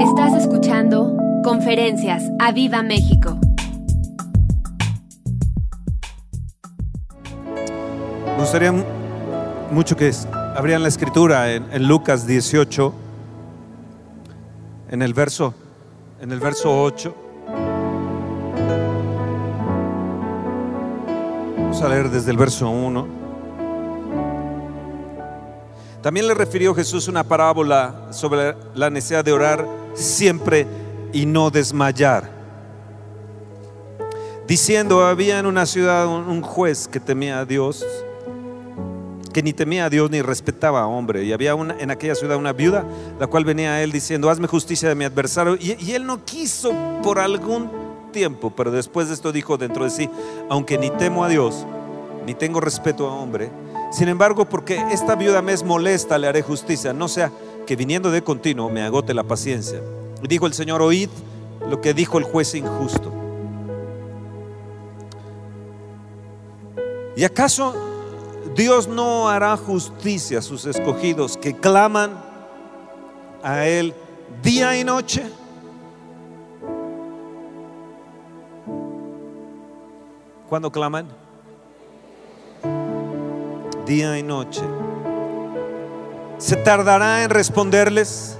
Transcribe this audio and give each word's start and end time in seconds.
Estás 0.00 0.34
escuchando 0.34 1.16
Conferencias 1.42 2.22
a 2.38 2.52
Viva 2.52 2.82
México. 2.82 3.38
Me 8.26 8.38
gustaría 8.38 8.74
mucho 9.70 9.96
que 9.96 10.12
abrieran 10.54 10.82
la 10.82 10.88
escritura 10.88 11.54
en, 11.54 11.72
en 11.72 11.88
Lucas 11.88 12.26
18, 12.26 12.94
en 14.90 15.00
el 15.00 15.14
verso, 15.14 15.54
en 16.20 16.30
el 16.30 16.40
verso 16.40 16.82
8. 16.82 17.14
Vamos 21.56 21.80
a 21.80 21.88
leer 21.88 22.10
desde 22.10 22.30
el 22.32 22.36
verso 22.36 22.68
1. 22.68 23.06
También 26.02 26.28
le 26.28 26.34
refirió 26.34 26.74
Jesús 26.74 27.08
una 27.08 27.24
parábola 27.24 28.08
sobre 28.10 28.54
la 28.74 28.90
necesidad 28.90 29.24
de 29.24 29.32
orar 29.32 29.85
siempre 29.96 30.66
y 31.12 31.26
no 31.26 31.50
desmayar. 31.50 32.30
Diciendo, 34.46 35.04
había 35.04 35.40
en 35.40 35.46
una 35.46 35.66
ciudad 35.66 36.06
un, 36.06 36.40
juez 36.40 36.86
que 36.86 37.00
temía 37.00 37.40
a 37.40 37.44
Dios, 37.44 37.84
que 39.32 39.42
ni 39.42 39.52
temía 39.52 39.86
a 39.86 39.90
Dios 39.90 40.08
ni 40.08 40.22
respetaba 40.22 40.82
a 40.82 40.86
hombre. 40.86 41.24
Y 41.24 41.32
había 41.32 41.56
una, 41.56 41.76
en 41.80 41.90
aquella 41.90 42.14
ciudad 42.14 42.36
una 42.36 42.52
viuda, 42.52 42.84
la 43.18 43.26
cual 43.26 43.44
venía 43.44 43.72
a 43.72 43.82
él 43.82 43.90
diciendo, 43.90 44.30
hazme 44.30 44.46
justicia 44.46 44.88
de 44.88 44.94
mi 44.94 45.04
adversario. 45.04 45.56
Y, 45.56 45.76
y 45.82 45.92
él 45.92 46.06
no 46.06 46.24
quiso 46.24 46.72
por 47.02 47.18
algún 47.18 47.70
tiempo, 48.12 48.52
pero 48.54 48.70
después 48.70 49.08
de 49.08 49.14
esto 49.14 49.32
dijo 49.32 49.56
dentro 49.56 49.84
de 49.84 49.90
sí, 49.90 50.08
aunque 50.48 50.78
ni 50.78 50.90
temo 50.90 51.24
a 51.24 51.28
Dios, 51.28 51.66
ni 52.24 52.34
tengo 52.34 52.60
respeto 52.60 53.08
a 53.08 53.14
hombre, 53.14 53.50
sin 53.90 54.08
embargo, 54.08 54.48
porque 54.48 54.82
esta 54.90 55.14
viuda 55.14 55.42
me 55.42 55.52
es 55.52 55.62
molesta, 55.62 56.18
le 56.18 56.26
haré 56.26 56.42
justicia, 56.42 56.92
no 56.92 57.08
sea 57.08 57.30
que 57.66 57.76
viniendo 57.76 58.10
de 58.10 58.22
continuo 58.22 58.70
me 58.70 58.82
agote 58.82 59.12
la 59.12 59.24
paciencia. 59.24 59.82
Dijo 60.22 60.46
el 60.46 60.54
Señor, 60.54 60.80
oíd 60.80 61.10
lo 61.68 61.80
que 61.80 61.92
dijo 61.92 62.18
el 62.18 62.24
juez 62.24 62.54
injusto. 62.54 63.12
¿Y 67.16 67.24
acaso 67.24 67.74
Dios 68.54 68.88
no 68.88 69.28
hará 69.28 69.56
justicia 69.56 70.38
a 70.38 70.42
sus 70.42 70.64
escogidos 70.66 71.36
que 71.36 71.54
claman 71.54 72.22
a 73.42 73.66
Él 73.66 73.94
día 74.42 74.78
y 74.78 74.84
noche? 74.84 75.24
¿Cuándo 80.48 80.70
claman? 80.70 81.08
Día 83.84 84.18
y 84.18 84.22
noche. 84.22 84.62
¿Se 86.38 86.54
tardará 86.56 87.24
en 87.24 87.30
responderles? 87.30 88.36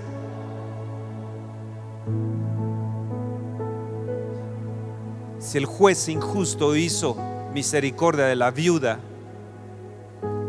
Si 5.39 5.57
el 5.57 5.65
juez 5.65 6.09
injusto 6.09 6.77
hizo 6.77 7.17
misericordia 7.55 8.27
de 8.27 8.37
la 8.37 8.51
viuda 8.51 8.99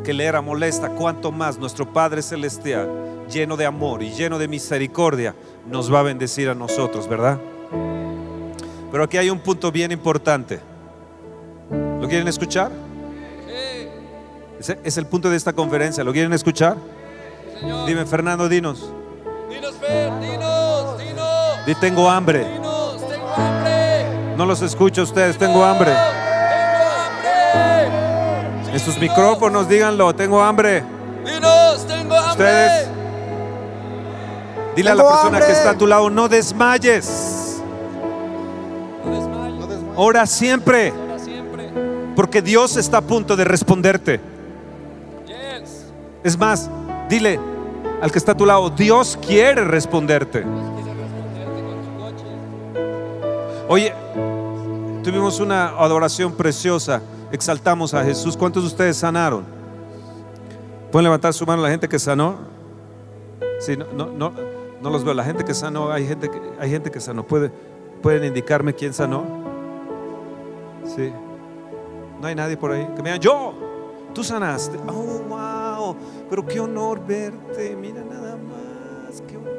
que 0.04 0.14
le 0.14 0.26
era 0.26 0.42
molesta, 0.42 0.89
cuanto 0.89 1.31
más 1.31 1.58
nuestro 1.58 1.94
Padre 1.94 2.22
Celestial, 2.22 2.89
lleno 3.30 3.56
de 3.56 3.66
amor 3.66 4.04
y 4.04 4.11
lleno 4.11 4.38
de 4.39 4.50
misericordia, 4.50 5.34
nos 5.70 5.94
va 5.94 6.02
a 6.02 6.04
bendecir 6.04 6.50
a 6.50 6.56
nosotros, 6.56 7.08
¿verdad? 7.08 7.39
Pero 8.92 9.04
aquí 9.04 9.17
hay 9.17 9.30
un 9.30 9.39
punto 9.39 9.72
bien 9.72 9.92
importante. 9.94 10.59
¿Lo 12.02 12.08
quieren 12.08 12.28
escuchar? 12.28 12.72
Es 14.84 14.98
el 14.98 15.06
punto 15.06 15.30
de 15.30 15.38
esta 15.38 15.54
conferencia. 15.54 16.04
¿Lo 16.04 16.11
quieren 16.11 16.34
escuchar? 16.34 16.76
Dime, 17.61 18.05
Fernando, 18.05 18.47
dinos. 18.47 18.91
Dinos, 19.50 19.75
Fer, 19.75 20.11
dinos, 20.19 20.97
dinos. 20.97 21.66
Di, 21.66 21.75
tengo 21.75 22.09
hambre. 22.09 22.45
Dinos, 22.45 23.08
tengo 23.08 23.30
hambre. 23.30 24.36
No 24.36 24.45
los 24.45 24.61
escucho 24.61 25.02
a 25.02 25.03
ustedes, 25.05 25.38
tengo 25.38 25.64
hambre. 25.64 25.91
Tengo 25.91 26.03
hambre. 27.86 28.73
En 28.73 28.80
sus 28.80 28.98
micrófonos, 28.99 29.67
díganlo, 29.67 30.14
tengo 30.14 30.42
hambre. 30.42 30.83
Dinos, 31.26 31.87
tengo 31.87 32.15
hambre. 32.15 32.32
Ustedes. 32.32 32.89
Dile 34.76 34.92
a 34.92 34.95
la 34.95 35.03
persona 35.03 35.37
hambre. 35.37 35.45
que 35.45 35.52
está 35.53 35.71
a 35.71 35.77
tu 35.77 35.87
lado, 35.87 36.09
no 36.09 36.27
desmayes. 36.27 37.61
No. 39.03 39.95
Ora 39.95 40.27
siempre, 40.27 40.93
porque 42.15 42.43
Dios 42.43 42.77
está 42.77 42.98
a 42.98 43.02
punto 43.02 43.36
de 43.36 43.43
responderte. 43.43 44.20
Yes. 45.26 45.86
Es 46.23 46.37
más, 46.37 46.70
dile 47.10 47.40
al 48.02 48.12
que 48.12 48.18
está 48.18 48.34
a 48.34 48.38
tu 48.38 48.45
lado, 48.45 48.70
Dios 48.70 49.18
quiere 49.26 49.64
responderte. 49.64 50.45
Oye, 53.68 53.94
tuvimos 55.04 55.40
una 55.40 55.70
adoración 55.70 56.34
preciosa, 56.34 57.02
exaltamos 57.32 57.94
a 57.94 58.04
Jesús. 58.04 58.38
¿Cuántos 58.38 58.64
de 58.64 58.68
ustedes 58.68 58.98
sanaron? 58.98 59.45
¿Pueden 60.92 61.04
levantar 61.04 61.34
su 61.34 61.45
mano 61.45 61.62
la 61.62 61.70
gente 61.70 61.90
que 61.90 62.00
sanó? 62.00 62.36
Sí, 63.60 63.76
no, 63.76 63.86
no, 63.94 64.06
no, 64.12 64.32
no 64.82 64.89
los 64.89 65.04
veo. 65.04 65.14
La 65.14 65.24
gente 65.24 65.44
que 65.44 65.54
sanó, 65.54 65.92
hay 65.92 66.08
gente 66.08 66.30
que, 66.30 66.39
hay 66.60 66.70
gente 66.70 66.92
que 66.92 67.02
sanó. 67.02 67.24
¿Puede, 67.24 67.52
¿Pueden 68.02 68.24
indicarme 68.24 68.74
quién 68.74 68.94
sanó? 68.94 69.26
Sí. 70.86 71.12
No 72.22 72.28
hay 72.28 72.36
nadie 72.36 72.56
por 72.56 72.72
ahí. 72.72 72.88
Que 72.95 73.02
me 73.02 73.10
digan, 73.10 73.20
yo, 73.20 73.54
tú 74.14 74.24
sanaste. 74.24 74.78
Oh, 74.88 75.22
wow. 75.28 75.57
Pero 76.30 76.45
qué 76.45 76.60
honor 76.60 77.05
verte. 77.05 77.76
Mira 77.76 78.04
nada 78.04 78.36
más. 78.36 79.21
Qué 79.27 79.38
honor. 79.38 79.54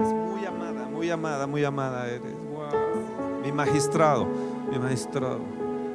Es 0.00 0.12
muy 0.12 0.44
amada, 0.46 0.86
muy 0.86 1.10
amada, 1.10 1.46
muy 1.46 1.64
amada 1.64 2.08
eres. 2.08 2.34
Wow. 2.52 3.42
Mi 3.44 3.52
magistrado, 3.52 4.26
mi 4.70 4.78
magistrado. 4.78 5.38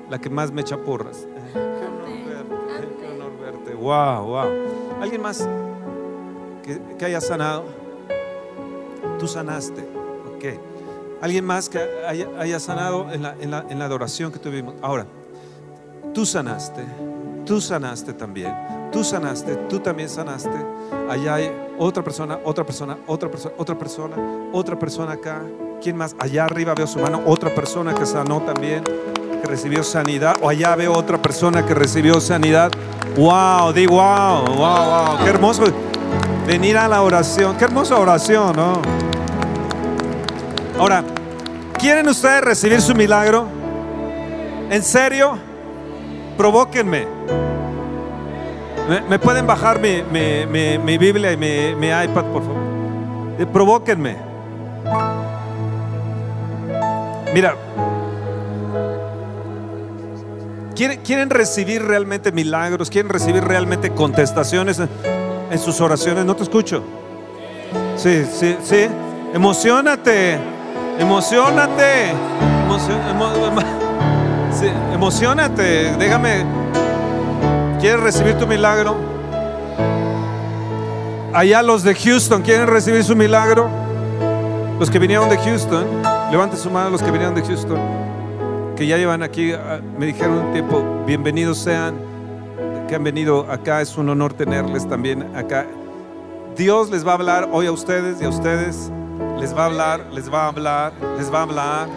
La 0.10 0.20
que 0.20 0.30
más 0.30 0.52
me 0.52 0.62
echa 0.62 0.78
porras. 0.78 1.28
Qué 1.54 1.60
honor 1.60 2.08
verte, 2.28 2.96
qué 3.00 3.08
honor 3.12 3.32
verte. 3.40 3.74
Wow, 3.74 4.26
wow. 4.28 5.02
¿Alguien 5.02 5.22
más 5.22 5.48
que, 6.64 6.80
que 6.98 7.06
haya 7.06 7.22
sanado? 7.22 7.64
Tú 9.20 9.28
sanaste. 9.28 9.82
Ok. 10.36 10.60
¿Alguien 11.22 11.46
más 11.46 11.70
que 11.70 11.80
haya, 12.08 12.28
haya 12.38 12.60
sanado 12.60 13.12
en 13.12 13.24
la, 13.24 13.36
en, 13.40 13.50
la, 13.50 13.66
en 13.70 13.80
la 13.80 13.86
adoración 13.86 14.32
que 14.32 14.38
tuvimos? 14.38 14.76
Ahora, 14.82 15.08
tú 16.16 16.26
sanaste, 16.26 16.82
tú 17.46 17.60
sanaste 17.60 18.14
también, 18.14 18.56
tú 18.90 19.04
sanaste, 19.04 19.58
tú 19.68 19.82
también 19.82 20.08
sanaste. 20.08 20.50
Allá 21.10 21.36
hay 21.36 21.52
otra 21.78 22.02
persona, 22.02 22.40
otra 22.46 22.64
persona, 22.64 22.98
otra 23.06 23.30
persona, 23.30 23.54
otra 23.58 23.78
persona, 23.78 24.16
otra 24.54 24.80
persona 24.80 25.12
acá. 25.12 25.42
¿Quién 25.82 25.98
más? 25.98 26.16
Allá 26.18 26.46
arriba 26.46 26.74
veo 26.74 26.88
su 26.88 27.00
mano, 27.00 27.22
otra 27.26 27.54
persona 27.54 27.94
que 27.94 28.06
sanó 28.06 28.42
también, 28.42 28.82
que 28.86 29.46
recibió 29.46 29.84
sanidad. 29.84 30.38
O 30.42 30.48
allá 30.48 30.74
veo 30.78 30.94
otra 30.94 31.22
persona 31.22 31.66
que 31.66 31.74
recibió 31.74 32.22
sanidad. 32.22 32.72
Wow, 33.18 33.74
di 33.74 33.86
wow, 33.86 34.46
wow, 34.56 34.56
wow. 34.56 35.18
Qué 35.22 35.30
hermoso 35.30 35.66
venir 36.48 36.78
a 36.78 36.88
la 36.88 37.02
oración. 37.02 37.58
Qué 37.58 37.66
hermosa 37.66 38.00
oración, 38.00 38.56
¿no? 38.56 38.82
Ahora, 40.80 41.04
¿quieren 41.78 42.08
ustedes 42.08 42.42
recibir 42.42 42.82
su 42.82 42.96
milagro? 42.96 43.48
¿En 44.70 44.82
serio? 44.82 45.45
Provóquenme. 46.38 47.06
¿Me, 49.10 49.18
pueden 49.18 49.48
bajar 49.48 49.80
mi, 49.80 50.04
mi- 50.12 50.46
mi- 50.46 50.78
Biblia 50.98 51.32
y 51.32 51.38
mi, 51.38 51.72
iPad, 51.88 52.26
por 52.26 52.44
favor? 52.44 52.58
Eh. 53.40 54.16
Mira, 57.34 57.56
¿quieren, 60.76 61.02
recibir 61.30 61.84
realmente 61.84 62.32
milagros? 62.32 62.90
¿Quieren 62.90 63.10
recibir 63.10 63.44
realmente 63.44 63.90
contestaciones 63.92 64.80
en, 64.80 64.90
en 65.52 65.60
sus 65.60 65.82
oraciones? 65.82 66.24
No 66.26 66.36
te 66.36 66.44
escucho. 66.44 66.84
Sí, 67.98 68.26
sí, 68.32 68.56
sí. 68.64 68.88
Emocionate. 69.34 70.38
Emocionate. 71.00 72.12
Emocion- 72.68 73.02
emo- 73.10 73.34
emo- 73.36 73.62
sí, 73.62 73.85
emocionate. 74.94 75.96
Déjame. 75.98 76.46
¿Quieres 77.80 78.00
recibir 78.00 78.36
tu 78.36 78.48
milagro? 78.48 78.96
Allá 81.34 81.62
los 81.62 81.84
de 81.84 81.94
Houston, 81.94 82.42
¿quieren 82.42 82.68
recibir 82.68 83.04
su 83.04 83.16
milagro? 83.16 83.70
Los 84.80 84.90
que 84.90 85.00
vinieron 85.00 85.30
de 85.30 85.38
Houston, 85.38 85.86
levanten 86.32 86.58
su 86.58 86.70
mano 86.70 86.92
los 86.92 87.02
que 87.02 87.12
vinieron 87.12 87.36
de 87.36 87.42
Houston, 87.42 87.78
que 88.78 88.88
ya 88.88 88.98
llevan 88.98 89.22
aquí, 89.22 89.52
ah, 89.52 89.80
me 89.98 90.06
dijeron 90.06 90.46
un 90.46 90.54
tiempo, 90.54 90.82
bienvenidos 91.06 91.58
sean, 91.58 91.96
que 92.88 92.96
han 92.96 93.04
venido 93.04 93.52
acá, 93.52 93.82
es 93.82 93.98
un 93.98 94.10
honor 94.10 94.34
tenerles 94.34 94.88
también 94.88 95.36
acá. 95.36 95.66
Dios 96.56 96.90
les 96.90 97.06
va 97.06 97.12
a 97.12 97.16
hablar 97.16 97.50
hoy 97.52 97.68
a 97.68 97.72
ustedes 97.74 98.22
y 98.22 98.26
a 98.26 98.30
ustedes, 98.30 98.90
les 99.38 99.54
va 99.54 99.64
a 99.64 99.66
hablar, 99.66 100.06
les 100.14 100.34
va 100.34 100.46
a 100.46 100.48
hablar, 100.48 100.94
les 101.18 101.34
va 101.34 101.40
a 101.40 101.44
hablar. 101.44 101.88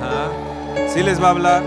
Ajá. 0.00 0.88
Sí 0.88 1.02
les 1.02 1.20
va 1.20 1.26
a 1.26 1.30
hablar. 1.30 1.62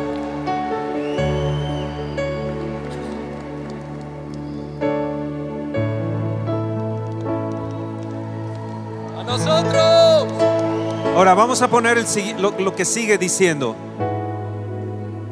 Ahora 11.18 11.34
vamos 11.34 11.64
a 11.64 11.68
poner 11.68 11.98
lo, 12.38 12.52
lo 12.60 12.76
que 12.76 12.86
sigue 12.86 13.18
diciendo. 13.18 13.76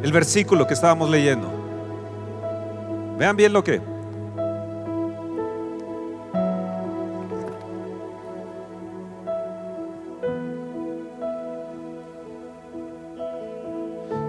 El 0.02 0.12
versículo 0.12 0.66
que 0.66 0.74
estábamos 0.74 1.12
leyendo. 1.12 1.48
Vean 3.20 3.36
bien 3.36 3.54
lo 3.54 3.64
que. 3.64 3.80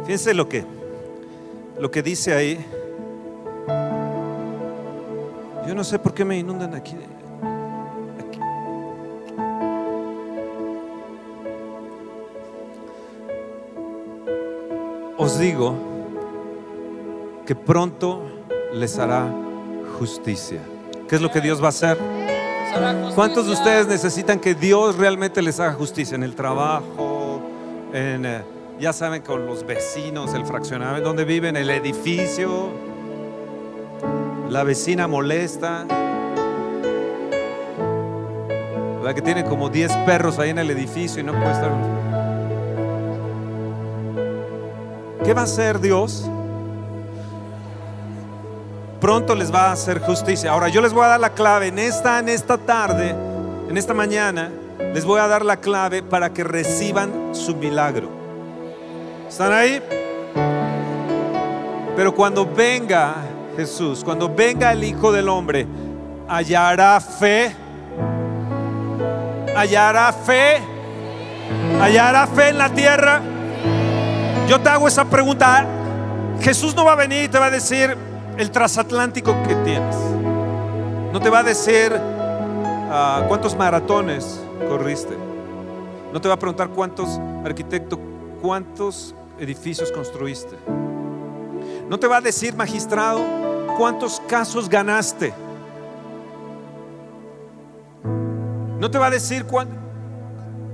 Fíjense 0.05 0.35
lo 0.35 0.47
que 0.51 0.67
lo 1.81 1.91
que 1.91 2.03
dice 2.03 2.35
ahí. 2.35 2.63
Yo 5.67 5.75
no 5.75 5.85
sé 5.85 5.99
por 5.99 6.13
qué 6.13 6.23
me 6.23 6.37
inundan 6.37 6.75
aquí. 6.75 6.99
Os 15.27 15.41
digo 15.41 15.75
que 17.45 17.57
pronto 17.57 18.23
les 18.73 18.97
hará 18.97 19.29
justicia. 19.99 20.61
¿Qué 21.09 21.17
es 21.17 21.21
lo 21.21 21.33
que 21.33 21.41
Dios 21.41 21.61
va 21.61 21.67
a 21.67 21.71
hacer? 21.71 21.99
¿Cuántos 23.13 23.47
de 23.47 23.55
ustedes 23.55 23.89
necesitan 23.89 24.39
que 24.39 24.55
Dios 24.55 24.97
realmente 24.97 25.43
les 25.43 25.59
haga 25.59 25.73
justicia 25.73 26.15
en 26.15 26.23
el 26.23 26.37
trabajo, 26.37 27.41
en, 27.93 28.25
eh, 28.25 28.43
ya 28.79 28.93
saben, 28.93 29.23
con 29.23 29.47
los 29.47 29.67
vecinos, 29.67 30.33
el 30.33 30.47
fraccionamiento, 30.47 31.09
donde 31.09 31.25
viven, 31.25 31.57
el 31.57 31.71
edificio? 31.71 32.69
La 34.49 34.63
vecina 34.63 35.09
molesta. 35.09 35.87
La 39.03 39.13
que 39.13 39.23
tiene 39.23 39.45
como 39.45 39.71
10 39.71 39.93
perros 40.07 40.39
ahí 40.39 40.51
en 40.51 40.59
el 40.59 40.71
edificio 40.71 41.21
y 41.21 41.25
no 41.25 41.33
puede 41.33 41.51
estar. 41.51 41.96
¿Qué 45.27 45.35
va 45.35 45.41
a 45.41 45.45
hacer 45.45 45.81
Dios? 45.81 46.25
Pronto 49.01 49.35
les 49.35 49.53
va 49.53 49.71
a 49.71 49.73
hacer 49.73 49.99
justicia. 49.99 50.53
Ahora 50.53 50.69
yo 50.69 50.81
les 50.81 50.93
voy 50.93 51.05
a 51.05 51.09
dar 51.09 51.19
la 51.19 51.31
clave 51.31 51.67
en 51.67 51.81
esta, 51.81 52.21
en 52.21 52.29
esta 52.29 52.57
tarde, 52.57 53.13
en 53.69 53.77
esta 53.77 53.93
mañana, 53.93 54.53
les 54.95 55.05
voy 55.05 55.19
a 55.19 55.27
dar 55.27 55.45
la 55.45 55.57
clave 55.57 56.05
para 56.05 56.33
que 56.33 56.45
reciban 56.45 57.35
su 57.35 57.57
milagro. 57.57 58.09
¿Están 59.29 59.53
ahí? 59.53 59.83
Pero 61.97 62.15
cuando 62.15 62.47
venga 62.47 63.17
Jesús, 63.57 64.05
cuando 64.05 64.33
venga 64.33 64.71
el 64.71 64.85
Hijo 64.85 65.11
del 65.11 65.29
Hombre, 65.29 65.67
hallará 66.29 67.01
fe. 67.01 67.53
Hallará 69.57 70.13
fe. 70.13 70.59
Hallará 71.81 72.29
fe 72.29 72.51
en 72.51 72.59
la 72.59 72.69
tierra. 72.69 73.23
Yo 74.49 74.61
te 74.61 74.69
hago 74.69 74.87
esa 74.89 75.05
pregunta. 75.05 75.67
Jesús 76.41 76.75
no 76.75 76.85
va 76.85 76.93
a 76.93 76.97
venir 76.97 77.25
y 77.25 77.29
te 77.29 77.39
va 77.39 77.47
a 77.47 77.51
decir 77.51 77.97
el 78.37 78.51
transatlántico 78.51 79.35
que 79.47 79.55
tienes. 79.57 79.97
No 81.13 81.21
te 81.21 81.31
va 81.31 81.39
a 81.39 81.43
decir 81.43 81.93
ah, 82.91 83.25
cuántos 83.29 83.57
maratones 83.57 84.41
corriste. 84.69 85.17
No 86.13 86.21
te 86.21 86.29
va 86.29 86.35
a 86.35 86.39
preguntar 86.39 86.69
cuántos 86.69 87.19
arquitectos, 87.45 87.99
cuántos 88.43 89.15
edificios 89.39 89.91
construiste. 89.91 90.57
No 91.89 91.99
te 91.99 92.07
va 92.07 92.19
a 92.19 92.21
decir, 92.21 92.55
magistrado, 92.55 93.21
cuántos 93.79 94.21
casos 94.29 94.69
ganaste. 94.69 95.33
No 98.79 98.91
te 98.91 98.99
va 98.99 99.07
a 99.07 99.11
decir 99.11 99.45
cuán- 99.47 99.69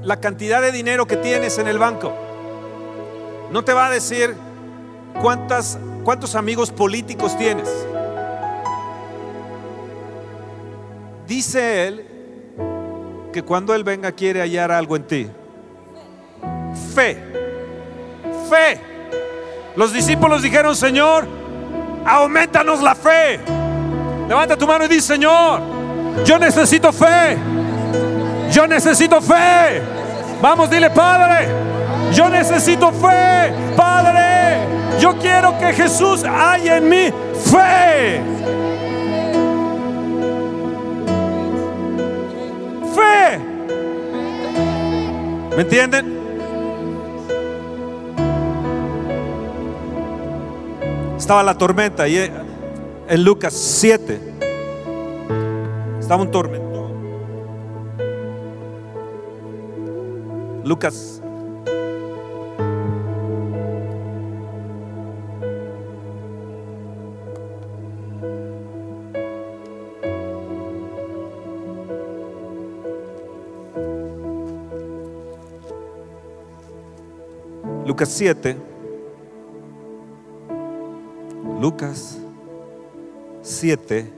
la 0.02 0.16
cantidad 0.18 0.60
de 0.60 0.72
dinero 0.72 1.06
que 1.06 1.16
tienes 1.16 1.58
en 1.58 1.68
el 1.68 1.78
banco. 1.78 2.12
No 3.52 3.62
te 3.62 3.74
va 3.74 3.86
a 3.86 3.90
decir 3.90 4.34
cuántas, 5.20 5.78
cuántos 6.04 6.34
amigos 6.34 6.70
políticos 6.70 7.36
tienes. 7.36 7.68
Dice 11.26 11.86
él 11.86 12.06
que 13.30 13.42
cuando 13.42 13.74
él 13.74 13.84
venga 13.84 14.10
quiere 14.12 14.40
hallar 14.40 14.72
algo 14.72 14.96
en 14.96 15.06
ti. 15.06 15.30
Fe. 16.94 17.18
Fe. 18.48 18.80
Los 19.76 19.92
discípulos 19.92 20.40
dijeron, 20.42 20.74
Señor, 20.74 21.26
aumentanos 22.06 22.82
la 22.82 22.94
fe. 22.94 23.38
Levanta 24.28 24.56
tu 24.56 24.66
mano 24.66 24.86
y 24.86 24.88
dice, 24.88 25.08
Señor, 25.08 25.60
yo 26.24 26.38
necesito 26.38 26.90
fe. 26.90 27.36
Yo 28.50 28.66
necesito 28.66 29.20
fe. 29.20 29.82
Vamos, 30.40 30.70
dile, 30.70 30.88
Padre, 30.90 31.71
yo 32.14 32.28
necesito 32.28 32.92
fe. 32.92 33.52
Padre, 33.76 34.66
yo 35.00 35.18
quiero 35.18 35.58
que 35.58 35.72
Jesús 35.72 36.24
haya 36.24 36.76
en 36.76 36.88
mí 36.88 37.12
fe. 37.44 38.20
Fe. 42.94 43.38
¿Me 45.56 45.62
entienden? 45.62 46.22
Estaba 51.16 51.42
la 51.42 51.56
tormenta 51.56 52.08
y 52.08 52.18
eh, 52.18 52.32
en 53.08 53.24
Lucas 53.24 53.54
7 53.54 54.20
estaba 56.00 56.22
un 56.22 56.30
tormentón. 56.30 56.92
Lucas 60.64 61.21
Lucas 77.92 78.08
7 78.08 78.56
Lucas 81.60 82.18
7 83.42 84.10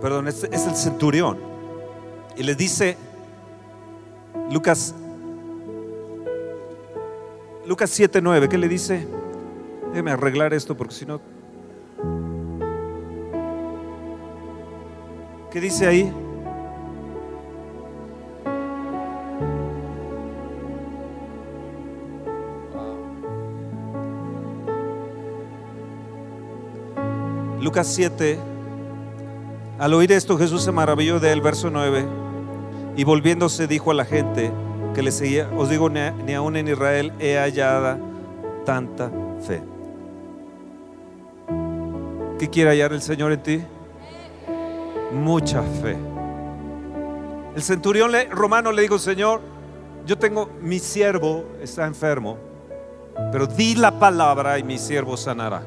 Perdón, 0.00 0.28
es, 0.28 0.44
es 0.44 0.66
el 0.66 0.74
centurión. 0.74 1.38
Y 2.38 2.42
les 2.42 2.56
dice 2.56 2.96
Lucas 4.50 4.94
Lucas 7.66 7.90
7, 7.90 8.22
9, 8.22 8.48
¿qué 8.48 8.56
le 8.56 8.66
dice? 8.66 9.06
Déjeme 9.90 10.12
arreglar 10.12 10.54
esto 10.54 10.74
porque 10.74 10.94
si 10.94 11.04
no... 11.04 11.31
¿Qué 15.52 15.60
dice 15.60 15.86
ahí? 15.86 16.10
Lucas 27.60 27.86
7, 27.88 28.38
al 29.78 29.92
oír 29.92 30.10
esto 30.12 30.38
Jesús 30.38 30.62
se 30.62 30.72
maravilló 30.72 31.20
de 31.20 31.32
él, 31.32 31.42
verso 31.42 31.70
9, 31.70 32.06
y 32.96 33.04
volviéndose 33.04 33.66
dijo 33.66 33.90
a 33.90 33.94
la 33.94 34.06
gente 34.06 34.50
que 34.94 35.02
le 35.02 35.12
seguía, 35.12 35.50
os 35.54 35.68
digo, 35.68 35.90
ni, 35.90 36.32
aún 36.32 36.56
en 36.56 36.68
Israel 36.68 37.12
he 37.20 37.36
hallada 37.36 37.98
tanta 38.64 39.10
fe. 39.46 39.62
¿Qué 42.38 42.48
quiere 42.48 42.70
hallar 42.70 42.94
el 42.94 43.02
Señor 43.02 43.32
en 43.32 43.42
ti? 43.42 43.62
Mucha 45.12 45.62
fe. 45.62 45.96
El 47.54 47.62
centurión 47.62 48.12
romano 48.30 48.72
le 48.72 48.82
dijo, 48.82 48.98
Señor, 48.98 49.40
yo 50.06 50.18
tengo, 50.18 50.48
mi 50.60 50.78
siervo 50.78 51.44
está 51.60 51.86
enfermo, 51.86 52.38
pero 53.30 53.46
di 53.46 53.74
la 53.74 53.98
palabra 53.98 54.58
y 54.58 54.62
mi 54.62 54.78
siervo 54.78 55.16
sanará. 55.16 55.62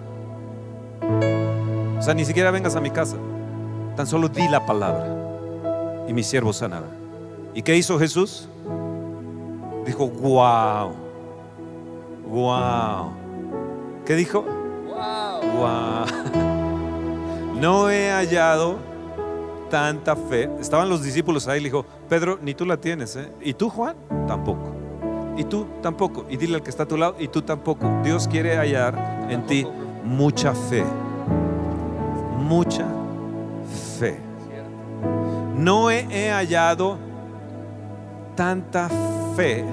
O 1.97 2.01
sea, 2.01 2.13
ni 2.13 2.25
siquiera 2.25 2.51
vengas 2.51 2.75
a 2.75 2.81
mi 2.81 2.89
casa, 2.89 3.17
tan 3.95 4.07
solo 4.07 4.27
di 4.27 4.47
la 4.49 4.65
palabra 4.65 5.07
y 6.07 6.13
mi 6.13 6.23
siervo 6.23 6.51
sanará. 6.51 6.87
¿Y 7.53 7.61
qué 7.61 7.75
hizo 7.77 7.97
Jesús? 7.99 8.49
Dijo, 9.85 10.07
wow, 10.07 10.93
wow. 12.27 13.11
¿Qué 14.05 14.15
dijo? 14.15 14.41
Wow. 14.41 15.51
Wow. 15.57 16.05
No 17.55 17.89
he 17.89 18.11
hallado 18.11 18.79
tanta 19.75 20.15
fe. 20.15 20.49
Estaban 20.61 20.87
los 20.87 21.03
discípulos 21.03 21.49
ahí, 21.49 21.59
le 21.59 21.65
dijo, 21.65 21.85
Pedro, 22.07 22.39
ni 22.41 22.53
tú 22.53 22.65
la 22.65 22.77
tienes, 22.77 23.17
¿eh? 23.17 23.29
¿Y 23.41 23.55
tú, 23.55 23.69
Juan? 23.69 23.97
Tampoco. 24.25 24.73
¿Y 25.35 25.43
tú? 25.43 25.67
Tampoco. 25.81 26.25
Y 26.29 26.37
dile 26.37 26.55
al 26.55 26.63
que 26.63 26.69
está 26.69 26.83
a 26.83 26.85
tu 26.85 26.95
lado, 26.95 27.17
y 27.19 27.27
tú 27.27 27.41
tampoco. 27.41 27.85
Dios 28.01 28.25
quiere 28.25 28.55
hallar 28.55 29.27
en 29.29 29.45
ti 29.45 29.67
mucha 30.01 30.53
fe. 30.53 30.85
Mucha 32.37 32.85
fe. 33.97 34.17
No 35.57 35.91
he, 35.91 36.07
he 36.09 36.31
hallado 36.31 36.97
tanta 38.33 38.87
fe. 39.35 39.65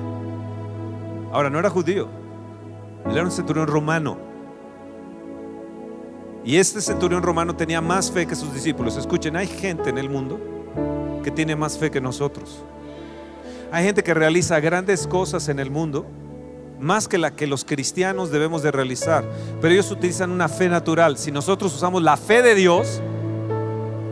Ahora, 1.30 1.48
no 1.48 1.60
era 1.60 1.70
judío. 1.70 2.08
Él 3.06 3.12
era 3.12 3.22
un 3.22 3.30
centurión 3.30 3.68
romano. 3.68 4.31
Y 6.44 6.56
este 6.56 6.80
centurión 6.80 7.22
romano 7.22 7.54
tenía 7.54 7.80
más 7.80 8.10
fe 8.10 8.26
que 8.26 8.34
sus 8.34 8.52
discípulos. 8.52 8.96
Escuchen, 8.96 9.36
hay 9.36 9.46
gente 9.46 9.90
en 9.90 9.98
el 9.98 10.10
mundo 10.10 10.40
que 11.22 11.30
tiene 11.30 11.54
más 11.54 11.78
fe 11.78 11.90
que 11.90 12.00
nosotros. 12.00 12.64
Hay 13.70 13.84
gente 13.84 14.02
que 14.02 14.12
realiza 14.12 14.58
grandes 14.60 15.06
cosas 15.06 15.48
en 15.48 15.60
el 15.60 15.70
mundo, 15.70 16.04
más 16.80 17.06
que 17.06 17.16
la 17.16 17.30
que 17.30 17.46
los 17.46 17.64
cristianos 17.64 18.30
debemos 18.30 18.62
de 18.62 18.72
realizar. 18.72 19.24
Pero 19.60 19.72
ellos 19.72 19.90
utilizan 19.90 20.32
una 20.32 20.48
fe 20.48 20.68
natural. 20.68 21.16
Si 21.16 21.30
nosotros 21.30 21.74
usamos 21.74 22.02
la 22.02 22.16
fe 22.16 22.42
de 22.42 22.56
Dios, 22.56 23.00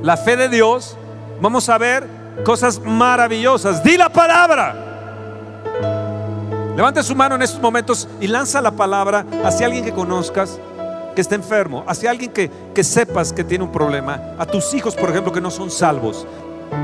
la 0.02 0.16
fe 0.16 0.36
de 0.36 0.48
Dios, 0.48 0.96
vamos 1.40 1.68
a 1.68 1.78
ver 1.78 2.06
cosas 2.44 2.80
maravillosas. 2.80 3.82
Di 3.82 3.96
la 3.96 4.08
palabra. 4.08 4.86
Levante 6.76 7.02
su 7.02 7.14
mano 7.16 7.34
en 7.34 7.42
estos 7.42 7.60
momentos 7.60 8.08
y 8.20 8.28
lanza 8.28 8.62
la 8.62 8.70
palabra 8.70 9.26
hacia 9.44 9.66
alguien 9.66 9.84
que 9.84 9.92
conozcas 9.92 10.58
que 11.14 11.20
está 11.20 11.34
enfermo, 11.34 11.84
hacia 11.86 12.10
alguien 12.10 12.30
que, 12.32 12.50
que 12.74 12.84
sepas 12.84 13.32
que 13.32 13.44
tiene 13.44 13.64
un 13.64 13.72
problema, 13.72 14.34
a 14.38 14.46
tus 14.46 14.72
hijos, 14.74 14.94
por 14.94 15.10
ejemplo, 15.10 15.32
que 15.32 15.40
no 15.40 15.50
son 15.50 15.70
salvos, 15.70 16.26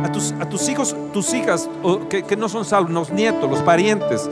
a 0.04 0.10
tus, 0.10 0.32
a 0.40 0.48
tus 0.48 0.68
hijos, 0.68 0.96
tus 1.12 1.32
hijas 1.34 1.68
que, 2.10 2.22
que 2.22 2.36
no 2.36 2.48
son 2.48 2.64
salvos, 2.64 2.90
los 2.90 3.10
nietos, 3.10 3.48
los 3.48 3.62
parientes. 3.62 4.28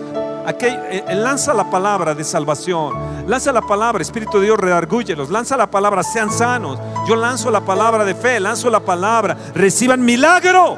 Eh, 0.46 1.04
eh, 1.08 1.14
lanza 1.14 1.54
la 1.54 1.70
palabra 1.70 2.14
de 2.14 2.22
salvación, 2.22 2.92
lanza 3.26 3.50
la 3.50 3.62
palabra, 3.62 4.02
Espíritu 4.02 4.38
de 4.38 4.46
Dios, 4.46 4.58
redargúyelos, 4.58 5.30
lanza 5.30 5.56
la 5.56 5.70
palabra, 5.70 6.02
sean 6.02 6.30
sanos. 6.30 6.78
Yo 7.08 7.16
lanzo 7.16 7.50
la 7.50 7.62
palabra 7.62 8.04
de 8.04 8.14
fe, 8.14 8.38
lanzo 8.40 8.68
la 8.68 8.80
palabra, 8.80 9.36
reciban 9.54 10.04
milagro. 10.04 10.76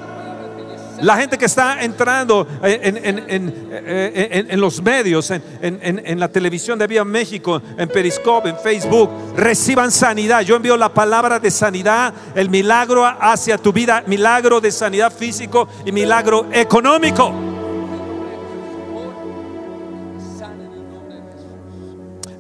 La 1.03 1.17
gente 1.17 1.37
que 1.37 1.45
está 1.45 1.83
entrando 1.83 2.47
en, 2.63 2.97
en- 2.97 3.25
en- 3.29 3.69
eh, 3.71 4.29
en- 4.33 4.51
en 4.51 4.61
los 4.61 4.83
medios, 4.83 5.31
en, 5.31 5.43
en- 5.61 6.03
en 6.05 6.19
la 6.21 6.29
televisión 6.29 6.79
de 6.79 6.87
Vía 6.87 7.05
México, 7.05 7.61
en 7.77 7.89
Periscope, 7.89 8.49
en 8.49 8.57
Facebook, 8.59 9.11
reciban 9.37 9.91
sanidad. 9.91 10.41
Yo 10.41 10.57
envío 10.57 10.77
la 10.77 10.89
palabra 10.93 11.39
de 11.39 11.51
sanidad, 11.51 12.15
el 12.35 12.49
milagro 12.49 13.05
hacia 13.05 13.59
tu 13.59 13.73
vida, 13.73 14.03
milagro 14.07 14.61
de 14.61 14.73
sanidad 14.73 15.13
físico 15.13 15.69
y 15.85 15.93
milagro 15.93 16.47
económico. 16.53 17.27
En. 17.29 17.57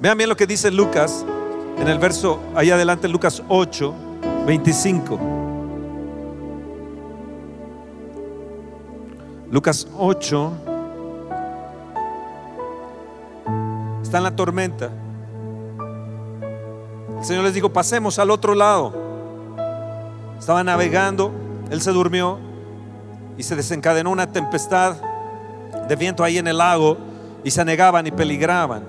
Vean 0.01 0.17
bien 0.19 0.29
lo 0.31 0.37
que 0.37 0.47
dice 0.47 0.71
Lucas 0.71 1.25
en 1.79 1.89
el 1.89 1.99
verso, 1.99 2.41
ahí 2.55 2.71
adelante, 2.71 3.09
Lucas 3.09 3.43
8, 3.49 3.95
25. 4.47 5.46
Lucas 9.57 9.89
8. 9.97 10.53
Está 14.03 14.19
en 14.19 14.25
la 14.25 14.37
tormenta. 14.37 14.91
El 17.19 17.25
Señor 17.25 17.43
les 17.45 17.55
dijo, 17.55 17.73
pasemos 17.73 18.19
al 18.19 18.31
otro 18.31 18.55
lado. 18.55 18.93
Estaba 20.39 20.63
navegando, 20.63 21.33
Él 21.71 21.81
se 21.81 21.91
durmió 21.91 22.39
y 23.39 23.45
se 23.45 23.57
desencadenó 23.57 24.11
una 24.11 24.31
tempestad 24.31 24.97
de 25.89 25.97
viento 25.97 26.23
ahí 26.23 26.37
en 26.37 26.49
el 26.49 26.59
lago 26.59 26.99
y 27.43 27.51
se 27.51 27.63
anegaban 27.63 28.07
y 28.07 28.11
peligraban. 28.11 28.83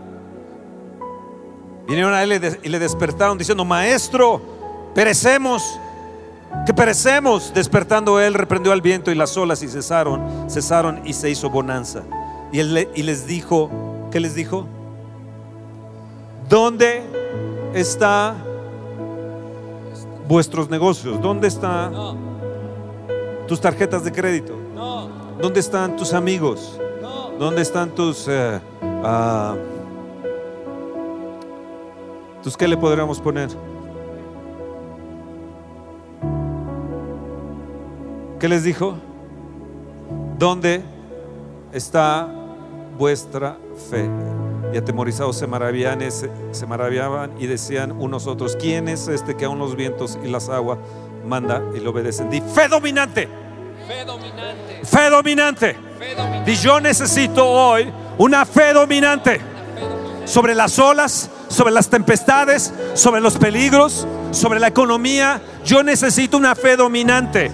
Vinieron 1.87 2.13
a 2.13 2.23
él 2.23 2.59
y 2.61 2.67
le 2.67 2.77
despertaron 2.77 3.37
diciendo, 3.37 3.63
maestro, 3.63 4.41
perecemos, 4.93 5.79
que 6.65 6.73
perecemos. 6.73 7.53
Despertando 7.53 8.19
él, 8.19 8.33
reprendió 8.33 8.71
al 8.71 8.81
viento 8.81 9.11
y 9.11 9.15
las 9.15 9.35
olas 9.37 9.61
y 9.63 9.67
cesaron, 9.67 10.49
cesaron 10.49 11.01
y 11.05 11.13
se 11.13 11.29
hizo 11.29 11.49
bonanza. 11.49 12.03
Y 12.51 12.59
él 12.59 12.73
le- 12.73 12.89
y 12.95 13.03
les 13.03 13.27
dijo, 13.27 13.69
¿qué 14.11 14.19
les 14.19 14.35
dijo? 14.35 14.65
¿Dónde 16.49 17.03
está 17.73 18.35
vuestros 20.27 20.69
negocios? 20.69 21.21
¿Dónde 21.21 21.47
están 21.47 21.91
No, 21.91 22.15
tus 23.47 23.59
tarjetas 23.61 24.03
de 24.03 24.11
crédito? 24.11 24.53
no, 24.75 25.09
¿Dónde 25.41 25.59
están 25.59 25.95
tus 25.95 26.13
amigos? 26.13 26.79
no. 27.01 27.31
¿Dónde 27.37 27.61
están 27.61 27.91
tus... 27.91 28.27
ah, 29.03 29.55
¿Tus 32.43 32.55
qué 32.55 32.67
le 32.67 32.77
podríamos 32.77 33.19
poner? 33.19 33.49
¿Qué 38.39 38.47
les 38.47 38.63
dijo? 38.63 38.97
¿Dónde 40.37 40.83
está 41.73 42.27
vuestra 42.97 43.57
fe? 43.89 44.07
Y 44.73 44.77
atemorizados 44.77 45.37
se 45.37 45.47
maravillaban, 45.47 45.99
se, 46.11 46.67
maravillaban 46.67 47.31
y 47.39 47.47
decían 47.47 47.93
unos 47.93 48.27
otros, 48.27 48.55
¿quién 48.55 48.89
es 48.89 49.07
este 49.07 49.35
que 49.35 49.45
aún 49.45 49.57
los 49.57 49.75
vientos 49.75 50.19
y 50.23 50.27
las 50.27 50.49
aguas 50.49 50.77
manda 51.25 51.63
y 51.75 51.79
le 51.79 51.87
obedecen? 51.87 52.29
Di, 52.29 52.41
fe 52.41 52.67
dominante, 52.67 53.27
Fe 53.87 54.05
dominante. 54.05 54.81
fe 54.83 55.09
dominante. 55.09 55.75
Fe 55.97 56.15
dominante. 56.15 56.51
Y 56.51 56.55
yo 56.55 56.79
necesito 56.79 57.43
hoy 57.49 57.91
una 58.19 58.45
fe 58.45 58.73
dominante 58.73 59.39
sobre 60.25 60.53
las 60.53 60.77
olas, 60.77 61.31
sobre 61.47 61.71
las 61.71 61.89
tempestades, 61.89 62.71
sobre 62.93 63.21
los 63.21 63.37
peligros, 63.37 64.05
sobre 64.31 64.59
la 64.59 64.67
economía. 64.67 65.41
Yo 65.65 65.81
necesito 65.81 66.37
una 66.37 66.53
fe 66.53 66.75
dominante. 66.75 67.49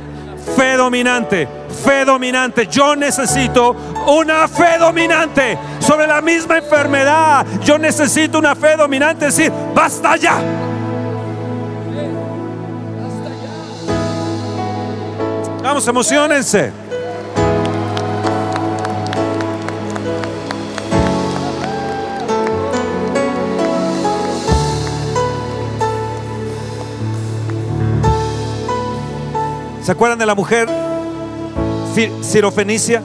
Fe 0.55 0.75
dominante, 0.75 1.47
fe 1.83 2.05
dominante. 2.05 2.67
Yo 2.67 2.95
necesito 2.95 3.75
una 4.07 4.47
fe 4.47 4.77
dominante 4.77 5.57
sobre 5.79 6.07
la 6.07 6.21
misma 6.21 6.57
enfermedad. 6.57 7.45
Yo 7.63 7.77
necesito 7.77 8.39
una 8.39 8.55
fe 8.55 8.75
dominante. 8.75 9.25
Decir, 9.25 9.51
basta 9.73 10.15
ya. 10.17 10.37
Vamos, 15.63 15.87
emocionense. 15.87 16.82
¿Se 29.83 29.91
acuerdan 29.91 30.17
de 30.17 30.25
la 30.25 30.33
mujer 30.33 30.69
Sirofenicia? 32.21 33.03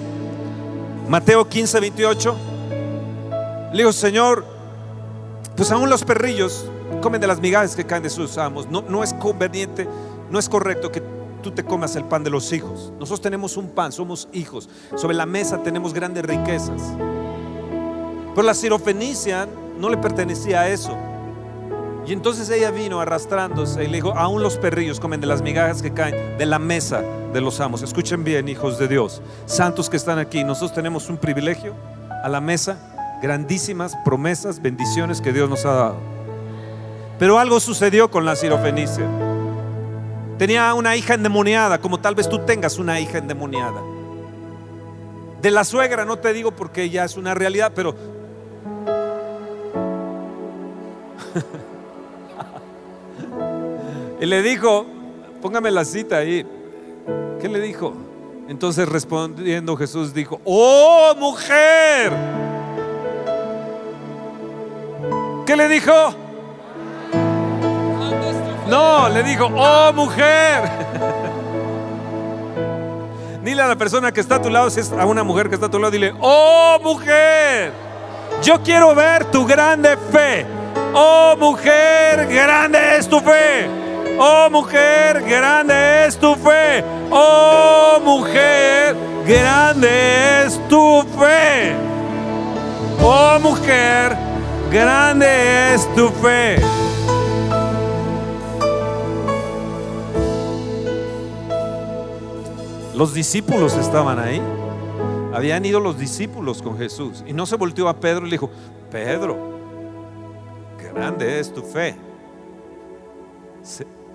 Mateo 1.09 1.49
15, 1.49 1.81
28. 1.81 2.37
Le 3.73 3.79
dijo, 3.79 3.93
Señor, 3.93 4.45
pues 5.57 5.73
aún 5.73 5.91
los 5.91 6.05
perrillos 6.05 6.71
comen 7.03 7.21
de 7.21 7.27
las 7.27 7.41
migajas 7.41 7.75
que 7.75 7.85
caen 7.85 8.05
de 8.05 8.11
sus 8.11 8.39
amos. 8.39 8.69
No, 8.69 8.83
no 8.83 9.03
es 9.03 9.13
conveniente, 9.13 9.89
no 10.31 10.39
es 10.39 10.49
correcto 10.49 10.93
que 10.93 11.03
tú 11.43 11.51
te 11.51 11.65
comas 11.65 11.97
el 11.97 12.05
pan 12.05 12.23
de 12.23 12.31
los 12.31 12.53
hijos. 12.53 12.93
Nosotros 12.93 13.23
tenemos 13.23 13.57
un 13.57 13.71
pan, 13.71 13.91
somos 13.91 14.29
hijos. 14.33 14.69
Sobre 14.95 15.17
la 15.17 15.27
mesa 15.27 15.61
tenemos 15.61 15.93
grandes 15.93 16.25
riquezas. 16.25 16.81
Pero 18.37 18.43
la 18.47 18.55
sirofenicia 18.55 19.49
no 19.81 19.89
le 19.89 19.97
pertenecía 19.97 20.61
a 20.61 20.69
eso. 20.69 20.97
Y 22.09 22.15
entonces 22.15 22.49
ella 22.49 22.71
vino 22.71 23.03
arrastrándose 23.03 23.85
y 23.85 23.87
le 23.87 23.97
dijo, 23.97 24.15
aún 24.17 24.43
los 24.43 24.57
perrillos 24.57 24.99
comen 24.99 25.21
de 25.21 25.27
las 25.27 25.43
migajas 25.43 25.83
que 25.83 25.93
caen 25.93 26.38
de 26.38 26.47
la 26.47 26.59
mesa 26.59 27.03
de 27.35 27.43
los 27.43 27.61
amos. 27.61 27.83
Escuchen 27.83 28.25
bien, 28.25 28.49
hijos 28.49 28.79
de 28.79 28.88
Dios, 28.88 29.21
santos 29.45 29.91
que 29.91 29.99
están 29.99 30.19
aquí, 30.19 30.43
nosotros 30.43 30.73
tenemos 30.73 31.11
un 31.11 31.19
privilegio 31.19 31.75
a 32.25 32.31
la 32.31 32.41
mesa, 32.41 33.19
grandísimas 33.21 33.95
promesas, 34.07 34.62
bendiciones 34.62 35.21
que 35.21 35.35
Dios 35.35 35.50
nos 35.50 35.67
ha 35.67 35.73
dado. 35.73 35.97
Pero 37.19 37.38
algo 37.38 37.61
sucedió 37.61 38.11
con 38.11 38.25
la 38.25 38.37
sirofenicia. 38.37 39.05
Tenía 40.38 40.73
una 40.73 40.97
hija 40.97 41.12
endemoniada, 41.12 41.79
como 41.79 42.00
tal 42.00 42.15
vez 42.15 42.27
tú 42.27 42.38
tengas 42.38 42.79
una 42.79 42.99
hija 43.00 43.19
endemoniada. 43.19 43.83
De 45.43 45.50
la 45.50 45.62
suegra 45.62 46.07
no 46.07 46.17
te 46.17 46.33
digo 46.33 46.53
porque 46.53 46.88
ya 46.88 47.05
es 47.05 47.19
una 47.19 47.35
realidad, 47.35 47.73
pero 47.75 47.95
Y 54.21 54.27
le 54.27 54.43
dijo, 54.43 54.85
póngame 55.41 55.71
la 55.71 55.85
cita 55.85 56.19
ahí. 56.19 56.45
¿Qué 57.41 57.49
le 57.49 57.61
dijo? 57.61 57.95
Entonces 58.49 58.89
respondiendo 58.89 59.77
Jesús 59.77 60.13
dijo, 60.13 60.41
oh 60.45 61.15
mujer. 61.19 62.13
¿Qué 65.47 65.57
le 65.57 65.69
dijo? 65.69 65.93
No, 68.69 69.09
le 69.09 69.23
dijo, 69.23 69.49
oh 69.55 69.93
mujer. 69.93 70.63
Dile 73.43 73.63
a 73.63 73.69
la 73.69 73.77
persona 73.77 74.13
que 74.13 74.21
está 74.21 74.37
a 74.37 74.43
tu 74.43 74.51
lado, 74.51 74.69
si 74.69 74.81
es 74.81 74.93
a 74.93 75.07
una 75.07 75.23
mujer 75.23 75.49
que 75.49 75.55
está 75.55 75.67
a 75.67 75.71
tu 75.71 75.79
lado, 75.79 75.91
dile, 75.91 76.13
oh 76.21 76.79
mujer, 76.83 77.73
yo 78.43 78.63
quiero 78.63 78.95
ver 78.95 79.25
tu 79.27 79.47
grande 79.47 79.97
fe. 79.97 80.45
Oh 80.93 81.35
mujer, 81.39 82.27
grande 82.29 82.97
es 82.97 83.09
tu 83.09 83.21
fe. 83.21 83.88
Oh 84.21 84.49
mujer, 84.51 85.23
grande 85.23 86.07
es 86.07 86.19
tu 86.19 86.35
fe. 86.35 86.83
Oh 87.11 88.01
mujer, 88.05 88.97
grande 89.25 90.45
es 90.45 90.61
tu 90.69 91.03
fe. 91.19 91.77
Oh 93.01 93.39
mujer, 93.41 94.17
grande 94.73 95.75
es 95.75 95.95
tu 95.95 96.09
fe. 96.09 96.57
Los 102.95 103.15
discípulos 103.15 103.77
estaban 103.77 104.19
ahí. 104.19 104.43
Habían 105.33 105.65
ido 105.65 105.79
los 105.79 105.97
discípulos 105.97 106.61
con 106.61 106.77
Jesús. 106.77 107.23
Y 107.25 107.33
no 107.33 107.47
se 107.47 107.55
volteó 107.55 107.89
a 107.89 107.95
Pedro 107.95 108.23
y 108.27 108.31
le 108.31 108.35
dijo, 108.35 108.51
Pedro, 108.91 109.37
grande 110.93 111.39
es 111.39 111.55
tu 111.55 111.63
fe. 111.63 111.95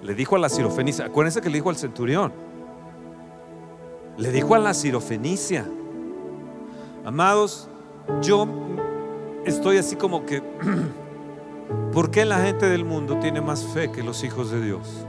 Le 0.04 0.14
dijo 0.16 0.36
a 0.36 0.40
la 0.40 0.50
sirofenicia, 0.50 1.06
acuérdense 1.06 1.40
que 1.40 1.50
le 1.50 1.56
dijo 1.56 1.70
al 1.70 1.78
centurión. 1.78 2.34
Le 4.18 4.32
dijo 4.32 4.54
a 4.54 4.60
la 4.60 4.74
sirofenicia, 4.74 5.66
amados, 7.06 7.70
yo 8.22 8.46
estoy 9.46 9.78
así 9.78 9.96
como 9.96 10.26
que, 10.26 10.44
¿por 11.94 12.12
qué 12.12 12.26
la 12.26 12.40
gente 12.44 12.68
del 12.68 12.84
mundo 12.84 13.18
tiene 13.20 13.40
más 13.40 13.66
fe 13.66 13.92
que 13.92 14.04
los 14.04 14.26
hijos 14.26 14.52
de 14.52 14.62
Dios? 14.62 15.08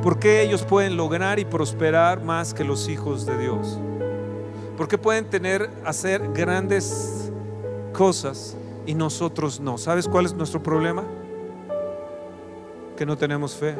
¿Por 0.00 0.20
qué 0.20 0.42
ellos 0.42 0.64
pueden 0.64 0.96
lograr 0.96 1.40
y 1.40 1.44
prosperar 1.44 2.22
más 2.22 2.54
que 2.54 2.62
los 2.62 2.88
hijos 2.88 3.26
de 3.26 3.36
Dios? 3.36 3.80
¿Por 4.76 4.86
qué 4.86 4.96
pueden 4.96 5.28
tener, 5.28 5.68
hacer 5.84 6.32
grandes 6.32 7.32
cosas 7.92 8.56
y 8.86 8.94
nosotros 8.94 9.58
no? 9.60 9.76
¿Sabes 9.76 10.08
cuál 10.08 10.26
es 10.26 10.34
nuestro 10.34 10.62
problema? 10.62 11.04
Que 12.96 13.06
no 13.06 13.16
tenemos 13.16 13.56
fe. 13.56 13.74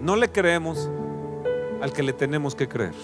No 0.00 0.16
le 0.16 0.30
creemos 0.30 0.90
al 1.80 1.92
que 1.92 2.02
le 2.02 2.12
tenemos 2.12 2.54
que 2.54 2.68
creer. 2.68 2.94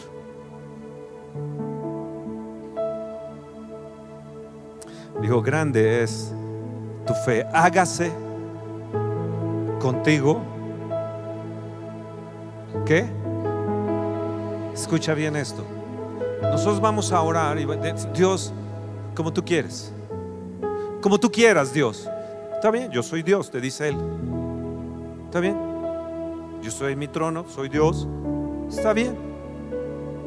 Dijo, 5.21 5.43
grande 5.43 6.03
es 6.03 6.33
tu 7.07 7.13
fe. 7.13 7.47
Hágase 7.53 8.13
contigo. 9.81 10.41
¿Qué? 12.87 13.07
Escucha 14.73 15.15
bien 15.15 15.37
esto. 15.37 15.65
Nosotros 16.43 16.81
vamos 16.81 17.13
a 17.13 17.21
orar 17.21 17.59
y 17.59 17.67
Dios, 18.15 18.53
como 19.15 19.33
tú 19.33 19.45
quieres. 19.45 19.93
Como 21.01 21.19
tú 21.19 21.31
quieras, 21.31 21.73
Dios. 21.73 22.09
Está 22.61 22.71
bien, 22.71 22.91
yo 22.91 23.03
soy 23.03 23.23
Dios, 23.23 23.51
te 23.51 23.59
dice 23.59 23.89
Él. 23.89 23.97
Está 25.25 25.41
bien. 25.41 25.57
Yo 26.61 26.71
soy 26.71 26.95
mi 26.95 27.09
trono, 27.09 27.47
soy 27.49 27.71
Dios. 27.71 28.07
Está 28.69 28.93
bien. 28.93 29.17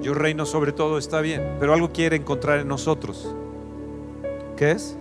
Yo 0.01 0.15
reino 0.15 0.43
sobre 0.47 0.71
todo, 0.71 0.97
está 0.97 1.21
bien. 1.21 1.57
Pero 1.59 1.75
algo 1.75 1.93
quiere 1.93 2.15
encontrar 2.15 2.57
en 2.57 2.67
nosotros. 2.67 3.35
¿Qué 4.57 4.71
es? 4.71 4.97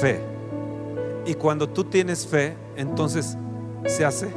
Fe. 0.00 0.20
Y 1.26 1.34
cuando 1.34 1.68
tú 1.68 1.82
tienes 1.82 2.24
fe, 2.24 2.54
entonces 2.76 3.36
se 3.84 4.04
hace 4.04 4.28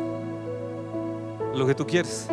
lo 1.53 1.67
que 1.67 1.75
tú 1.75 1.85
quieres. 1.85 2.27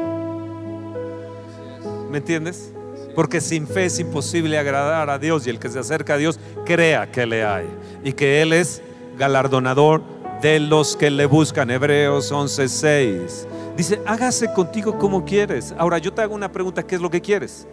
¿Me 2.11 2.17
entiendes? 2.17 2.73
Porque 3.15 3.43
sin 3.43 3.67
fe 3.67 3.85
es 3.85 3.99
imposible 3.99 4.57
agradar 4.57 5.11
a 5.11 5.19
Dios 5.19 5.47
y 5.47 5.51
el 5.51 5.59
que 5.59 5.69
se 5.69 5.81
acerca 5.81 6.15
a 6.15 6.17
Dios 6.17 6.41
crea 6.65 7.13
que 7.13 7.27
le 7.27 7.45
hay 7.45 7.69
y 8.03 8.15
que 8.15 8.41
Él 8.41 8.55
es 8.55 8.81
galardonador 9.17 10.03
de 10.43 10.61
los 10.61 10.97
que 10.97 11.11
le 11.11 11.27
buscan. 11.27 11.71
Hebreos 11.71 12.31
11:6. 12.33 13.47
Dice, 13.77 14.01
hágase 14.07 14.53
contigo 14.53 14.99
como 14.99 15.25
quieres. 15.25 15.75
Ahora 15.79 15.99
yo 15.99 16.13
te 16.13 16.23
hago 16.23 16.35
una 16.35 16.51
pregunta, 16.53 16.83
¿qué 16.83 16.95
es 16.95 17.01
lo 17.01 17.11
que 17.11 17.21
quieres? 17.21 17.67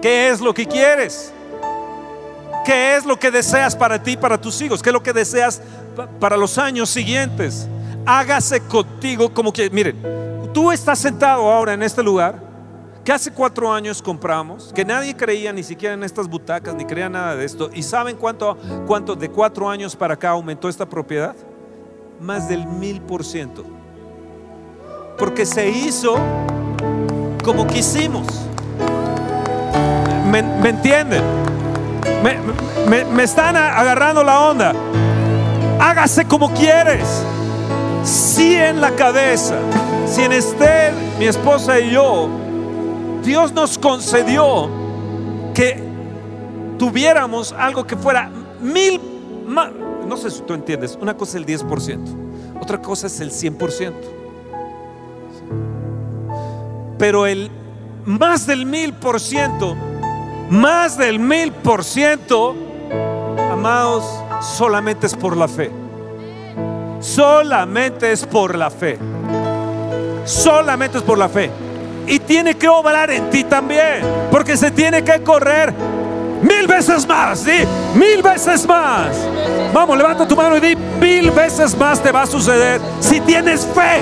¿Qué 0.00 0.30
es 0.30 0.40
lo 0.40 0.54
que 0.54 0.66
quieres? 0.66 1.32
¿Qué 2.64 2.96
es 2.96 3.04
lo 3.04 3.18
que 3.18 3.30
deseas 3.30 3.76
para 3.76 4.02
ti 4.02 4.16
para 4.16 4.40
tus 4.40 4.60
hijos? 4.60 4.82
¿Qué 4.82 4.88
es 4.90 4.94
lo 4.94 5.02
que 5.02 5.12
deseas 5.12 5.60
pa- 5.94 6.06
para 6.18 6.36
los 6.36 6.58
años 6.58 6.88
siguientes? 6.90 7.68
Hágase 8.04 8.60
contigo 8.60 9.32
como 9.32 9.52
que, 9.52 9.68
miren, 9.70 9.96
tú 10.52 10.72
estás 10.72 10.98
sentado 10.98 11.50
ahora 11.50 11.74
en 11.74 11.82
este 11.82 12.02
lugar 12.02 12.40
que 13.06 13.12
hace 13.12 13.30
cuatro 13.30 13.72
años 13.72 14.02
compramos, 14.02 14.72
que 14.74 14.84
nadie 14.84 15.14
creía 15.14 15.52
ni 15.52 15.62
siquiera 15.62 15.94
en 15.94 16.02
estas 16.02 16.26
butacas, 16.26 16.74
ni 16.74 16.84
creía 16.84 17.08
nada 17.08 17.36
de 17.36 17.44
esto. 17.44 17.70
¿Y 17.72 17.84
saben 17.84 18.16
cuánto, 18.16 18.58
cuánto 18.84 19.14
de 19.14 19.30
cuatro 19.30 19.70
años 19.70 19.94
para 19.94 20.14
acá 20.14 20.30
aumentó 20.30 20.68
esta 20.68 20.86
propiedad? 20.86 21.36
Más 22.20 22.48
del 22.48 22.66
mil 22.66 23.00
por 23.00 23.24
ciento. 23.24 23.64
Porque 25.16 25.46
se 25.46 25.68
hizo 25.68 26.18
como 27.44 27.64
quisimos. 27.68 28.26
¿Me, 30.28 30.40
entienden? 30.68 31.22
Me, 32.90 33.22
están 33.22 33.54
agarrando 33.54 34.24
la 34.24 34.40
onda. 34.40 34.72
Hágase 35.78 36.24
como 36.24 36.52
quieres. 36.52 37.06
Si 38.02 38.56
en 38.56 38.80
la 38.80 38.90
cabeza, 38.96 39.58
si 40.08 40.22
en 40.22 40.32
Esther, 40.32 40.92
mi 41.20 41.26
esposa 41.26 41.78
y 41.78 41.92
yo, 41.92 42.45
Dios 43.26 43.52
nos 43.52 43.76
concedió 43.76 44.70
que 45.52 45.82
tuviéramos 46.78 47.52
algo 47.52 47.84
que 47.84 47.96
fuera 47.96 48.30
mil, 48.60 49.00
no 50.06 50.16
sé 50.16 50.30
si 50.30 50.42
tú 50.42 50.54
entiendes, 50.54 50.96
una 51.00 51.16
cosa 51.16 51.36
es 51.36 51.44
el 51.44 51.66
10%, 51.66 52.60
otra 52.60 52.80
cosa 52.80 53.08
es 53.08 53.18
el 53.18 53.32
100%. 53.32 53.92
Pero 56.98 57.26
el 57.26 57.50
más 58.04 58.46
del 58.46 58.64
mil 58.64 58.92
por 58.94 59.18
ciento, 59.18 59.74
más 60.48 60.96
del 60.96 61.18
mil 61.18 61.50
por 61.50 61.82
ciento, 61.82 62.54
amados, 63.50 64.04
solamente 64.40 65.06
es 65.08 65.16
por 65.16 65.36
la 65.36 65.48
fe. 65.48 65.72
Solamente 67.00 68.12
es 68.12 68.24
por 68.24 68.54
la 68.54 68.70
fe. 68.70 68.98
Solamente 70.24 70.98
es 70.98 71.04
por 71.04 71.18
la 71.18 71.28
fe. 71.28 71.65
Y 72.06 72.18
tiene 72.20 72.54
que 72.54 72.68
obrar 72.68 73.10
en 73.10 73.30
ti 73.30 73.44
también. 73.44 74.02
Porque 74.30 74.56
se 74.56 74.70
tiene 74.70 75.02
que 75.02 75.22
correr 75.22 75.72
mil 76.42 76.66
veces 76.66 77.06
más. 77.06 77.40
¿sí? 77.40 77.64
Mil 77.94 78.22
veces 78.22 78.66
más. 78.66 79.16
Vamos, 79.72 79.96
levanta 79.96 80.26
tu 80.26 80.36
mano 80.36 80.56
y 80.56 80.60
di 80.60 80.76
mil 80.76 81.30
veces 81.30 81.76
más 81.76 82.02
te 82.02 82.12
va 82.12 82.22
a 82.22 82.26
suceder 82.26 82.80
si 83.00 83.20
tienes 83.20 83.66
fe. 83.66 84.00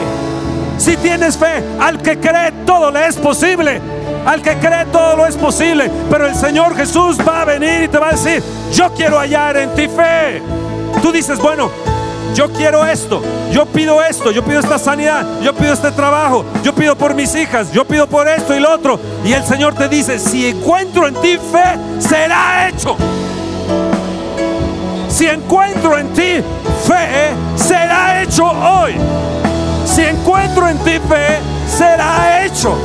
Si 0.76 0.96
tienes 0.96 1.36
fe, 1.36 1.62
al 1.80 2.02
que 2.02 2.18
cree 2.18 2.50
todo 2.66 2.90
le 2.90 3.06
es 3.06 3.16
posible. 3.16 3.80
Al 4.26 4.42
que 4.42 4.56
cree 4.56 4.84
todo 4.86 5.16
lo 5.16 5.26
es 5.26 5.36
posible. 5.36 5.90
Pero 6.10 6.26
el 6.26 6.34
Señor 6.34 6.76
Jesús 6.76 7.16
va 7.26 7.42
a 7.42 7.44
venir 7.44 7.84
y 7.84 7.88
te 7.88 7.98
va 7.98 8.08
a 8.08 8.12
decir, 8.12 8.42
yo 8.72 8.92
quiero 8.92 9.18
hallar 9.18 9.56
en 9.56 9.74
ti 9.74 9.86
fe. 9.88 10.42
Tú 11.00 11.12
dices, 11.12 11.38
bueno, 11.38 11.70
yo 12.34 12.52
quiero 12.52 12.84
esto, 12.84 13.22
yo 13.52 13.64
pido 13.66 14.02
esto, 14.02 14.32
yo 14.32 14.44
pido 14.44 14.58
esta 14.58 14.78
sanidad, 14.78 15.24
yo 15.40 15.54
pido 15.54 15.72
este 15.72 15.90
trabajo, 15.92 16.44
yo 16.62 16.74
pido 16.74 16.96
por 16.96 17.14
mis 17.14 17.34
hijas, 17.34 17.72
yo 17.72 17.84
pido 17.84 18.08
por 18.08 18.26
esto 18.28 18.56
y 18.56 18.60
lo 18.60 18.72
otro. 18.74 18.98
Y 19.24 19.32
el 19.32 19.44
Señor 19.44 19.74
te 19.74 19.88
dice, 19.88 20.18
si 20.18 20.48
encuentro 20.48 21.06
en 21.06 21.14
ti 21.14 21.38
fe, 21.38 21.78
será 22.00 22.68
hecho. 22.68 22.96
Si 25.08 25.26
encuentro 25.26 25.96
en 25.96 26.12
ti 26.12 26.42
fe, 26.86 27.30
será 27.56 28.22
hecho 28.22 28.44
hoy. 28.44 28.94
Si 29.86 30.02
encuentro 30.02 30.68
en 30.68 30.78
ti 30.78 30.98
fe, 31.08 31.38
será 31.68 32.44
hecho. 32.44 32.76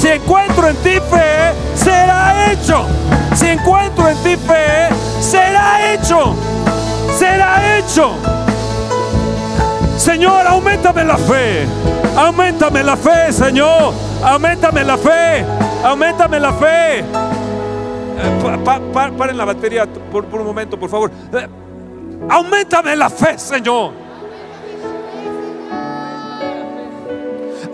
Si 0.00 0.08
encuentro 0.08 0.68
en 0.68 0.76
ti 0.76 0.94
fe, 1.10 1.52
será 1.74 2.50
hecho. 2.50 2.86
Si 3.34 3.46
encuentro 3.46 4.08
en 4.08 4.16
ti 4.22 4.36
fe, 4.36 4.88
será 5.20 5.92
hecho. 5.92 6.34
Será 7.18 7.76
hecho. 7.76 8.37
Señor, 10.08 10.46
aumentame 10.46 11.04
la 11.04 11.18
fe. 11.18 11.66
Aumentame 12.16 12.82
la 12.82 12.96
fe, 12.96 13.30
Señor. 13.30 13.92
Aumentame 14.24 14.82
la 14.82 14.96
fe. 14.96 15.44
Aumentame 15.84 16.40
la 16.40 16.52
fe. 16.54 16.98
Eh, 17.00 17.04
pa- 18.42 18.56
pa- 18.64 18.80
pa- 18.92 19.10
paren 19.10 19.36
la 19.36 19.44
batería 19.44 19.86
por, 20.10 20.24
por 20.24 20.40
un 20.40 20.46
momento, 20.46 20.78
por 20.78 20.88
favor. 20.88 21.10
Eh, 21.32 21.46
aumentame 22.30 22.96
la 22.96 23.10
fe, 23.10 23.38
Señor. 23.38 23.92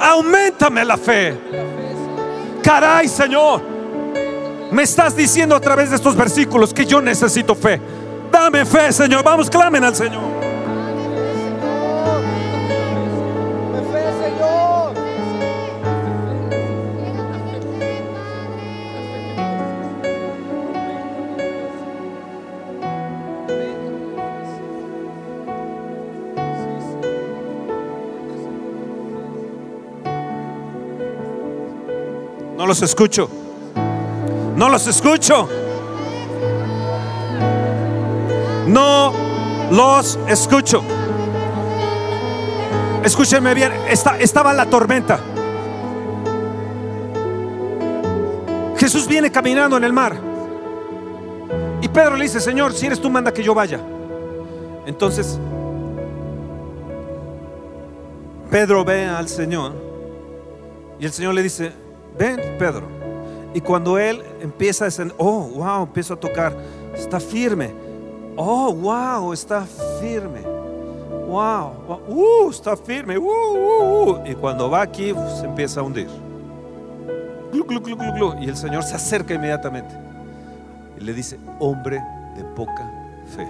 Aumentame 0.01 0.85
la 0.85 0.97
fe. 0.97 1.35
Caray, 2.63 3.07
Señor. 3.09 3.63
Me 4.73 4.83
estás 4.83 5.15
diciendo 5.15 5.55
a 5.55 5.61
través 5.61 5.91
de 5.91 5.97
estos 5.97 6.17
versículos 6.17 6.75
que 6.75 6.85
yo 6.85 7.01
necesito 7.01 7.55
fe. 7.55 7.81
Dame 8.33 8.65
fe, 8.65 8.93
Señor. 8.93 9.23
Vamos, 9.23 9.49
clamen 9.49 9.85
al 9.85 9.95
Señor. 9.95 10.44
Los 32.75 32.83
escucho. 32.83 33.29
No 34.57 34.69
los 34.69 34.85
escucho. 34.89 35.49
No 38.67 39.13
los 39.71 40.19
escucho. 40.27 40.83
Escúchenme 43.05 43.55
bien, 43.55 43.71
esta- 43.89 44.19
estaba 44.19 44.53
la 44.53 44.67
tormenta. 44.67 45.21
Jesús 48.77 49.07
viene 49.07 49.31
caminando 49.31 49.77
en 49.77 49.85
el 49.85 49.93
mar. 49.93 50.17
Y 51.81 51.87
Pedro 51.89 52.17
le 52.17 52.25
dice, 52.25 52.41
Señor, 52.41 52.73
si 52.73 52.87
eres 52.87 53.01
tú, 53.01 53.09
manda 53.09 53.33
que 53.33 53.45
yo 53.45 53.55
vaya. 53.55 53.79
Entonces, 54.85 55.39
Pedro 58.51 58.85
ve 58.85 59.05
al 59.07 59.29
Señor 59.29 59.73
y 60.99 61.05
el 61.07 61.13
Señor 61.13 61.35
le 61.35 61.43
dice, 61.45 61.84
ven, 62.19 62.41
Pedro. 62.59 62.87
Y 63.55 63.61
cuando 63.61 63.99
él 63.99 64.23
empieza 64.41 64.85
a 64.85 64.87
descender, 64.87 65.15
oh, 65.19 65.49
wow, 65.55 65.83
empieza 65.85 66.15
a 66.15 66.17
tocar, 66.17 66.57
está 66.95 67.21
firme. 67.21 67.73
Oh, 68.37 68.73
wow, 68.73 69.33
está 69.33 69.65
firme. 70.01 70.41
Wow, 71.29 71.73
uh, 72.09 72.51
está 72.51 72.77
firme. 72.77 73.17
Uh, 73.17 73.23
uh, 73.23 74.11
uh. 74.11 74.27
Y 74.27 74.35
cuando 74.35 74.69
va 74.69 74.83
aquí, 74.83 75.13
uf, 75.13 75.41
se 75.41 75.47
empieza 75.47 75.81
a 75.81 75.83
hundir. 75.85 76.09
Y 78.41 78.49
el 78.49 78.57
Señor 78.57 78.83
se 78.83 78.97
acerca 78.97 79.35
inmediatamente 79.35 79.95
y 80.99 81.05
le 81.05 81.13
dice, 81.13 81.39
hombre 81.61 82.03
de 82.37 82.45
poca 82.57 82.91
fe. 83.37 83.47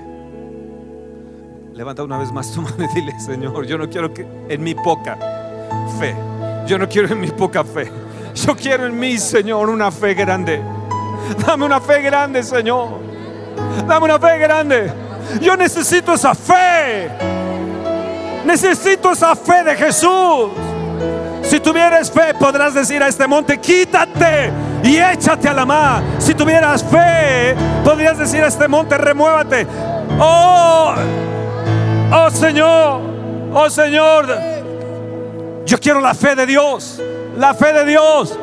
Levanta 1.73 2.05
una 2.05 2.19
vez 2.19 2.31
más 2.31 2.53
tu 2.53 2.63
mano 2.63 2.77
y 2.79 2.95
dile, 2.95 3.19
Señor, 3.21 3.67
yo 3.67 3.79
no 3.79 3.89
quiero 3.89 4.13
que 4.13 4.27
en 4.49 4.63
mi 4.63 4.75
poca 4.75 5.17
fe, 5.99 6.15
yo 6.67 6.79
no 6.79 6.89
quiero 6.89 7.09
en 7.09 7.21
mi 7.21 7.31
poca 7.31 7.65
fe, 7.65 7.91
yo 8.35 8.57
quiero 8.57 8.87
en 8.87 8.99
mí, 8.99 9.19
Señor, 9.19 9.71
una 9.71 9.91
fe 9.91 10.15
grande. 10.15 10.63
Dame 11.47 11.65
una 11.65 11.81
fe 11.81 12.03
grande, 12.03 12.43
Señor. 12.43 13.01
Dame 13.87 14.05
una 14.05 14.19
fe 14.19 14.39
grande. 14.39 14.93
Yo 15.41 15.57
necesito 15.57 16.15
esa 16.15 16.35
fe. 16.35 17.11
Necesito 18.45 19.13
esa 19.13 19.35
fe 19.35 19.65
de 19.65 19.75
Jesús. 19.77 20.51
Si 21.43 21.61
tuvieras 21.61 22.11
fe, 22.11 22.35
podrás 22.35 22.75
decir 22.75 23.03
a 23.03 23.09
este 23.09 23.27
monte, 23.27 23.59
quítate 23.59 24.51
y 24.83 24.97
échate 24.97 25.49
a 25.49 25.55
la 25.55 25.67
mar. 25.67 26.03
Si 26.19 26.35
tuvieras 26.35 26.83
fe, 26.83 27.55
podrías 27.85 28.19
decir 28.19 28.43
a 28.43 28.49
este 28.49 28.67
monte, 28.67 28.97
remuévate. 28.97 29.67
Oh, 30.19 30.95
oh 32.13 32.31
Señor, 32.31 33.01
oh 33.53 33.69
Señor, 33.69 34.27
yo 35.67 35.79
quiero 35.79 36.01
la 36.01 36.15
fe 36.15 36.35
de 36.35 36.47
Dios, 36.47 37.01
la 37.37 37.55
fe 37.55 37.73
de 37.73 37.85
Dios, 37.85 38.39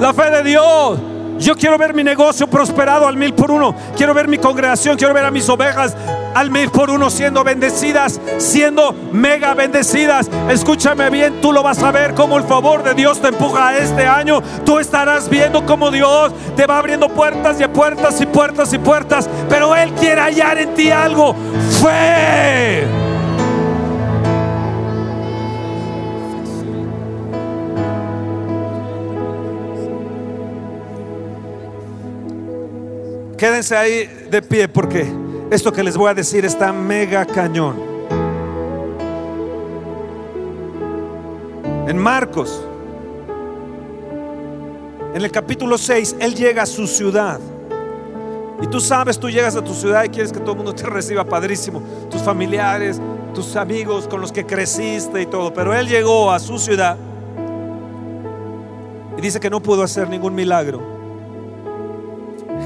la 0.00 0.12
fe 0.12 0.30
de 0.30 0.42
Dios. 0.42 0.98
Yo 1.38 1.56
quiero 1.56 1.76
ver 1.76 1.94
mi 1.94 2.04
negocio 2.04 2.46
prosperado 2.46 3.08
al 3.08 3.16
mil 3.16 3.34
por 3.34 3.50
uno. 3.50 3.74
Quiero 3.96 4.14
ver 4.14 4.28
mi 4.28 4.38
congregación, 4.38 4.96
quiero 4.96 5.12
ver 5.14 5.24
a 5.24 5.30
mis 5.30 5.48
ovejas 5.48 5.96
al 6.34 6.50
mil 6.50 6.70
por 6.70 6.90
uno 6.90 7.10
siendo 7.10 7.44
bendecidas, 7.44 8.20
siendo 8.38 8.94
mega 9.12 9.54
bendecidas. 9.54 10.28
Escúchame 10.48 11.10
bien, 11.10 11.40
tú 11.40 11.52
lo 11.52 11.62
vas 11.62 11.82
a 11.82 11.90
ver 11.90 12.14
como 12.14 12.36
el 12.38 12.44
favor 12.44 12.82
de 12.82 12.94
Dios 12.94 13.20
te 13.20 13.28
empuja 13.28 13.68
a 13.68 13.78
este 13.78 14.06
año. 14.06 14.42
Tú 14.64 14.78
estarás 14.78 15.28
viendo 15.28 15.66
como 15.66 15.90
Dios 15.90 16.32
te 16.56 16.66
va 16.66 16.78
abriendo 16.78 17.08
puertas 17.08 17.60
y 17.60 17.66
puertas 17.68 18.20
y 18.20 18.26
puertas 18.26 18.72
y 18.72 18.78
puertas. 18.78 19.28
Pero 19.48 19.74
Él 19.74 19.92
quiere 19.92 20.20
hallar 20.20 20.58
en 20.58 20.74
ti 20.74 20.90
algo. 20.90 21.34
Fe. 21.82 23.03
Quédense 33.44 33.76
ahí 33.76 34.06
de 34.30 34.40
pie 34.40 34.68
porque 34.68 35.04
esto 35.50 35.70
que 35.70 35.82
les 35.82 35.98
voy 35.98 36.08
a 36.08 36.14
decir 36.14 36.46
está 36.46 36.72
mega 36.72 37.26
cañón. 37.26 37.76
En 41.86 41.98
Marcos, 41.98 42.64
en 45.12 45.20
el 45.20 45.30
capítulo 45.30 45.76
6, 45.76 46.16
Él 46.20 46.34
llega 46.34 46.62
a 46.62 46.66
su 46.66 46.86
ciudad. 46.86 47.38
Y 48.62 48.66
tú 48.66 48.80
sabes, 48.80 49.20
tú 49.20 49.28
llegas 49.28 49.54
a 49.56 49.62
tu 49.62 49.74
ciudad 49.74 50.04
y 50.04 50.08
quieres 50.08 50.32
que 50.32 50.40
todo 50.40 50.52
el 50.52 50.56
mundo 50.56 50.74
te 50.74 50.86
reciba 50.86 51.22
padrísimo. 51.22 51.82
Tus 52.10 52.22
familiares, 52.22 52.98
tus 53.34 53.56
amigos 53.56 54.08
con 54.08 54.22
los 54.22 54.32
que 54.32 54.46
creciste 54.46 55.20
y 55.20 55.26
todo. 55.26 55.52
Pero 55.52 55.74
Él 55.74 55.86
llegó 55.86 56.32
a 56.32 56.38
su 56.38 56.58
ciudad 56.58 56.96
y 59.18 59.20
dice 59.20 59.38
que 59.38 59.50
no 59.50 59.60
pudo 59.60 59.82
hacer 59.82 60.08
ningún 60.08 60.34
milagro. 60.34 60.93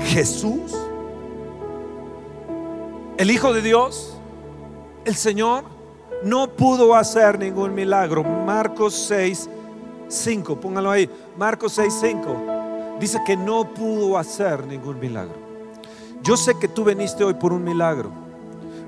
Jesús, 0.08 0.74
el 3.18 3.30
Hijo 3.30 3.52
de 3.52 3.60
Dios, 3.60 4.16
el 5.04 5.14
Señor, 5.14 5.64
no 6.24 6.48
pudo 6.48 6.94
hacer 6.94 7.38
ningún 7.38 7.74
milagro. 7.74 8.24
Marcos 8.24 8.94
6, 8.94 9.50
5, 10.08 10.56
póngalo 10.60 10.90
ahí. 10.90 11.10
Marcos 11.36 11.74
6, 11.74 11.94
5. 12.00 12.98
Dice 12.98 13.20
que 13.26 13.36
no 13.36 13.74
pudo 13.74 14.16
hacer 14.16 14.66
ningún 14.66 14.98
milagro. 14.98 15.36
Yo 16.22 16.38
sé 16.38 16.58
que 16.58 16.68
tú 16.68 16.84
veniste 16.84 17.22
hoy 17.22 17.34
por 17.34 17.52
un 17.52 17.62
milagro, 17.62 18.10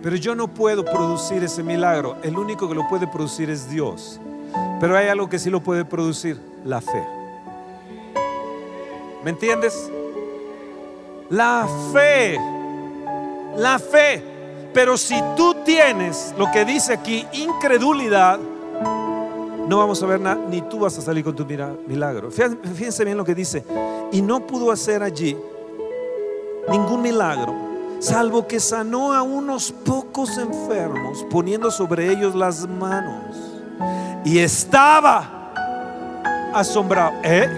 pero 0.02 0.16
yo 0.16 0.35
no 0.35 0.48
puedo 0.48 0.87
producir 0.87 1.44
ese 1.44 1.62
milagro. 1.62 2.16
El 2.22 2.38
único 2.38 2.66
que 2.66 2.74
lo 2.74 2.88
puede 2.88 3.06
producir 3.06 3.50
es 3.50 3.68
Dios. 3.68 4.18
Pero 4.80 4.96
hay 4.96 5.09
algo 5.09 5.28
que 5.28 5.38
sí 5.38 5.50
lo 5.50 5.61
puede 5.61 5.85
producir, 5.85 6.40
la 6.64 6.80
fe. 6.80 7.04
¿Me 9.22 9.30
entiendes? 9.30 9.90
La 11.30 11.66
fe. 11.92 12.38
La 13.56 13.78
fe. 13.78 14.22
Pero 14.72 14.96
si 14.96 15.20
tú 15.36 15.54
tienes 15.64 16.34
lo 16.36 16.50
que 16.50 16.64
dice 16.64 16.92
aquí, 16.92 17.26
incredulidad, 17.32 18.38
no 18.38 19.78
vamos 19.78 20.02
a 20.02 20.06
ver 20.06 20.20
nada, 20.20 20.40
ni 20.48 20.62
tú 20.62 20.80
vas 20.80 20.98
a 20.98 21.00
salir 21.00 21.24
con 21.24 21.34
tu 21.34 21.46
milagro. 21.86 22.30
Fíjense 22.30 23.04
bien 23.04 23.16
lo 23.16 23.24
que 23.24 23.34
dice. 23.34 23.64
Y 24.12 24.22
no 24.22 24.46
pudo 24.46 24.72
hacer 24.72 25.02
allí 25.02 25.36
ningún 26.68 27.02
milagro, 27.02 27.54
salvo 28.00 28.46
que 28.46 28.60
sanó 28.60 29.12
a 29.12 29.22
unos 29.22 29.72
pocos 29.72 30.38
enfermos, 30.38 31.24
poniendo 31.30 31.70
sobre 31.70 32.10
ellos 32.10 32.34
las 32.34 32.66
manos. 32.68 33.36
Y 34.24 34.38
estaba 34.38 35.52
asombrado. 36.52 37.12
¿Eh? 37.22 37.48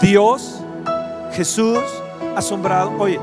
Dios, 0.00 0.60
Jesús, 1.32 1.78
asombrado. 2.36 2.92
Oye, 2.98 3.18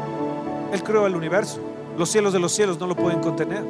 Él 0.72 0.84
creó 0.84 1.08
el 1.08 1.16
universo. 1.16 1.60
Los 1.98 2.10
cielos 2.10 2.34
de 2.34 2.40
los 2.40 2.52
cielos 2.52 2.80
no 2.80 2.88
lo 2.88 2.96
pueden 2.96 3.20
contener. 3.20 3.64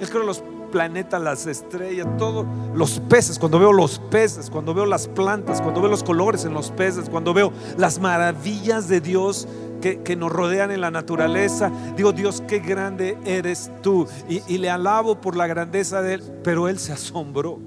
Él 0.00 0.08
creó 0.08 0.24
los 0.24 0.42
planetas, 0.70 1.20
las 1.20 1.46
estrellas, 1.46 2.06
todo, 2.16 2.46
los 2.74 3.00
peces. 3.00 3.38
Cuando 3.38 3.58
veo 3.58 3.72
los 3.72 3.98
peces, 3.98 4.50
cuando 4.50 4.72
veo 4.72 4.86
las 4.86 5.08
plantas, 5.08 5.60
cuando 5.60 5.80
veo 5.80 5.90
los 5.90 6.04
colores 6.04 6.44
en 6.44 6.54
los 6.54 6.70
peces, 6.70 7.08
cuando 7.10 7.34
veo 7.34 7.52
las 7.76 7.98
maravillas 7.98 8.88
de 8.88 9.00
Dios 9.00 9.48
que, 9.80 10.00
que 10.00 10.16
nos 10.16 10.30
rodean 10.30 10.70
en 10.70 10.80
la 10.80 10.90
naturaleza, 10.90 11.70
digo, 11.96 12.12
Dios, 12.12 12.42
qué 12.46 12.60
grande 12.60 13.18
eres 13.24 13.70
tú. 13.82 14.06
Y, 14.28 14.42
y 14.46 14.58
le 14.58 14.70
alabo 14.70 15.20
por 15.20 15.36
la 15.36 15.46
grandeza 15.46 16.02
de 16.02 16.14
Él, 16.14 16.22
pero 16.44 16.68
Él 16.68 16.78
se 16.78 16.92
asombró. 16.92 17.58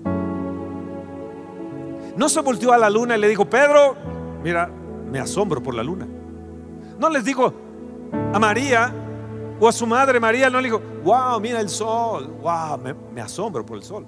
No 2.15 2.29
se 2.29 2.41
volteó 2.41 2.73
a 2.73 2.77
la 2.77 2.89
luna 2.89 3.17
y 3.17 3.19
le 3.19 3.27
dijo, 3.27 3.45
Pedro, 3.45 3.95
mira, 4.43 4.69
me 5.12 5.19
asombro 5.19 5.62
por 5.62 5.73
la 5.73 5.84
luna. 5.84 6.08
No 6.99 7.10
les 7.10 7.23
dijo 7.23 7.53
a 8.34 8.39
María 8.39 8.93
o 9.60 9.67
a 9.67 9.71
su 9.71 9.86
madre 9.88 10.19
María, 10.19 10.49
no 10.49 10.60
le 10.60 10.65
dijo, 10.65 10.82
wow, 11.03 11.39
mira 11.39 11.60
el 11.60 11.69
sol, 11.69 12.34
wow, 12.41 12.77
me, 13.13 13.21
asombro 13.21 13.65
por 13.65 13.77
el 13.77 13.84
sol. 13.84 14.06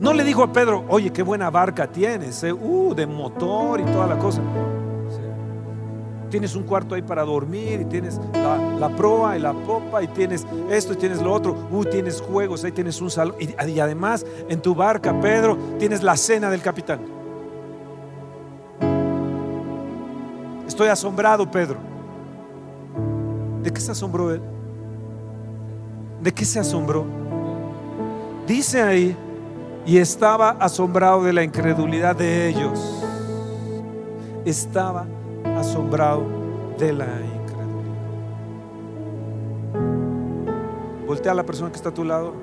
No 0.00 0.12
le 0.12 0.24
dijo 0.24 0.42
a 0.42 0.52
Pedro, 0.52 0.84
oye, 0.88 1.12
qué 1.12 1.22
buena 1.22 1.50
barca 1.50 1.86
tienes, 1.86 2.42
eh, 2.42 2.52
uh, 2.52 2.94
de 2.94 3.06
motor 3.06 3.80
y 3.80 3.84
toda 3.84 4.06
la 4.06 4.18
cosa. 4.18 4.42
Tienes 6.30 6.54
un 6.56 6.64
cuarto 6.64 6.94
ahí 6.94 7.00
para 7.00 7.24
dormir 7.24 7.80
y 7.80 7.84
tienes 7.86 8.20
la, 8.34 8.58
la 8.78 8.88
proa 8.90 9.38
y 9.38 9.40
la 9.40 9.54
popa 9.54 10.02
y 10.02 10.08
tienes 10.08 10.46
esto 10.68 10.92
y 10.92 10.96
tienes 10.96 11.22
lo 11.22 11.32
otro. 11.32 11.56
Uh, 11.70 11.84
tienes 11.84 12.20
juegos, 12.20 12.64
ahí 12.64 12.72
tienes 12.72 13.00
un 13.00 13.10
salón. 13.10 13.36
Y 13.38 13.80
además 13.80 14.26
en 14.48 14.60
tu 14.60 14.74
barca, 14.74 15.18
Pedro, 15.20 15.56
tienes 15.78 16.02
la 16.02 16.16
cena 16.16 16.50
del 16.50 16.60
capitán. 16.60 17.17
Estoy 20.78 20.90
asombrado, 20.90 21.50
Pedro. 21.50 21.76
¿De 23.64 23.72
qué 23.72 23.80
se 23.80 23.90
asombró 23.90 24.30
él? 24.32 24.40
¿De 26.22 26.32
qué 26.32 26.44
se 26.44 26.60
asombró? 26.60 27.04
Dice 28.46 28.80
ahí, 28.80 29.16
y 29.84 29.98
estaba 29.98 30.50
asombrado 30.50 31.24
de 31.24 31.32
la 31.32 31.42
incredulidad 31.42 32.14
de 32.14 32.50
ellos. 32.50 33.02
Estaba 34.44 35.04
asombrado 35.56 36.22
de 36.78 36.92
la 36.92 37.06
incredulidad. 37.06 37.96
Voltea 41.08 41.32
a 41.32 41.34
la 41.34 41.44
persona 41.44 41.70
que 41.72 41.76
está 41.76 41.88
a 41.88 41.94
tu 41.94 42.04
lado 42.04 42.34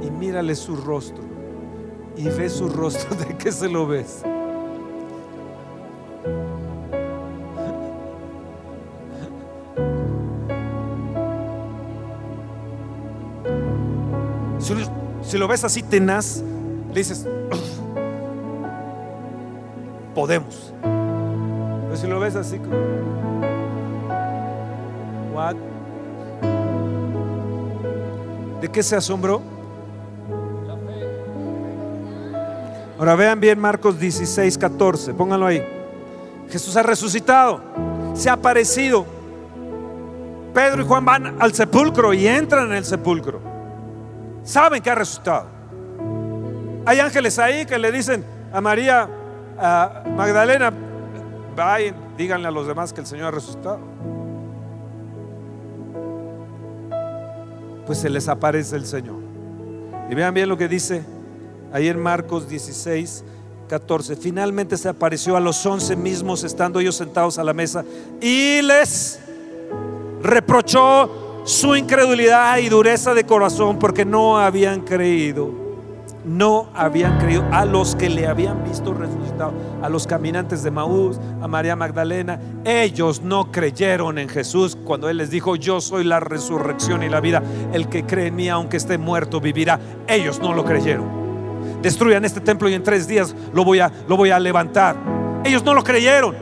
y 0.00 0.12
mírale 0.12 0.54
su 0.54 0.76
rostro. 0.76 1.24
Y 2.16 2.28
ve 2.28 2.48
su 2.48 2.68
rostro, 2.68 3.16
¿de 3.28 3.36
qué 3.36 3.50
se 3.50 3.68
lo 3.68 3.84
ves? 3.88 4.22
Lo 15.38 15.48
ves 15.48 15.64
así 15.64 15.82
tenaz, 15.82 16.42
le 16.88 16.94
dices, 16.94 17.26
podemos. 20.14 20.74
Pero 20.82 21.96
si 21.96 22.06
lo 22.06 22.20
ves 22.20 22.36
así? 22.36 22.60
¿De 28.60 28.68
qué 28.68 28.82
se 28.82 28.96
asombró? 28.96 29.40
Ahora 32.98 33.14
vean 33.14 33.38
bien 33.38 33.60
Marcos 33.60 34.00
16, 34.00 34.58
14, 34.58 35.14
pónganlo 35.14 35.46
ahí. 35.46 35.62
Jesús 36.50 36.76
ha 36.76 36.82
resucitado, 36.82 37.60
se 38.14 38.28
ha 38.28 38.32
aparecido. 38.32 39.06
Pedro 40.52 40.82
y 40.82 40.84
Juan 40.84 41.04
van 41.04 41.40
al 41.40 41.52
sepulcro 41.52 42.12
y 42.12 42.26
entran 42.26 42.70
en 42.70 42.78
el 42.78 42.84
sepulcro. 42.84 43.47
Saben 44.48 44.80
que 44.80 44.88
ha 44.88 44.94
resucitado. 44.94 45.44
Hay 46.86 47.00
ángeles 47.00 47.38
ahí 47.38 47.66
que 47.66 47.78
le 47.78 47.92
dicen 47.92 48.24
a 48.50 48.62
María 48.62 49.06
Magdalena, 50.16 50.72
vayan, 51.54 51.94
díganle 52.16 52.48
a 52.48 52.50
los 52.50 52.66
demás 52.66 52.94
que 52.94 53.02
el 53.02 53.06
Señor 53.06 53.26
ha 53.26 53.30
resucitado. 53.32 53.78
Pues 57.84 57.98
se 57.98 58.08
les 58.08 58.26
aparece 58.26 58.76
el 58.76 58.86
Señor. 58.86 59.16
Y 60.08 60.14
vean 60.14 60.32
bien 60.32 60.48
lo 60.48 60.56
que 60.56 60.66
dice 60.66 61.04
ahí 61.70 61.88
en 61.88 62.00
Marcos 62.00 62.48
16, 62.48 63.24
14. 63.68 64.16
Finalmente 64.16 64.78
se 64.78 64.88
apareció 64.88 65.36
a 65.36 65.40
los 65.40 65.66
once 65.66 65.94
mismos 65.94 66.42
estando 66.42 66.80
ellos 66.80 66.96
sentados 66.96 67.38
a 67.38 67.44
la 67.44 67.52
mesa 67.52 67.84
y 68.18 68.62
les 68.62 69.20
reprochó 70.22 71.27
su 71.44 71.76
incredulidad 71.76 72.58
y 72.58 72.68
dureza 72.68 73.14
de 73.14 73.24
corazón 73.24 73.78
porque 73.78 74.04
no 74.04 74.38
habían 74.38 74.82
creído. 74.82 75.68
No 76.24 76.68
habían 76.74 77.18
creído 77.18 77.44
a 77.52 77.64
los 77.64 77.94
que 77.94 78.10
le 78.10 78.26
habían 78.26 78.62
visto 78.62 78.92
resucitado, 78.92 79.52
a 79.80 79.88
los 79.88 80.06
caminantes 80.06 80.62
de 80.62 80.70
Maús, 80.70 81.18
a 81.40 81.48
María 81.48 81.74
Magdalena. 81.74 82.38
Ellos 82.64 83.22
no 83.22 83.50
creyeron 83.50 84.18
en 84.18 84.28
Jesús 84.28 84.76
cuando 84.76 85.08
Él 85.08 85.16
les 85.16 85.30
dijo, 85.30 85.56
yo 85.56 85.80
soy 85.80 86.04
la 86.04 86.20
resurrección 86.20 87.02
y 87.02 87.08
la 87.08 87.20
vida. 87.20 87.42
El 87.72 87.88
que 87.88 88.04
cree 88.04 88.26
en 88.26 88.36
mí, 88.36 88.48
aunque 88.48 88.76
esté 88.76 88.98
muerto, 88.98 89.40
vivirá. 89.40 89.80
Ellos 90.06 90.38
no 90.40 90.52
lo 90.52 90.64
creyeron. 90.64 91.06
Destruyan 91.80 92.24
este 92.24 92.40
templo 92.40 92.68
y 92.68 92.74
en 92.74 92.82
tres 92.82 93.06
días 93.06 93.34
lo 93.54 93.64
voy 93.64 93.80
a, 93.80 93.90
lo 94.06 94.16
voy 94.16 94.30
a 94.30 94.38
levantar. 94.38 94.96
Ellos 95.44 95.62
no 95.62 95.72
lo 95.72 95.82
creyeron. 95.82 96.34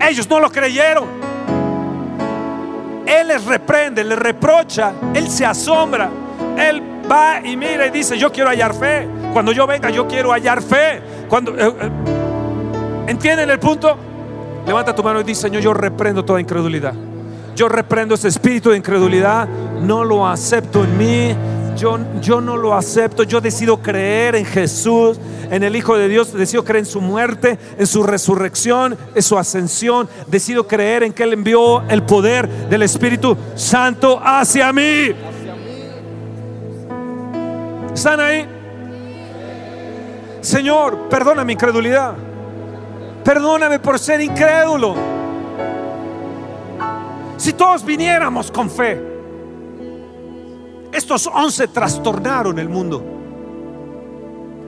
Ellos 0.00 0.28
no 0.30 0.40
lo 0.40 0.50
creyeron. 0.50 1.33
Él 3.06 3.28
les 3.28 3.44
reprende, 3.44 4.02
les 4.04 4.18
reprocha, 4.18 4.92
Él 5.14 5.28
se 5.28 5.44
asombra, 5.44 6.10
Él 6.56 6.82
va 7.10 7.40
y 7.44 7.56
mira 7.56 7.86
y 7.86 7.90
dice, 7.90 8.18
yo 8.18 8.32
quiero 8.32 8.50
hallar 8.50 8.74
fe. 8.74 9.08
Cuando 9.32 9.52
yo 9.52 9.66
venga, 9.66 9.90
yo 9.90 10.06
quiero 10.06 10.32
hallar 10.32 10.62
fe. 10.62 11.02
Cuando, 11.28 11.56
eh, 11.56 11.74
eh, 11.80 11.90
¿Entienden 13.06 13.50
el 13.50 13.58
punto? 13.58 13.96
Levanta 14.66 14.94
tu 14.94 15.02
mano 15.02 15.20
y 15.20 15.24
dice, 15.24 15.42
Señor, 15.42 15.62
yo 15.62 15.74
reprendo 15.74 16.24
toda 16.24 16.40
incredulidad. 16.40 16.94
Yo 17.54 17.68
reprendo 17.68 18.14
ese 18.14 18.28
espíritu 18.28 18.70
de 18.70 18.78
incredulidad. 18.78 19.46
No 19.82 20.04
lo 20.04 20.26
acepto 20.26 20.84
en 20.84 20.98
mí. 20.98 21.36
Yo, 21.76 21.98
yo 22.20 22.40
no 22.40 22.56
lo 22.56 22.74
acepto. 22.74 23.22
Yo 23.22 23.40
decido 23.40 23.78
creer 23.78 24.36
en 24.36 24.44
Jesús, 24.44 25.18
en 25.50 25.62
el 25.62 25.76
Hijo 25.76 25.96
de 25.96 26.08
Dios. 26.08 26.32
Decido 26.32 26.64
creer 26.64 26.84
en 26.84 26.90
su 26.90 27.00
muerte, 27.00 27.58
en 27.78 27.86
su 27.86 28.02
resurrección, 28.02 28.96
en 29.14 29.22
su 29.22 29.38
ascensión. 29.38 30.08
Decido 30.26 30.66
creer 30.66 31.02
en 31.02 31.12
que 31.12 31.22
Él 31.22 31.32
envió 31.32 31.82
el 31.88 32.02
poder 32.02 32.48
del 32.68 32.82
Espíritu 32.82 33.36
Santo 33.54 34.20
hacia 34.22 34.72
mí. 34.72 35.12
¿Están 37.94 38.20
ahí? 38.20 38.46
Señor, 40.40 41.08
perdona 41.08 41.44
mi 41.44 41.54
incredulidad. 41.54 42.14
Perdóname 43.24 43.78
por 43.78 43.98
ser 43.98 44.20
incrédulo. 44.20 44.94
Si 47.36 47.52
todos 47.52 47.84
viniéramos 47.84 48.50
con 48.50 48.70
fe, 48.70 49.13
estos 50.94 51.26
11 51.26 51.68
trastornaron 51.68 52.58
el 52.58 52.68
mundo. 52.68 53.04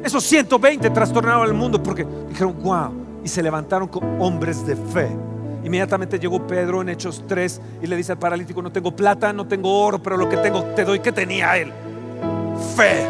Esos 0.04 0.24
120 0.24 0.90
trastornaron 0.90 1.46
el 1.46 1.54
mundo 1.54 1.82
porque 1.82 2.06
dijeron, 2.28 2.56
wow, 2.62 2.92
y 3.24 3.28
se 3.28 3.42
levantaron 3.42 3.88
como 3.88 4.24
hombres 4.24 4.66
de 4.66 4.76
fe. 4.76 5.08
Inmediatamente 5.64 6.18
llegó 6.18 6.46
Pedro 6.46 6.80
en 6.82 6.88
Hechos 6.88 7.24
3 7.26 7.60
y 7.82 7.86
le 7.86 7.96
dice 7.96 8.12
al 8.12 8.18
paralítico, 8.18 8.62
no 8.62 8.70
tengo 8.70 8.94
plata, 8.94 9.32
no 9.32 9.46
tengo 9.46 9.84
oro, 9.84 10.00
pero 10.00 10.16
lo 10.16 10.28
que 10.28 10.36
tengo 10.36 10.62
te 10.76 10.84
doy. 10.84 11.00
¿Qué 11.00 11.12
tenía 11.12 11.56
él? 11.56 11.72
Fe. 12.76 13.04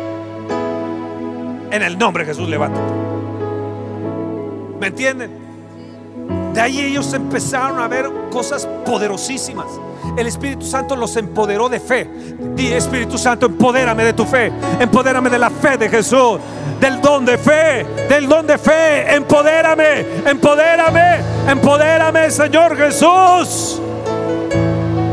En 1.70 1.82
el 1.82 1.98
nombre 1.98 2.24
de 2.24 2.32
Jesús, 2.32 2.48
levántate. 2.48 2.92
¿Me 4.80 4.86
entienden? 4.88 5.45
De 6.56 6.62
ahí 6.62 6.80
ellos 6.80 7.12
empezaron 7.12 7.78
a 7.78 7.86
ver 7.86 8.10
cosas 8.30 8.66
poderosísimas. 8.86 9.66
El 10.16 10.26
Espíritu 10.26 10.64
Santo 10.64 10.96
los 10.96 11.14
empoderó 11.18 11.68
de 11.68 11.78
fe. 11.78 12.08
Di 12.54 12.72
Espíritu 12.72 13.18
Santo, 13.18 13.44
empodérame 13.44 14.02
de 14.04 14.14
tu 14.14 14.24
fe. 14.24 14.50
Empodérame 14.80 15.28
de 15.28 15.38
la 15.38 15.50
fe 15.50 15.76
de 15.76 15.90
Jesús. 15.90 16.38
Del 16.80 17.02
don 17.02 17.26
de 17.26 17.36
fe. 17.36 17.84
Del 18.08 18.26
don 18.26 18.46
de 18.46 18.56
fe. 18.56 19.14
Empodérame. 19.14 20.06
Empodérame. 20.24 21.18
Empodérame, 21.46 22.30
Señor 22.30 22.74
Jesús. 22.74 23.78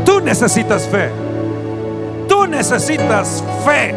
Tú 0.06 0.22
necesitas 0.22 0.88
fe. 0.88 1.10
Tú 2.26 2.46
necesitas 2.46 3.44
fe. 3.66 3.94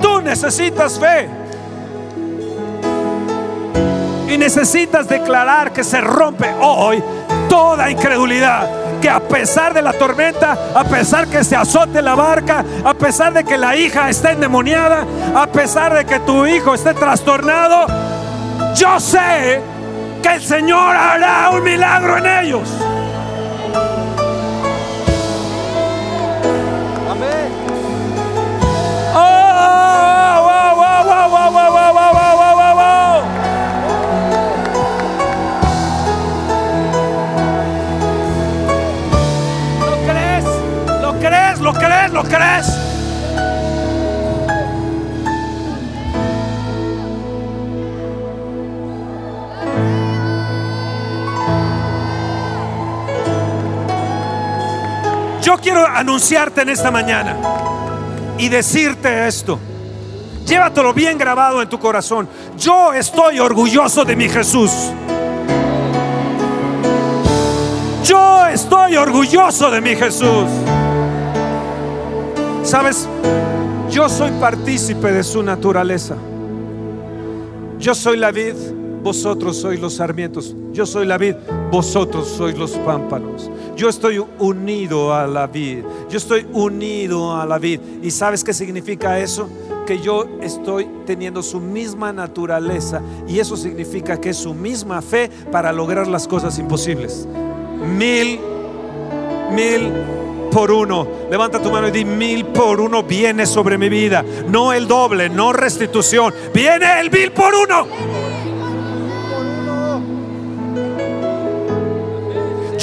Tú 0.00 0.20
necesitas 0.20 0.96
fe. 0.96 1.45
Y 4.28 4.38
necesitas 4.38 5.08
declarar 5.08 5.72
que 5.72 5.84
se 5.84 6.00
rompe 6.00 6.52
hoy 6.60 7.02
toda 7.48 7.90
incredulidad. 7.90 8.68
Que 9.00 9.10
a 9.10 9.20
pesar 9.20 9.74
de 9.74 9.82
la 9.82 9.92
tormenta, 9.92 10.56
a 10.74 10.84
pesar 10.84 11.28
que 11.28 11.44
se 11.44 11.54
azote 11.54 12.02
la 12.02 12.14
barca, 12.14 12.64
a 12.84 12.94
pesar 12.94 13.32
de 13.32 13.44
que 13.44 13.58
la 13.58 13.76
hija 13.76 14.08
esté 14.08 14.32
endemoniada, 14.32 15.04
a 15.34 15.46
pesar 15.46 15.94
de 15.94 16.04
que 16.04 16.20
tu 16.20 16.46
hijo 16.46 16.74
esté 16.74 16.94
trastornado, 16.94 17.86
yo 18.74 18.98
sé 18.98 19.60
que 20.22 20.28
el 20.34 20.42
Señor 20.42 20.96
hará 20.96 21.50
un 21.50 21.62
milagro 21.62 22.18
en 22.18 22.26
ellos. 22.26 22.68
Yo 55.46 55.56
quiero 55.58 55.86
anunciarte 55.86 56.62
en 56.62 56.70
esta 56.70 56.90
mañana 56.90 57.36
y 58.36 58.48
decirte 58.48 59.28
esto. 59.28 59.60
Llévatelo 60.44 60.92
bien 60.92 61.16
grabado 61.16 61.62
en 61.62 61.68
tu 61.68 61.78
corazón. 61.78 62.28
Yo 62.58 62.92
estoy 62.92 63.38
orgulloso 63.38 64.04
de 64.04 64.16
mi 64.16 64.28
Jesús. 64.28 64.72
Yo 68.02 68.46
estoy 68.46 68.96
orgulloso 68.96 69.70
de 69.70 69.80
mi 69.80 69.94
Jesús. 69.94 70.48
Sabes, 72.64 73.08
yo 73.88 74.08
soy 74.08 74.32
partícipe 74.40 75.12
de 75.12 75.22
su 75.22 75.44
naturaleza. 75.44 76.16
Yo 77.78 77.94
soy 77.94 78.16
la 78.16 78.32
vid, 78.32 78.56
vosotros 79.06 79.56
sois 79.56 79.78
los 79.78 79.94
sarmientos. 79.94 80.52
Yo 80.72 80.84
soy 80.84 81.06
la 81.06 81.16
vid, 81.16 81.36
vosotros 81.70 82.26
sois 82.26 82.58
los 82.58 82.72
pámpanos. 82.72 83.48
Yo 83.76 83.88
estoy 83.88 84.20
unido 84.40 85.14
a 85.14 85.28
la 85.28 85.46
vid. 85.46 85.84
Yo 86.10 86.18
estoy 86.18 86.44
unido 86.52 87.36
a 87.36 87.46
la 87.46 87.56
vid. 87.56 87.78
¿Y 88.02 88.10
sabes 88.10 88.42
qué 88.42 88.52
significa 88.52 89.20
eso? 89.20 89.48
Que 89.86 90.00
yo 90.00 90.26
estoy 90.42 90.88
teniendo 91.06 91.40
su 91.44 91.60
misma 91.60 92.12
naturaleza. 92.12 93.00
Y 93.28 93.38
eso 93.38 93.56
significa 93.56 94.20
que 94.20 94.30
es 94.30 94.38
su 94.38 94.54
misma 94.54 95.00
fe 95.00 95.30
para 95.52 95.72
lograr 95.72 96.08
las 96.08 96.26
cosas 96.26 96.58
imposibles. 96.58 97.28
Mil, 97.96 98.40
mil 99.52 99.92
por 100.50 100.72
uno. 100.72 101.06
Levanta 101.30 101.62
tu 101.62 101.70
mano 101.70 101.86
y 101.86 101.92
di 101.92 102.04
mil 102.04 102.44
por 102.46 102.80
uno 102.80 103.04
viene 103.04 103.46
sobre 103.46 103.78
mi 103.78 103.88
vida. 103.88 104.24
No 104.48 104.72
el 104.72 104.88
doble, 104.88 105.28
no 105.28 105.52
restitución. 105.52 106.34
Viene 106.52 106.98
el 106.98 107.08
mil 107.08 107.30
por 107.30 107.54
uno. 107.54 108.25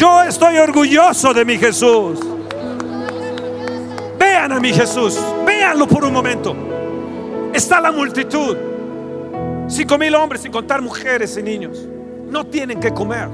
Yo 0.03 0.21
estoy 0.21 0.57
orgulloso 0.57 1.33
de 1.33 1.45
mi 1.45 1.57
Jesús. 1.57 2.19
Ve 4.19 4.25
Vean 4.25 4.51
a 4.51 4.59
mi 4.59 4.73
Jesús, 4.73 5.17
véanlo 5.47 5.87
por 5.87 6.03
un 6.03 6.11
momento. 6.11 6.53
Está 7.53 7.79
la 7.79 7.89
multitud. 7.89 8.57
Cinco 9.69 9.97
mil 9.97 10.13
hombres, 10.15 10.41
sin 10.41 10.51
contar 10.51 10.81
mujeres 10.81 11.37
y 11.37 11.41
niños. 11.41 11.87
No 12.29 12.45
tienen 12.45 12.81
que 12.81 12.93
comer. 12.93 13.29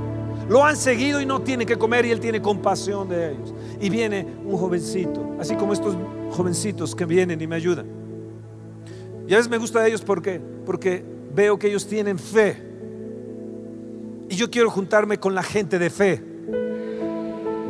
Lo 0.47 0.63
han 0.63 0.77
seguido 0.77 1.19
y 1.19 1.25
no 1.25 1.41
tienen 1.41 1.65
que 1.65 1.75
comer 1.75 2.05
y 2.05 2.11
Él 2.11 2.19
tiene 2.19 2.39
compasión 2.39 3.09
de 3.09 3.31
ellos. 3.31 3.51
Y 3.81 3.89
viene 3.89 4.27
un 4.45 4.55
jovencito, 4.55 5.37
así 5.39 5.55
como 5.55 5.73
estos 5.73 5.95
jovencitos 6.29 6.95
que 6.95 7.05
vienen 7.05 7.41
y 7.41 7.47
me 7.47 7.55
ayudan. 7.55 7.87
Y 9.27 9.33
a 9.33 9.37
veces 9.37 9.49
me 9.49 9.57
gusta 9.57 9.81
de 9.81 9.87
ellos 9.87 10.03
porque, 10.03 10.39
porque 10.67 11.03
veo 11.33 11.57
que 11.57 11.67
ellos 11.67 11.87
tienen 11.87 12.19
fe. 12.19 12.61
Y 14.29 14.35
yo 14.35 14.51
quiero 14.51 14.69
juntarme 14.69 15.17
con 15.17 15.33
la 15.33 15.41
gente 15.41 15.79
de 15.79 15.89
fe. 15.89 16.28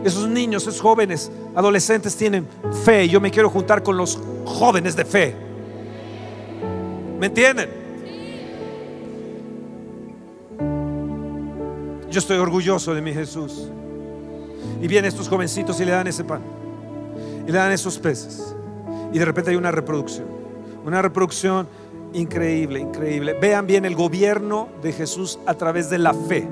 Esos 0.04 0.28
niños, 0.28 0.64
esos 0.64 0.80
jóvenes, 0.80 1.32
adolescentes 1.56 2.16
tienen 2.16 2.48
fe. 2.84 3.08
Yo 3.10 3.20
me 3.20 3.32
quiero 3.32 3.50
juntar 3.50 3.84
con 3.84 3.98
los 3.98 4.20
jóvenes 4.46 4.96
de 4.96 5.06
fe. 5.06 5.36
¿Me 7.20 7.28
entienden? 7.28 7.70
Yo 12.10 12.20
estoy 12.20 12.38
orgulloso 12.38 12.94
de 12.94 13.02
mi 13.02 13.14
Jesús. 13.14 13.70
Y 14.82 14.88
vienen 14.88 15.10
estos 15.10 15.28
jovencitos 15.28 15.80
y 15.82 15.86
le 15.86 15.92
dan 15.92 16.08
ese 16.08 16.24
pan. 16.24 16.42
Y 17.46 17.52
le 17.52 17.58
dan 17.58 17.72
esos 17.72 17.98
peces. 18.00 18.56
Y 19.12 19.20
de 19.20 19.26
repente 19.26 19.52
hay 19.52 19.58
una 19.58 19.72
reproducción. 19.72 20.26
Una 20.86 21.02
reproducción 21.02 21.68
increíble, 22.14 22.80
increíble. 22.80 23.34
Vean 23.34 23.68
bien 23.68 23.86
el 23.86 23.96
gobierno 23.96 24.70
de 24.82 24.94
Jesús 24.94 25.40
a 25.46 25.54
través 25.56 25.90
de 25.90 25.98
la 25.98 26.14
fe. 26.14 26.48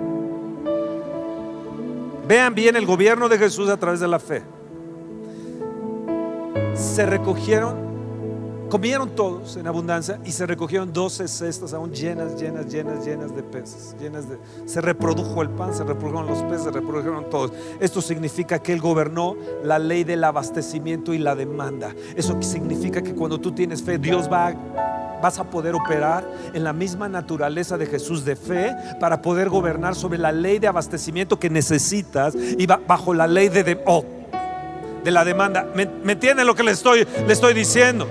Vean 2.27 2.53
bien 2.53 2.75
el 2.75 2.85
gobierno 2.85 3.29
de 3.29 3.37
Jesús 3.37 3.69
a 3.69 3.77
través 3.77 3.99
de 3.99 4.07
la 4.07 4.19
fe. 4.19 4.43
Se 6.75 7.05
recogieron 7.05 7.87
Comieron 8.69 9.11
todos 9.11 9.55
en 9.55 9.65
abundancia 9.65 10.19
y 10.25 10.31
se 10.33 10.45
recogieron 10.45 10.91
12 10.91 11.29
cestas 11.29 11.73
aún 11.73 11.93
llenas, 11.93 12.37
llenas, 12.37 12.67
llenas, 12.67 13.05
llenas 13.05 13.33
de 13.33 13.41
peces. 13.41 13.95
Llenas 13.97 14.27
de, 14.27 14.37
se 14.65 14.81
reprodujo 14.81 15.41
el 15.41 15.49
pan, 15.49 15.73
se 15.73 15.85
reprodujeron 15.85 16.27
los 16.27 16.43
peces, 16.43 16.63
se 16.63 16.71
reprodujeron 16.71 17.29
todos. 17.29 17.53
Esto 17.79 18.01
significa 18.01 18.59
que 18.59 18.73
Él 18.73 18.81
gobernó 18.81 19.37
la 19.63 19.79
ley 19.79 20.03
del 20.03 20.21
abastecimiento 20.25 21.13
y 21.13 21.17
la 21.17 21.33
demanda. 21.33 21.95
Eso 22.17 22.41
significa 22.41 23.01
que 23.01 23.15
cuando 23.15 23.39
tú 23.39 23.53
tienes 23.53 23.81
fe, 23.81 23.97
Dios 23.97 24.29
va 24.29 24.53
vas 25.21 25.39
a 25.39 25.43
poder 25.45 25.75
operar 25.75 26.27
en 26.53 26.63
la 26.63 26.73
misma 26.73 27.09
naturaleza 27.09 27.77
de 27.77 27.85
Jesús 27.85 28.25
de 28.25 28.35
fe 28.35 28.75
para 28.99 29.21
poder 29.21 29.49
gobernar 29.49 29.95
sobre 29.95 30.17
la 30.17 30.31
ley 30.31 30.59
de 30.59 30.67
abastecimiento 30.67 31.39
que 31.39 31.49
necesitas 31.49 32.35
y 32.35 32.65
bajo 32.65 33.13
la 33.13 33.27
ley 33.27 33.49
de, 33.49 33.81
oh, 33.85 34.05
de 35.03 35.11
la 35.11 35.25
demanda. 35.25 35.67
¿Me, 35.75 35.85
¿Me 35.85 36.13
entienden 36.13 36.47
lo 36.47 36.55
que 36.55 36.63
le 36.63 36.71
estoy, 36.71 37.07
le 37.25 37.33
estoy 37.33 37.53
diciendo? 37.53 38.07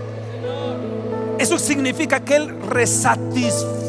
Eso 1.38 1.58
significa 1.58 2.20
que 2.20 2.36
Él 2.36 2.60
resatisfizo 2.68 3.86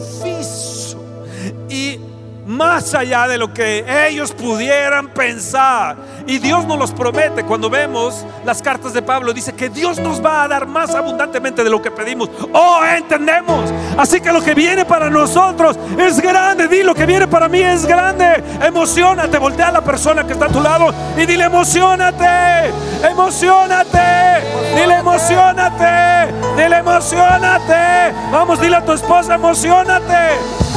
y 1.69 1.99
más 2.45 2.93
allá 2.93 3.27
de 3.27 3.37
lo 3.37 3.53
que 3.53 3.85
ellos 4.07 4.31
pudieran 4.31 5.09
pensar. 5.09 5.97
Y 6.27 6.39
Dios 6.39 6.65
nos 6.65 6.77
los 6.77 6.91
promete 6.91 7.43
cuando 7.43 7.69
vemos 7.69 8.25
las 8.43 8.61
cartas 8.61 8.91
de 8.93 9.01
Pablo. 9.01 9.33
Dice 9.33 9.53
que 9.53 9.69
Dios 9.69 9.97
nos 9.97 10.23
va 10.23 10.43
a 10.43 10.47
dar 10.49 10.67
más 10.67 10.93
abundantemente 10.93 11.63
de 11.63 11.69
lo 11.69 11.81
que 11.81 11.89
pedimos. 11.89 12.29
Oh, 12.53 12.81
entendemos. 12.85 13.71
Así 13.97 14.19
que 14.19 14.33
lo 14.33 14.41
que 14.41 14.53
viene 14.53 14.83
para 14.83 15.09
nosotros 15.09 15.79
es 15.97 16.19
grande. 16.19 16.67
Di 16.67 16.83
lo 16.83 16.93
que 16.93 17.05
viene 17.05 17.27
para 17.27 17.47
mí 17.47 17.61
es 17.61 17.85
grande. 17.85 18.43
Emocionate. 18.61 19.37
Voltea 19.37 19.69
a 19.69 19.71
la 19.71 19.81
persona 19.81 20.27
que 20.27 20.33
está 20.33 20.47
a 20.47 20.49
tu 20.49 20.59
lado 20.59 20.93
y 21.15 21.25
dile 21.25 21.45
emocionate. 21.45 22.73
Emocionate. 23.09 24.43
Dile 24.75 24.95
emocionate. 24.95 26.33
Dile 26.57 26.77
emocionate. 26.77 28.13
Vamos, 28.33 28.59
dile 28.59 28.75
a 28.75 28.85
tu 28.85 28.91
esposa 28.91 29.35
emocionate. 29.35 30.35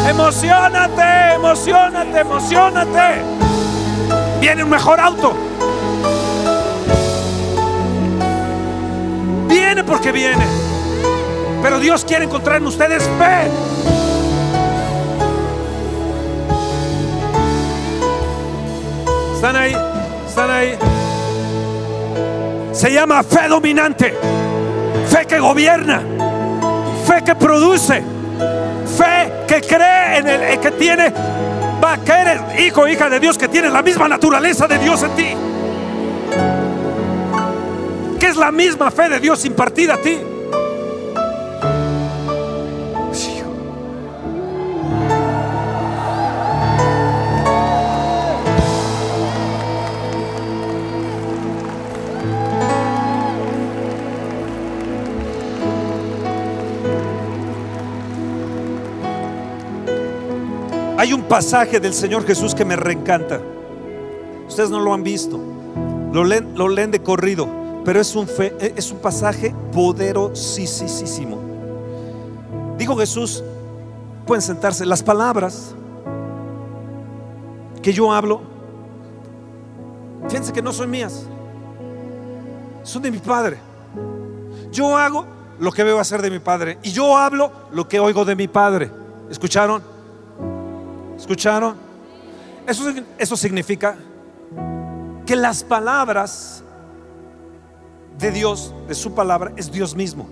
Emocionate. 0.09 1.35
Emocionate. 1.35 2.21
Emocionate. 2.21 3.41
Viene 4.41 4.65
un 4.65 4.71
mejor 4.71 4.99
auto. 4.99 5.35
Viene 9.47 9.85
porque 9.85 10.11
viene. 10.13 10.45
Pero 11.63 11.79
Dios 11.79 12.07
quiere 12.07 12.25
encontrar 12.25 12.57
en 12.57 12.67
ustedes 12.67 13.03
fe. 13.03 13.51
¿Están 19.35 19.57
ahí? 19.57 19.77
¿Están 20.27 20.51
ahí? 20.51 20.79
Se 22.73 22.91
llama 22.91 23.23
fe 23.23 23.47
dominante. 23.47 24.19
Fe 25.11 25.27
que 25.27 25.39
gobierna. 25.39 26.03
Fe 27.07 27.23
que 27.23 27.35
produce. 27.35 28.03
Fe 28.97 29.33
que 29.47 29.61
cree 29.61 30.19
en 30.19 30.29
el 30.29 30.61
que 30.61 30.71
tiene 30.71 31.13
que 31.99 32.13
eres 32.13 32.41
hijo, 32.61 32.87
hija 32.89 33.09
de 33.09 33.21
Dios, 33.21 33.37
que 33.37 33.49
tiene 33.49 33.71
la 33.71 33.83
misma 33.83 34.09
naturaleza 34.09 34.67
de 34.67 34.79
Dios 34.79 35.03
en 35.03 35.17
ti. 35.17 35.29
Que 38.19 38.27
es 38.27 38.37
la 38.37 38.53
misma 38.53 38.91
fe 38.91 39.09
de 39.09 39.21
Dios 39.21 39.45
impartida 39.45 39.95
a 39.95 39.99
ti. 39.99 40.19
Hay 61.11 61.15
un 61.15 61.25
pasaje 61.25 61.81
del 61.81 61.93
Señor 61.93 62.25
Jesús 62.25 62.55
que 62.55 62.65
me 62.65 62.77
reencanta. 62.77 63.41
Ustedes 64.47 64.71
no 64.71 64.79
lo 64.79 64.95
han 64.95 65.03
visto. 65.03 65.41
Lo 66.13 66.23
leen, 66.23 66.91
de 66.93 67.03
corrido. 67.03 67.49
Pero 67.85 68.01
es 68.01 68.15
un, 68.15 68.29
fe, 68.29 68.55
es 68.77 68.93
un 68.93 68.99
pasaje 68.99 69.53
poderosísimo. 69.73 71.37
Dijo 72.79 72.97
Jesús, 72.97 73.43
pueden 74.25 74.41
sentarse, 74.41 74.87
las 74.87 75.03
palabras 75.03 75.75
que 77.83 77.93
yo 77.93 78.13
hablo, 78.13 78.43
fíjense 80.29 80.53
que 80.53 80.63
no 80.63 80.73
son 80.73 80.91
mías, 80.91 81.27
son 82.85 83.03
de 83.03 83.11
mi 83.11 83.19
Padre. 83.19 83.59
Yo 84.71 84.97
hago 84.97 85.27
lo 85.59 85.73
que 85.73 85.83
veo 85.83 85.99
hacer 85.99 86.23
de 86.23 86.31
mi 86.31 86.39
Padre 86.39 86.79
y 86.85 86.93
yo 86.93 87.19
hablo 87.19 87.51
lo 87.73 87.89
que 87.89 87.99
oigo 87.99 88.25
de 88.25 88.37
mi 88.37 88.47
Padre. 88.47 88.93
¿Escucharon? 89.29 89.90
¿Escucharon? 91.21 91.77
Eso, 92.67 92.93
eso 93.19 93.37
significa 93.37 93.97
que 95.27 95.37
las 95.37 95.63
palabras 95.63 96.65
de 98.19 98.31
Dios, 98.33 98.75
de 98.89 98.95
su 98.95 99.15
palabra, 99.15 99.53
es 99.57 99.71
Dios 99.71 99.95
mismo. 99.95 100.29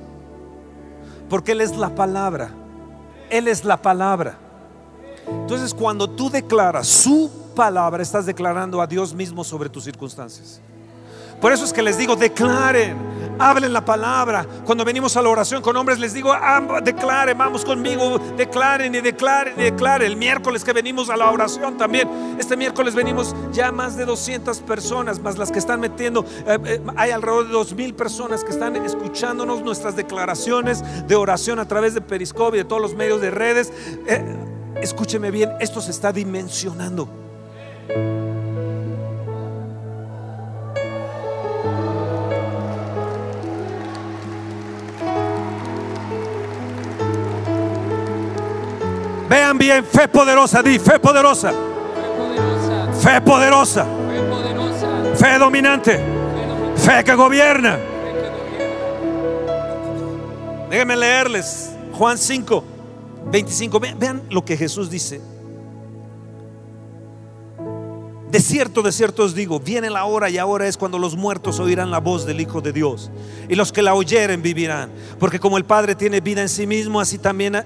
Porque 1.28 1.52
Él 1.52 1.60
es 1.60 1.76
la 1.76 1.94
palabra. 1.94 2.50
Él 3.30 3.48
es 3.48 3.64
la 3.64 3.80
palabra. 3.80 4.38
Entonces 5.26 5.74
cuando 5.74 6.08
tú 6.08 6.30
declaras 6.30 6.88
su 6.88 7.30
palabra, 7.54 8.02
estás 8.02 8.24
declarando 8.24 8.80
a 8.80 8.86
Dios 8.86 9.14
mismo 9.14 9.44
sobre 9.44 9.68
tus 9.68 9.84
circunstancias. 9.84 10.60
Por 11.40 11.52
eso 11.52 11.64
es 11.64 11.72
que 11.72 11.82
les 11.82 11.96
digo, 11.96 12.16
declaren, 12.16 13.08
hablen 13.38 13.72
la 13.72 13.84
palabra. 13.84 14.44
Cuando 14.64 14.84
venimos 14.84 15.16
a 15.16 15.22
la 15.22 15.28
oración 15.28 15.62
con 15.62 15.76
hombres, 15.76 15.98
les 15.98 16.12
digo, 16.12 16.32
ah, 16.32 16.80
declaren, 16.82 17.36
vamos 17.38 17.64
conmigo, 17.64 18.18
declaren 18.36 18.94
y 18.94 19.00
declaren 19.00 19.54
y 19.58 19.64
declaren. 19.64 20.10
El 20.10 20.16
miércoles 20.16 20.64
que 20.64 20.72
venimos 20.72 21.10
a 21.10 21.16
la 21.16 21.30
oración 21.30 21.76
también, 21.76 22.36
este 22.38 22.56
miércoles 22.56 22.94
venimos 22.94 23.34
ya 23.52 23.70
más 23.72 23.96
de 23.96 24.04
200 24.04 24.58
personas, 24.60 25.20
más 25.20 25.38
las 25.38 25.50
que 25.50 25.58
están 25.58 25.80
metiendo, 25.80 26.24
eh, 26.46 26.58
eh, 26.64 26.80
hay 26.96 27.10
alrededor 27.10 27.46
de 27.46 27.52
2 27.52 27.92
personas 27.92 28.44
que 28.44 28.50
están 28.50 28.76
escuchándonos 28.76 29.62
nuestras 29.62 29.96
declaraciones 29.96 30.82
de 31.06 31.16
oración 31.16 31.58
a 31.58 31.68
través 31.68 31.94
de 31.94 32.00
Periscope 32.00 32.56
y 32.56 32.60
de 32.60 32.64
todos 32.64 32.82
los 32.82 32.94
medios 32.94 33.20
de 33.20 33.30
redes. 33.30 33.72
Eh, 34.06 34.24
escúcheme 34.80 35.30
bien, 35.30 35.52
esto 35.60 35.80
se 35.80 35.90
está 35.90 36.12
dimensionando. 36.12 37.08
Vean 49.58 49.82
bien, 49.82 49.84
fe 49.84 50.08
poderosa, 50.08 50.62
di 50.62 50.78
fe 50.78 50.98
poderosa. 50.98 51.52
Fe 53.00 53.20
poderosa. 53.20 53.86
Fe 55.16 55.38
dominante. 55.38 56.00
Fe 56.76 57.02
que 57.04 57.14
gobierna. 57.14 57.78
Déjenme 60.70 60.96
leerles 60.96 61.70
Juan 61.92 62.18
5, 62.18 62.64
25. 63.30 63.80
Vean, 63.80 63.98
vean 63.98 64.22
lo 64.30 64.44
que 64.44 64.56
Jesús 64.56 64.90
dice. 64.90 65.20
De 68.30 68.40
cierto, 68.40 68.82
de 68.82 68.92
cierto 68.92 69.24
os 69.24 69.34
digo, 69.34 69.58
viene 69.58 69.88
la 69.88 70.04
hora 70.04 70.28
y 70.28 70.36
ahora 70.36 70.68
es 70.68 70.76
cuando 70.76 70.98
los 70.98 71.16
muertos 71.16 71.58
oirán 71.60 71.90
la 71.90 71.98
voz 71.98 72.26
del 72.26 72.42
Hijo 72.42 72.60
de 72.60 72.74
Dios. 72.74 73.10
Y 73.48 73.54
los 73.54 73.72
que 73.72 73.80
la 73.80 73.94
oyeren 73.94 74.42
vivirán. 74.42 74.90
Porque 75.18 75.40
como 75.40 75.56
el 75.56 75.64
Padre 75.64 75.94
tiene 75.94 76.20
vida 76.20 76.42
en 76.42 76.50
sí 76.50 76.66
mismo, 76.66 77.00
así 77.00 77.16
también 77.16 77.56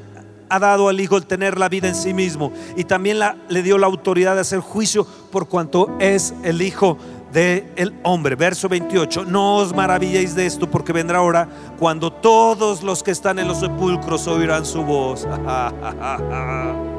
ha, 0.52 0.58
dado 0.58 0.88
al 0.88 1.00
Hijo 1.00 1.16
el 1.16 1.26
tener 1.26 1.58
la 1.58 1.68
vida 1.68 1.88
en 1.88 1.94
sí 1.94 2.12
mismo. 2.12 2.52
Y 2.76 2.84
también 2.84 3.18
le 3.48 3.62
dio 3.62 3.78
la 3.78 3.86
autoridad 3.86 4.34
de 4.34 4.42
hacer 4.42 4.60
juicio 4.60 5.06
por 5.30 5.48
cuanto 5.48 5.96
es 5.98 6.34
el 6.42 6.62
Hijo 6.62 6.98
del 7.32 7.94
hombre. 8.02 8.36
Verso 8.36 8.68
28. 8.68 9.24
No 9.24 9.56
os 9.56 9.74
maravilléis 9.74 10.34
de 10.34 10.46
esto 10.46 10.70
porque 10.70 10.92
vendrá 10.92 11.22
hora 11.22 11.48
cuando 11.78 12.12
todos 12.12 12.82
los 12.82 13.02
que 13.02 13.10
están 13.10 13.38
en 13.38 13.48
los 13.48 13.60
sepulcros 13.60 14.26
oirán 14.26 14.66
su 14.66 14.82
voz. 14.82 15.26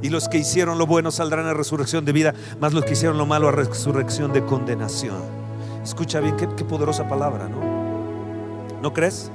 Y 0.00 0.10
los 0.10 0.28
que 0.28 0.38
hicieron 0.38 0.78
lo 0.78 0.86
bueno 0.86 1.10
saldrán 1.10 1.46
a 1.46 1.54
resurrección 1.54 2.04
de 2.04 2.12
vida, 2.12 2.32
mas 2.60 2.72
los 2.72 2.84
que 2.84 2.92
hicieron 2.92 3.18
lo 3.18 3.26
malo 3.26 3.48
a 3.48 3.50
resurrección 3.50 4.32
de 4.32 4.44
condenación. 4.44 5.16
Escucha 5.82 6.20
bien, 6.20 6.36
qué, 6.36 6.48
qué 6.56 6.64
poderosa 6.64 7.08
palabra, 7.08 7.48
¿no? 7.48 7.58
¿No 8.80 8.92
crees? 8.92 9.32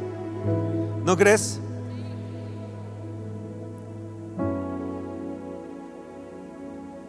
¿No 1.06 1.18
crees? 1.18 1.60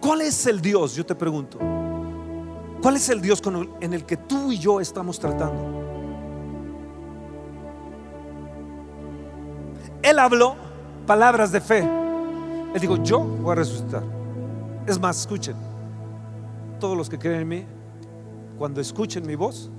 ¿Cuál 0.01 0.21
es 0.21 0.47
el 0.47 0.61
Dios? 0.61 0.95
Yo 0.95 1.07
te 1.07 1.15
pregunto. 1.15 1.59
¿Cuál 2.83 2.97
es 2.97 3.09
el 3.09 3.23
Dios 3.23 3.41
en 3.81 3.95
el 3.95 4.05
que 4.05 4.17
tú 4.17 4.53
y 4.53 4.59
yo 4.59 4.81
estamos 4.81 5.19
tratando? 5.19 5.83
Él 10.03 10.19
habló 10.19 10.57
palabras 11.07 11.51
de 11.51 11.63
fe. 11.63 11.79
Él 12.75 12.81
dijo, 12.81 13.03
yo 13.03 13.21
voy 13.21 13.53
a 13.53 13.55
resucitar. 13.55 14.03
Es 14.87 15.01
más, 15.01 15.21
escuchen. 15.21 15.57
Todos 16.79 16.95
los 16.95 17.09
que 17.09 17.19
creen 17.19 17.41
en 17.41 17.49
mí, 17.49 17.65
cuando 18.59 18.83
escuchen 18.83 19.27
mi 19.27 19.37
voz, 19.37 19.71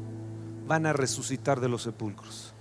van 0.65 0.87
a 0.87 0.93
resucitar 0.93 1.59
de 1.59 1.69
los 1.69 1.83
sepulcros. 1.83 2.54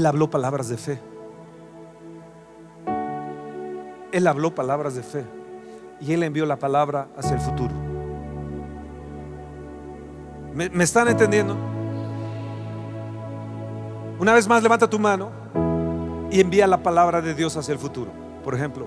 Él 0.00 0.06
habló 0.06 0.30
palabras 0.30 0.70
de 0.70 0.78
fe. 0.78 0.98
Él 4.12 4.26
habló 4.26 4.54
palabras 4.54 4.94
de 4.94 5.02
fe. 5.02 5.26
Y 6.00 6.14
Él 6.14 6.22
envió 6.22 6.46
la 6.46 6.56
palabra 6.56 7.08
hacia 7.18 7.34
el 7.34 7.40
futuro. 7.40 7.74
¿Me, 10.54 10.82
están 10.82 11.06
entendiendo? 11.08 11.54
Una 14.18 14.32
vez 14.32 14.48
más, 14.48 14.62
levanta 14.62 14.88
tu 14.88 14.98
mano 14.98 15.32
y 16.30 16.40
envía 16.40 16.66
la 16.66 16.82
palabra 16.82 17.20
de 17.20 17.34
Dios 17.34 17.54
hacia 17.58 17.72
el 17.72 17.78
futuro. 17.78 18.10
Por 18.42 18.54
ejemplo, 18.54 18.86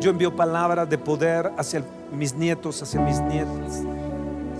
yo 0.00 0.10
envío 0.10 0.34
palabras 0.34 0.88
de 0.88 0.96
poder 0.96 1.52
hacia 1.58 1.84
mis 2.14 2.34
nietos, 2.34 2.82
hacia 2.82 2.98
mis 2.98 3.20
nietas, 3.20 3.82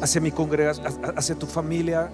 hacia 0.02 0.20
mi 0.20 0.30
congregación, 0.30 0.86
hacia 1.16 1.34
tu 1.34 1.46
familia. 1.46 2.10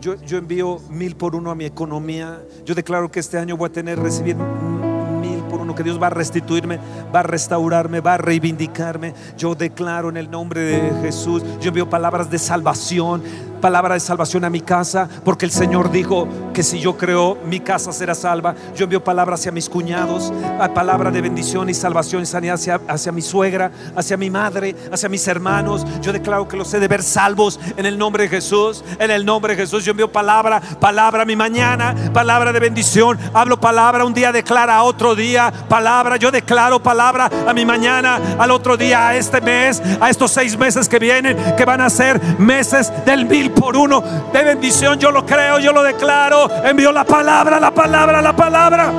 Yo, 0.00 0.14
yo 0.22 0.38
envío 0.38 0.80
mil 0.88 1.16
por 1.16 1.34
uno 1.34 1.50
a 1.50 1.54
mi 1.54 1.66
economía. 1.66 2.40
Yo 2.64 2.74
declaro 2.74 3.10
que 3.10 3.20
este 3.20 3.38
año 3.38 3.56
voy 3.56 3.68
a 3.68 3.72
tener, 3.72 3.98
recibir 3.98 4.36
mil 4.36 5.40
por 5.50 5.60
uno, 5.60 5.74
que 5.74 5.82
Dios 5.82 6.00
va 6.00 6.06
a 6.06 6.10
restituirme, 6.10 6.78
va 7.14 7.20
a 7.20 7.22
restaurarme, 7.22 8.00
va 8.00 8.14
a 8.14 8.18
reivindicarme. 8.18 9.12
Yo 9.36 9.54
declaro 9.54 10.08
en 10.08 10.16
el 10.16 10.30
nombre 10.30 10.60
de 10.60 11.02
Jesús, 11.02 11.42
yo 11.60 11.68
envío 11.68 11.90
palabras 11.90 12.30
de 12.30 12.38
salvación, 12.38 13.22
palabra 13.60 13.94
de 13.94 14.00
salvación 14.00 14.44
a 14.44 14.50
mi 14.50 14.60
casa, 14.60 15.08
porque 15.24 15.44
el 15.44 15.50
Señor 15.50 15.90
dijo 15.90 16.28
que 16.52 16.62
si 16.62 16.80
yo 16.80 16.96
creo, 16.96 17.38
mi 17.44 17.60
casa 17.60 17.92
será 17.92 18.14
salva. 18.14 18.54
Yo 18.74 18.84
envío 18.84 19.02
palabras 19.02 19.40
hacia 19.40 19.52
mis 19.52 19.68
cuñados, 19.68 20.32
a 20.60 20.72
palabra 20.72 21.10
de 21.10 21.20
bendición 21.20 21.68
y 21.68 21.74
salvación 21.74 22.22
y 22.22 22.26
sanidad 22.26 22.54
hacia, 22.54 22.80
hacia 22.88 23.12
mi 23.12 23.22
suegra, 23.22 23.70
hacia 23.94 24.16
mi 24.16 24.30
madre, 24.30 24.74
hacia 24.92 25.08
mis 25.08 25.26
hermanos. 25.28 25.84
Yo 26.00 26.12
declaro 26.12 26.48
que 26.48 26.56
los 26.56 26.72
he 26.74 26.80
de 26.80 26.88
ver 26.88 27.02
salvos 27.02 27.58
en 27.76 27.86
el 27.86 27.98
nombre 27.98 28.24
de 28.24 28.28
Jesús, 28.28 28.84
en 28.98 29.10
el 29.10 29.24
nombre 29.24 29.54
de 29.54 29.62
Jesús. 29.62 29.84
Yo 29.84 29.90
envío 29.92 30.10
palabra, 30.10 30.60
palabra 30.80 31.22
a 31.22 31.26
mi 31.26 31.36
mañana, 31.36 31.94
palabra 32.12 32.52
de 32.52 32.60
bendición. 32.60 33.18
Hablo 33.34 33.60
palabra, 33.60 34.04
un 34.04 34.14
día 34.14 34.32
declara 34.32 34.82
otro 34.82 35.14
día, 35.14 35.52
palabra. 35.68 36.16
Yo 36.16 36.30
declaro 36.30 36.82
palabra 36.82 37.30
a 37.46 37.52
mi 37.52 37.64
mañana, 37.64 38.20
al 38.38 38.50
otro 38.50 38.76
día, 38.76 39.08
a 39.08 39.16
este 39.16 39.40
mes, 39.40 39.82
a 40.00 40.10
estos 40.10 40.30
seis 40.30 40.56
meses 40.56 40.88
que 40.88 40.98
vienen, 40.98 41.36
que 41.56 41.64
van 41.64 41.80
a 41.80 41.90
ser 41.90 42.20
meses 42.38 42.92
del 43.04 43.26
mil 43.26 43.45
por 43.48 43.76
uno 43.76 44.02
de 44.32 44.42
bendición. 44.42 44.98
Yo 44.98 45.10
lo 45.10 45.24
creo, 45.24 45.58
yo 45.58 45.72
lo 45.72 45.82
declaro. 45.82 46.48
Envío 46.64 46.92
la 46.92 47.04
palabra, 47.04 47.60
la 47.60 47.72
palabra, 47.72 48.22
la 48.22 48.34
palabra. 48.34 48.92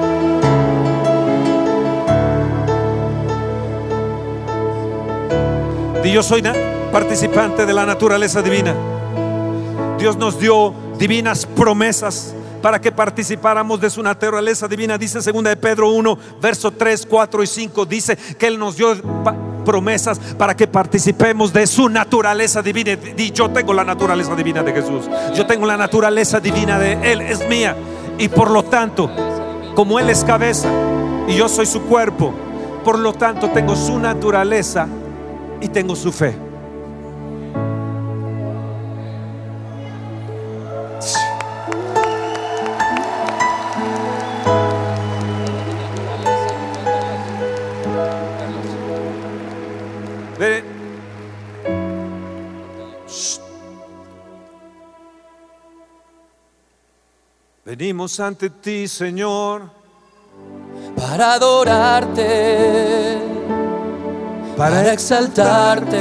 Y 6.04 6.12
yo 6.12 6.24
soy 6.24 6.42
participante 6.92 7.66
de 7.66 7.74
la 7.74 7.86
naturaleza 7.86 8.42
divina. 8.42 8.74
Dios 9.98 10.16
nos 10.16 10.40
dio 10.40 10.74
divinas 10.98 11.46
promesas 11.46 12.34
para 12.62 12.80
que 12.82 12.92
participáramos 12.92 13.80
de 13.80 13.90
su 13.90 14.02
naturaleza 14.02 14.68
divina. 14.68 14.98
Dice 14.98 15.20
2 15.20 15.44
de 15.44 15.56
Pedro 15.56 15.92
1, 15.92 16.18
verso 16.42 16.72
3, 16.72 17.06
4 17.06 17.44
y 17.44 17.48
5. 17.48 17.86
Dice 17.86 18.16
que 18.16 18.48
Él 18.48 18.58
nos 18.58 18.78
dio 18.78 18.96
promesas 19.66 20.20
para 20.38 20.56
que 20.56 20.68
participemos 20.68 21.52
de 21.52 21.68
su 21.68 21.90
naturaleza 21.90 22.62
divina. 22.62 22.98
Y 23.18 23.32
yo 23.32 23.50
tengo 23.50 23.74
la 23.74 23.84
naturaleza 23.84 24.36
divina 24.36 24.64
de 24.64 24.74
Jesús. 24.74 25.10
Yo 25.36 25.46
tengo 25.46 25.66
la 25.66 25.78
naturaleza 25.78 26.40
divina 26.40 26.80
de 26.80 27.12
Él. 27.12 27.22
Es 27.22 27.48
mía. 27.48 27.76
Y 28.18 28.30
por 28.30 28.50
lo 28.50 28.64
tanto, 28.64 29.12
como 29.76 30.00
Él 30.00 30.10
es 30.10 30.24
cabeza 30.24 30.70
y 31.28 31.36
yo 31.36 31.50
soy 31.50 31.66
su 31.66 31.82
cuerpo, 31.82 32.34
por 32.84 32.98
lo 32.98 33.14
tanto 33.14 33.50
tengo 33.50 33.76
su 33.76 34.00
naturaleza 34.00 34.88
y 35.60 35.68
tengo 35.68 35.96
su 35.96 36.12
fe. 36.12 36.47
Venimos 57.78 58.20
ante 58.20 58.50
ti, 58.50 58.88
Señor, 58.88 59.70
para 60.96 61.34
adorarte, 61.34 63.20
para 64.58 64.92
exaltarte, 64.92 66.00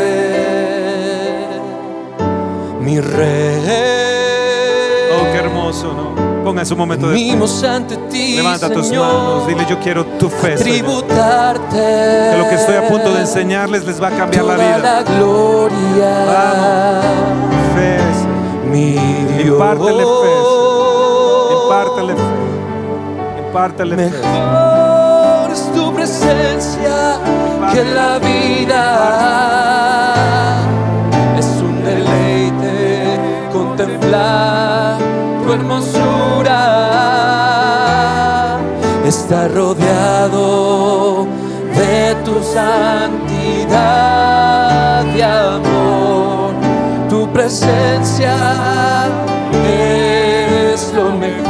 mi 2.80 2.98
rey. 2.98 3.60
Oh, 5.12 5.24
qué 5.30 5.36
hermoso, 5.36 5.92
¿no? 5.92 6.14
Ponga 6.42 6.64
su 6.64 6.74
momento 6.74 7.08
de 7.08 7.12
Venimos 7.12 7.62
ante 7.62 7.98
ti, 8.08 8.36
Levanta 8.36 8.72
tus 8.72 8.86
Señor, 8.86 9.06
manos, 9.12 9.46
dile 9.46 9.66
yo 9.68 9.78
quiero 9.78 10.06
tu 10.18 10.30
fe. 10.30 10.56
Señor. 10.56 10.78
tributarte. 10.78 11.76
Que 11.76 12.38
lo 12.38 12.48
que 12.48 12.54
estoy 12.54 12.76
a 12.76 12.88
punto 12.88 13.12
de 13.12 13.20
enseñarles 13.20 13.84
les 13.84 14.02
va 14.02 14.08
a 14.08 14.12
cambiar 14.12 14.44
la 14.46 14.56
vida. 14.56 14.78
la 14.78 15.02
gloria. 15.02 16.24
Fe, 17.74 17.98
Señor. 18.14 18.64
Mi 18.70 18.92
Dios. 19.42 19.48
Impártele 19.48 20.02
fe, 20.02 20.75
Impártele 21.66 22.14
fe. 22.14 22.22
Impártele 23.44 23.96
fe. 23.96 24.02
Mejor 24.04 25.50
es 25.50 25.62
tu 25.74 25.92
presencia 25.92 27.18
que 27.72 27.84
la 27.84 28.18
vida. 28.20 28.82
Es 31.36 31.46
un 31.60 31.82
deleite 31.82 33.18
contemplar 33.52 34.98
tu 35.42 35.52
hermosura. 35.52 36.60
Está 39.04 39.48
rodeado 39.48 41.26
de 41.74 42.14
tu 42.24 42.40
santidad 42.44 43.74
y 45.16 45.20
amor. 45.20 46.54
Tu 47.08 47.28
presencia 47.32 48.36
es 49.52 49.55
lo 50.96 51.12
mejor. 51.12 51.44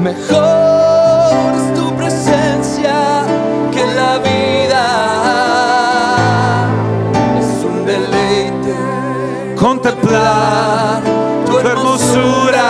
Mejor 0.00 1.54
es 1.60 1.74
tu 1.78 1.94
presencia 1.94 2.96
que 3.72 3.84
la 4.00 4.18
vida. 4.18 4.84
Es 7.38 7.64
un 7.64 7.84
deleite 7.84 8.74
Contemplar 9.56 11.02
tu 11.46 11.58
hermosura. 11.58 12.68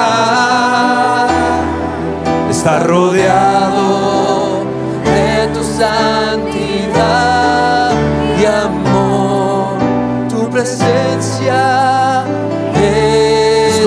Está 2.50 2.80
rodeado 2.80 3.51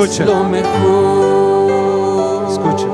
Escucha. 0.06 0.26
lo 0.26 0.44
mejor. 0.44 1.96
Escucha. 2.52 2.88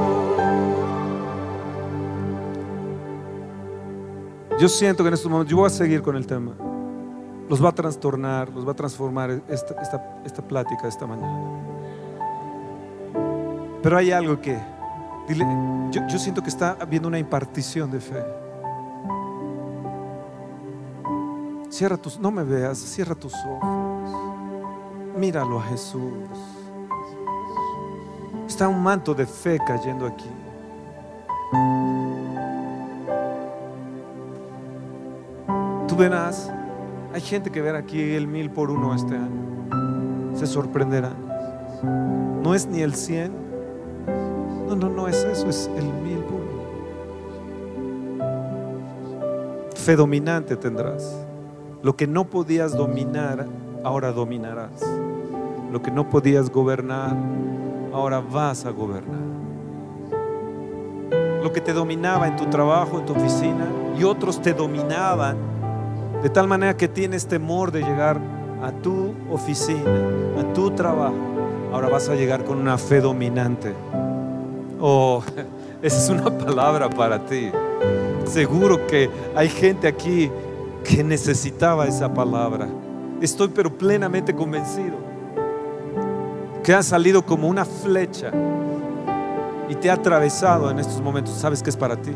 Yo 4.57 4.70
siento 4.70 5.03
que 5.03 5.09
en 5.09 5.14
estos 5.14 5.30
momentos, 5.30 5.51
yo 5.51 5.57
voy 5.57 5.68
a 5.68 5.70
seguir 5.70 6.01
con 6.01 6.16
el 6.16 6.26
tema. 6.26 6.53
Los 7.49 7.64
va 7.64 7.70
a 7.70 7.72
trastornar, 7.74 8.49
los 8.49 8.66
va 8.66 8.72
a 8.72 8.76
transformar 8.76 9.41
esta, 9.49 9.74
esta, 9.82 10.22
esta 10.24 10.41
plática 10.41 10.84
de 10.84 10.89
esta 10.89 11.05
mañana. 11.05 11.41
Pero 13.84 13.97
hay 13.97 14.12
algo 14.12 14.39
que, 14.39 14.57
dile, 15.28 15.45
yo, 15.91 16.07
yo 16.07 16.18
siento 16.18 16.41
que 16.41 16.49
está 16.49 16.78
habiendo 16.80 17.09
una 17.09 17.20
impartición 17.20 17.91
de 17.91 17.99
fe. 17.99 18.24
Cierra 21.70 21.97
tus, 21.97 22.18
no 22.20 22.32
me 22.32 22.43
veas, 22.43 22.78
cierra 22.78 23.16
tus 23.16 23.34
ojos. 23.34 24.16
Míralo 25.18 25.59
a 25.59 25.64
Jesús. 25.64 26.61
Está 28.62 28.70
un 28.70 28.84
manto 28.84 29.16
de 29.16 29.26
fe 29.26 29.57
cayendo 29.66 30.05
aquí. 30.05 30.30
Tú 35.88 35.95
verás, 35.95 36.53
hay 37.12 37.22
gente 37.22 37.49
que 37.49 37.59
verá 37.59 37.80
aquí 37.80 37.99
el 38.14 38.28
mil 38.28 38.51
por 38.51 38.70
uno 38.70 38.93
este 38.93 39.16
año. 39.16 40.36
Se 40.36 40.45
sorprenderán. 40.45 41.16
No 42.43 42.53
es 42.53 42.68
ni 42.68 42.82
el 42.82 42.93
cien. 42.93 43.32
No, 44.68 44.76
no, 44.76 44.89
no 44.89 45.07
es 45.07 45.24
eso, 45.24 45.49
es 45.49 45.68
el 45.76 45.86
mil 45.86 46.20
por 46.20 46.41
uno. 46.41 46.62
Fe 49.74 49.95
dominante 49.95 50.55
tendrás. 50.55 51.26
Lo 51.82 51.95
que 51.95 52.05
no 52.05 52.26
podías 52.26 52.78
dominar, 52.78 53.47
ahora 53.84 54.12
dominarás. 54.12 54.86
Lo 55.72 55.82
que 55.82 55.89
no 55.89 56.09
podías 56.12 56.51
gobernar, 56.51 57.16
ahora 57.94 58.20
vas 58.20 58.66
a 58.66 58.72
gobernar. 58.72 59.20
Lo 61.44 61.52
que 61.52 61.62
te 61.62 61.74
dominaba 61.74 62.28
en 62.28 62.36
tu 62.36 62.46
trabajo, 62.46 63.00
en 63.00 63.06
tu 63.06 63.14
oficina, 63.14 63.68
y 63.98 64.04
otros 64.04 64.42
te 64.42 64.54
dominaban 64.54 65.38
de 66.22 66.30
tal 66.30 66.48
manera 66.48 66.78
que 66.78 66.88
tienes 66.88 67.26
temor 67.26 67.72
de 67.72 67.82
llegar 67.82 68.20
a 68.62 68.72
tu 68.72 69.14
oficina, 69.30 69.92
a 70.39 70.54
tu 70.54 70.72
trabajo. 70.72 71.16
Ahora 71.74 71.89
vas 71.89 72.10
a 72.10 72.16
llegar 72.16 72.44
con 72.44 72.58
una 72.58 72.78
fe 72.78 73.02
dominante. 73.02 73.74
Oh, 74.80 75.24
esa 75.82 75.98
es 75.98 76.10
una 76.10 76.38
palabra 76.38 76.89
para 76.89 77.26
ti. 77.26 77.50
Seguro 78.26 78.86
que 78.88 79.10
hay 79.36 79.50
gente 79.50 79.88
aquí 79.88 80.30
que 80.84 81.04
necesitaba 81.04 81.88
esa 81.88 82.14
palabra. 82.14 82.68
Estoy 83.20 83.50
pero 83.50 83.76
plenamente 83.76 84.36
convencido 84.36 85.11
que 86.64 86.74
ha 86.74 86.84
salido 86.84 87.26
como 87.26 87.47
una 87.47 87.66
flecha 87.66 88.32
y 89.68 89.76
te 89.76 89.89
ha 89.89 89.93
atravesado 89.93 90.70
en 90.70 90.80
estos 90.80 91.01
momentos. 91.01 91.34
¿Sabes 91.34 91.64
que 91.64 91.70
es 91.70 91.78
para 91.78 91.95
ti? 91.95 92.12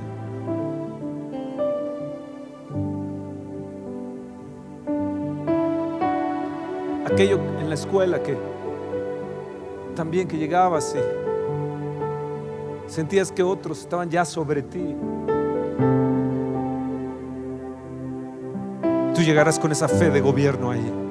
Aquello 7.06 7.40
en 7.60 7.70
la 7.70 7.76
escuela 7.76 8.22
que 8.22 8.38
también 9.96 10.28
que 10.28 10.38
llegabas 10.38 10.96
y 10.96 12.92
sentías 12.92 13.32
que 13.32 13.42
otros 13.42 13.80
estaban 13.80 14.10
ya 14.10 14.26
sobre 14.26 14.62
ti. 14.62 14.96
Tú 19.16 19.22
llegarás 19.22 19.58
con 19.58 19.72
esa 19.72 19.88
fe 19.88 20.10
de 20.10 20.20
gobierno 20.20 20.72
ahí. 20.72 21.05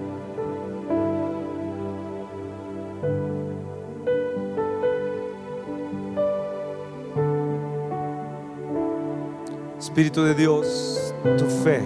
Espíritu 9.95 10.25
de 10.25 10.35
Dios, 10.35 11.15
tu 11.39 11.45
fe, 11.63 11.81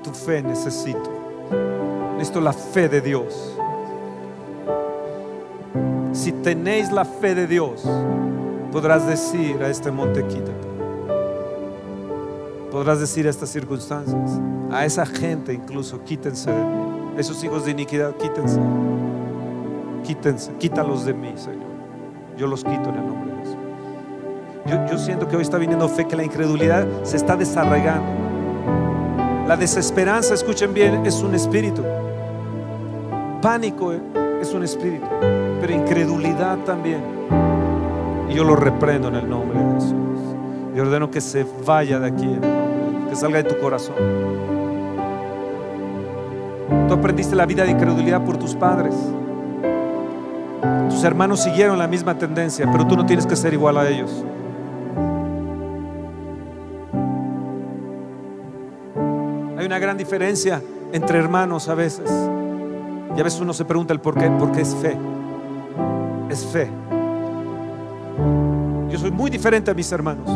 tu 0.00 0.10
fe 0.10 0.44
necesito. 0.44 1.10
Necesito 2.12 2.40
la 2.40 2.52
fe 2.52 2.88
de 2.88 3.00
Dios. 3.00 3.58
Si 6.12 6.30
tenéis 6.30 6.92
la 6.92 7.04
fe 7.04 7.34
de 7.34 7.48
Dios, 7.48 7.82
podrás 8.70 9.08
decir 9.08 9.60
a 9.60 9.68
este 9.68 9.90
monte, 9.90 10.24
quítate. 10.24 10.52
Podrás 12.70 13.00
decir 13.00 13.26
a 13.26 13.30
estas 13.30 13.48
circunstancias, 13.48 14.40
a 14.70 14.86
esa 14.86 15.04
gente 15.06 15.52
incluso, 15.52 16.04
quítense 16.04 16.48
de 16.48 16.64
mí. 16.64 17.18
Esos 17.18 17.42
hijos 17.42 17.64
de 17.64 17.72
iniquidad, 17.72 18.14
quítense. 18.18 18.60
Quítense, 20.04 20.52
quítalos 20.60 21.06
de 21.06 21.12
mí, 21.12 21.32
Señor. 21.34 21.74
Yo 22.38 22.46
los 22.46 22.62
quito 22.62 22.90
en 22.90 22.94
el 22.94 23.04
nombre 23.04 23.32
de 23.32 23.38
Jesús. 23.40 23.63
Yo, 24.66 24.96
siento 24.96 25.28
que 25.28 25.36
hoy 25.36 25.42
está 25.42 25.58
viniendo 25.58 25.86
fe, 25.90 26.06
que 26.06 26.16
la 26.16 26.24
incredulidad 26.24 26.86
se 27.02 27.18
está 27.18 27.36
desarraigando. 27.36 28.06
La 29.46 29.58
desesperanza, 29.58 30.32
escuchen 30.32 30.72
bien, 30.72 31.04
es 31.04 31.22
un 31.22 31.34
espíritu. 31.34 31.82
Pánico 33.42 33.92
eh, 33.92 34.00
es 34.40 34.54
un 34.54 34.64
espíritu, 34.64 35.04
pero 35.60 35.70
incredulidad 35.70 36.56
también. 36.64 37.02
Y 38.30 38.32
yo 38.32 38.42
lo 38.42 38.56
reprendo 38.56 39.08
en 39.08 39.16
el 39.16 39.28
nombre 39.28 39.58
de 39.58 39.74
Jesús. 39.74 40.36
Y 40.74 40.80
ordeno 40.80 41.10
que 41.10 41.20
se 41.20 41.44
vaya 41.66 42.00
de 42.00 42.06
aquí, 42.06 42.26
Jesús, 42.26 43.08
que 43.10 43.16
salga 43.16 43.42
de 43.42 43.44
tu 43.44 43.60
corazón. 43.60 43.96
Tú 46.88 46.94
aprendiste 46.94 47.36
la 47.36 47.44
vida 47.44 47.64
de 47.64 47.72
incredulidad 47.72 48.24
por 48.24 48.38
tus 48.38 48.54
padres. 48.54 48.94
Tus 50.88 51.04
hermanos 51.04 51.40
siguieron 51.40 51.78
la 51.78 51.86
misma 51.86 52.16
tendencia, 52.16 52.66
pero 52.72 52.86
tú 52.86 52.96
no 52.96 53.04
tienes 53.04 53.26
que 53.26 53.36
ser 53.36 53.52
igual 53.52 53.76
a 53.76 53.86
ellos. 53.90 54.24
Diferencia 60.04 60.62
entre 60.92 61.18
hermanos 61.18 61.68
a 61.68 61.74
veces. 61.74 62.10
Y 63.16 63.20
a 63.20 63.24
veces 63.24 63.40
uno 63.40 63.52
se 63.52 63.64
pregunta 63.64 63.92
el 63.92 64.00
por 64.00 64.16
qué, 64.16 64.30
porque 64.38 64.60
es 64.60 64.74
fe. 64.76 64.96
Es 66.30 66.44
fe. 66.46 66.68
Yo 68.90 68.98
soy 68.98 69.10
muy 69.10 69.30
diferente 69.30 69.70
a 69.70 69.74
mis 69.74 69.90
hermanos. 69.90 70.30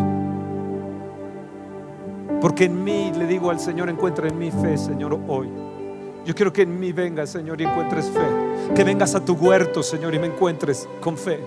Porque 2.40 2.64
en 2.64 2.82
mí 2.82 3.12
le 3.16 3.26
digo 3.26 3.50
al 3.50 3.60
Señor, 3.60 3.88
encuentra 3.88 4.28
en 4.28 4.38
mí 4.38 4.50
fe, 4.50 4.78
Señor, 4.78 5.18
hoy. 5.28 5.48
Yo 6.24 6.34
quiero 6.34 6.52
que 6.52 6.62
en 6.62 6.78
mí 6.78 6.92
vengas, 6.92 7.30
Señor, 7.30 7.60
y 7.60 7.64
encuentres 7.64 8.06
fe. 8.06 8.74
Que 8.74 8.84
vengas 8.84 9.14
a 9.14 9.24
tu 9.24 9.34
huerto, 9.34 9.82
Señor, 9.82 10.14
y 10.14 10.18
me 10.18 10.26
encuentres 10.28 10.88
con 11.00 11.16
fe. 11.16 11.40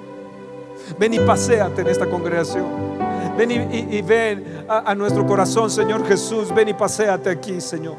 Ven 1.00 1.14
y 1.14 1.20
paséate 1.20 1.82
en 1.82 1.88
esta 1.88 2.08
congregación. 2.08 3.01
Ven 3.48 3.90
y, 3.92 4.02
ven 4.04 4.66
a, 4.70 4.92
a 4.92 4.94
nuestro 4.94 5.26
corazón, 5.26 5.72
Señor 5.72 6.08
Jesús. 6.08 6.54
Ven 6.54 6.70
y 6.70 6.74
paséate 6.76 7.32
aquí, 7.32 7.60
Señor. 7.60 7.96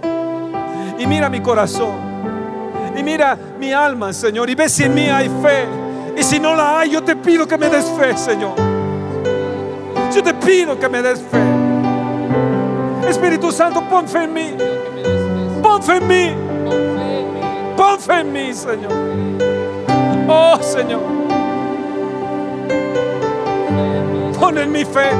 Y 0.96 1.04
mira 1.04 1.28
mi 1.28 1.40
corazón. 1.40 1.96
Y 2.96 3.02
mira 3.02 3.36
mi 3.58 3.72
alma, 3.72 4.12
Señor. 4.12 4.48
Y 4.48 4.54
ve 4.54 4.68
si 4.68 4.84
en 4.84 4.94
mí 4.94 5.08
hay 5.08 5.28
fe. 5.42 5.66
Y 6.16 6.22
si 6.22 6.38
no 6.38 6.54
la 6.54 6.78
hay, 6.78 6.90
yo 6.90 7.02
te 7.02 7.16
pido 7.16 7.48
que 7.48 7.58
me 7.58 7.68
des 7.68 7.86
fe, 7.86 8.16
Señor. 8.16 8.52
Yo 10.14 10.22
te 10.22 10.32
pido 10.32 10.78
que 10.78 10.88
me 10.88 11.02
des 11.02 11.18
fe. 11.18 11.40
Espíritu 13.08 13.50
Santo, 13.50 13.82
pon 13.90 14.06
fe 14.06 14.22
en 14.22 14.32
mí. 14.32 14.54
Pon 15.60 15.82
fe 15.82 15.96
en 15.96 16.06
mí. 16.06 16.30
Pon 17.76 17.98
fe 17.98 18.20
en 18.20 18.32
mí, 18.32 18.54
Señor. 18.54 18.92
Oh, 20.28 20.62
Señor. 20.62 21.21
Pon 24.42 24.58
en 24.58 24.72
mi 24.72 24.84
fe. 24.84 25.10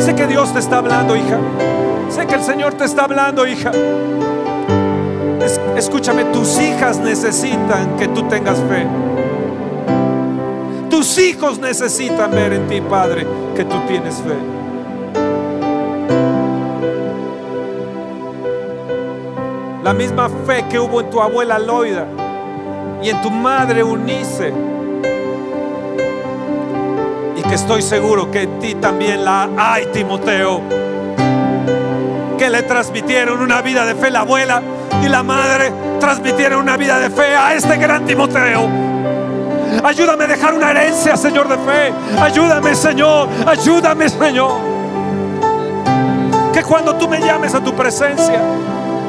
Sé 0.00 0.14
que 0.14 0.26
Dios 0.26 0.52
te 0.52 0.58
está 0.58 0.76
hablando, 0.78 1.16
hija. 1.16 1.38
Sé 2.10 2.26
que 2.26 2.34
el 2.34 2.42
Señor 2.42 2.74
te 2.74 2.84
está 2.84 3.04
hablando, 3.04 3.46
hija. 3.46 3.70
Es- 5.42 5.58
escúchame, 5.78 6.24
tus 6.24 6.60
hijas 6.60 6.98
necesitan 6.98 7.96
que 7.98 8.06
tú 8.08 8.24
tengas 8.24 8.58
fe. 8.58 8.86
Tus 10.90 11.16
hijos 11.16 11.58
necesitan 11.58 12.30
ver 12.32 12.52
en 12.52 12.68
ti, 12.68 12.82
Padre, 12.82 13.26
que 13.56 13.64
tú 13.64 13.76
tienes 13.88 14.16
fe. 14.16 14.36
La 19.82 19.94
misma 19.94 20.28
fe 20.46 20.66
que 20.68 20.78
hubo 20.78 21.00
en 21.00 21.08
tu 21.08 21.18
abuela 21.22 21.58
Loida 21.58 22.06
y 23.02 23.08
en 23.08 23.22
tu 23.22 23.30
madre 23.30 23.82
Unice. 23.82 24.52
Que 27.50 27.56
estoy 27.56 27.82
seguro 27.82 28.30
que 28.30 28.42
en 28.42 28.60
ti 28.60 28.76
también 28.76 29.24
la 29.24 29.48
hay, 29.58 29.86
Timoteo. 29.86 30.62
Que 32.38 32.48
le 32.48 32.62
transmitieron 32.62 33.42
una 33.42 33.60
vida 33.60 33.84
de 33.84 33.96
fe 33.96 34.08
la 34.08 34.20
abuela 34.20 34.62
y 35.04 35.08
la 35.08 35.24
madre 35.24 35.72
transmitieron 35.98 36.60
una 36.60 36.76
vida 36.76 37.00
de 37.00 37.10
fe 37.10 37.34
a 37.34 37.52
este 37.54 37.76
gran 37.76 38.06
Timoteo. 38.06 38.68
Ayúdame 39.82 40.24
a 40.24 40.26
dejar 40.28 40.54
una 40.54 40.70
herencia, 40.70 41.16
Señor, 41.16 41.48
de 41.48 41.56
fe. 41.56 41.92
Ayúdame, 42.22 42.72
Señor. 42.76 43.28
Ayúdame, 43.44 44.08
Señor. 44.08 44.52
Que 46.52 46.62
cuando 46.62 46.94
tú 46.94 47.08
me 47.08 47.18
llames 47.18 47.52
a 47.52 47.60
tu 47.60 47.74
presencia, 47.74 48.40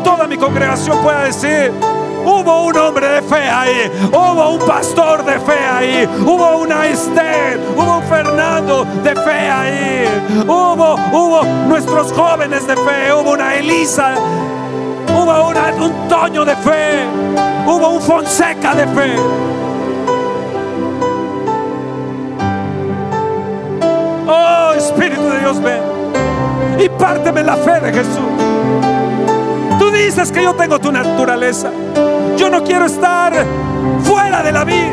toda 0.03 0.25
mi 0.25 0.37
congregación 0.37 0.97
pueda 1.03 1.25
decir, 1.25 1.71
Hubo 2.23 2.65
un 2.65 2.77
hombre 2.77 3.07
de 3.07 3.21
fe 3.21 3.49
ahí, 3.49 3.91
hubo 4.09 4.49
un 4.51 4.59
pastor 4.65 5.23
de 5.25 5.39
fe 5.39 5.57
ahí, 5.57 6.09
hubo 6.21 6.57
una 6.57 6.87
Esther, 6.87 7.59
hubo 7.75 7.97
un 7.97 8.03
Fernando 8.03 8.85
de 9.03 9.15
fe 9.15 9.49
ahí, 9.49 10.05
hubo, 10.45 10.95
hubo 11.11 11.43
nuestros 11.67 12.11
jóvenes 12.13 12.67
de 12.67 12.75
fe, 12.75 13.13
hubo 13.13 13.31
una 13.31 13.55
Elisa, 13.55 14.13
hubo 15.09 15.47
un 15.47 16.07
Toño 16.07 16.45
de 16.45 16.55
fe, 16.57 17.05
hubo 17.65 17.89
un 17.89 18.01
Fonseca 18.01 18.75
de 18.75 18.87
fe. 18.87 19.15
Oh 24.27 24.73
Espíritu 24.75 25.23
de 25.29 25.39
Dios, 25.39 25.61
ven 25.61 26.01
y 26.83 26.89
párteme 26.89 27.43
la 27.43 27.55
fe 27.57 27.79
de 27.79 27.93
Jesús. 27.93 28.31
Tú 29.77 29.91
dices 29.91 30.31
que 30.31 30.43
yo 30.43 30.53
tengo 30.55 30.79
tu 30.79 30.91
naturaleza. 30.91 31.69
No 32.51 32.61
quiero 32.65 32.85
estar 32.85 33.33
fuera 34.03 34.43
de 34.43 34.51
la 34.51 34.65
vida. 34.65 34.91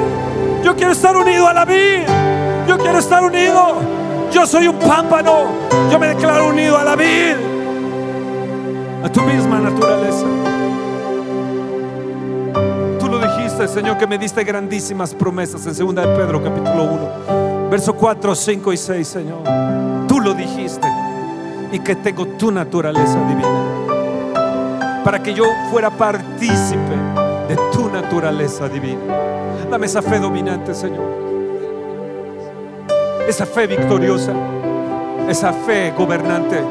Yo 0.63 0.77
quiero 0.77 0.93
estar 0.93 1.17
unido 1.17 1.49
a 1.49 1.53
la 1.53 1.65
vida. 1.65 2.07
Yo 2.69 2.79
quiero 2.79 2.99
estar 2.99 3.25
unido. 3.25 3.79
Yo 4.33 4.47
soy 4.47 4.69
un 4.69 4.79
pámpano. 4.79 5.47
Yo 5.91 5.99
me 5.99 6.07
declaro 6.07 6.51
unido 6.51 6.79
a 6.79 6.85
la 6.85 6.95
vida. 6.95 7.37
A 9.03 9.09
tu 9.09 9.23
misma 9.23 9.59
naturaleza. 9.59 10.25
Tú 13.01 13.09
lo 13.09 13.19
dijiste, 13.19 13.67
Señor, 13.67 13.99
que 13.99 14.07
me 14.07 14.19
diste 14.19 14.45
grandísimas 14.45 15.13
promesas 15.13 15.67
en 15.67 15.87
2 15.87 15.95
de 15.97 16.03
Pedro 16.17 16.43
capítulo 16.43 16.85
1. 16.85 17.71
Verso 17.71 17.93
4, 17.93 18.35
5 18.37 18.73
y 18.73 18.77
6, 18.77 19.09
Señor. 19.09 19.43
Tú 20.07 20.21
lo 20.21 20.33
dijiste. 20.33 20.87
Y 21.73 21.81
que 21.81 21.97
tengo 21.97 22.25
tu 22.25 22.53
naturaleza 22.53 23.19
divina. 23.27 25.03
Para 25.03 25.21
que 25.23 25.35
yo 25.35 25.45
fuera 25.71 25.91
partícipe 25.91 26.88
de 27.49 27.57
tu 27.73 27.89
naturaleza 27.89 28.69
divina. 28.69 29.17
Dame 29.71 29.87
esa 29.87 30.03
fe 30.03 30.19
dominante, 30.19 30.75
Señor. 30.75 31.29
Esa 33.27 33.47
fe 33.47 33.67
victoriosa. 33.67 34.33
Esa 35.29 35.53
fe 35.53 35.93
gobernante. 35.97 36.63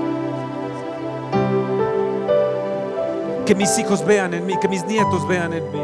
Que 3.45 3.55
mis 3.55 3.77
hijos 3.79 4.05
vean 4.05 4.33
en 4.33 4.45
mí, 4.45 4.57
que 4.59 4.67
mis 4.67 4.85
nietos 4.85 5.27
vean 5.27 5.53
en 5.53 5.63
mí. 5.71 5.81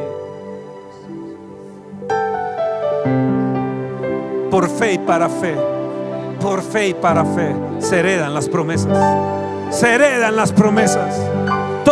Por 4.51 4.69
fe 4.69 4.93
y 4.93 4.97
para 4.99 5.29
fe. 5.29 5.55
Por 6.39 6.61
fe 6.61 6.89
y 6.89 6.93
para 6.93 7.25
fe. 7.25 7.55
Se 7.79 7.99
heredan 7.99 8.33
las 8.33 8.47
promesas. 8.49 8.95
Se 9.71 9.95
heredan 9.95 10.35
las 10.35 10.51
promesas. 10.51 11.19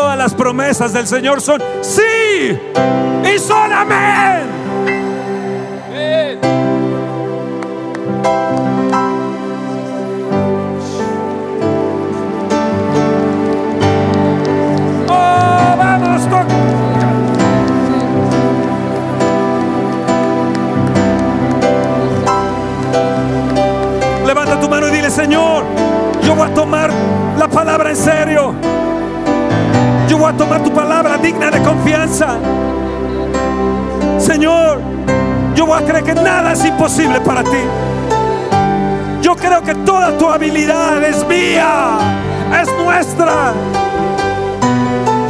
Todas 0.02 0.18
las 0.18 0.34
promesas 0.34 0.94
del 0.94 1.06
Señor 1.06 1.42
son 1.42 1.62
sí 1.82 2.02
y 3.24 3.38
son 3.38 3.72
amén. 3.72 4.48
Oh, 15.08 15.76
vamos, 15.78 16.22
Levanta 24.26 24.60
tu 24.60 24.68
mano 24.68 24.88
y 24.88 24.92
dile, 24.92 25.12
Señor, 25.12 25.64
yo 26.24 26.34
voy 26.34 26.50
a 26.50 26.54
tomar 26.56 26.90
la 27.38 27.48
palabra 27.48 27.92
en 27.92 27.96
serio. 27.96 28.81
Voy 30.22 30.30
a 30.32 30.38
tomar 30.38 30.62
tu 30.62 30.72
palabra 30.72 31.18
digna 31.18 31.50
de 31.50 31.60
confianza. 31.64 32.38
Señor, 34.20 34.78
yo 35.56 35.66
voy 35.66 35.82
a 35.82 35.84
creer 35.84 36.04
que 36.04 36.14
nada 36.14 36.52
es 36.52 36.64
imposible 36.64 37.20
para 37.22 37.44
ti. 37.44 37.58
Yo 39.24 39.36
creo 39.36 39.64
que 39.64 39.74
toda 39.74 40.16
tu 40.20 40.30
habilidad 40.30 41.04
es 41.04 41.26
mía, 41.26 41.98
es 42.62 42.72
nuestra. 42.74 43.54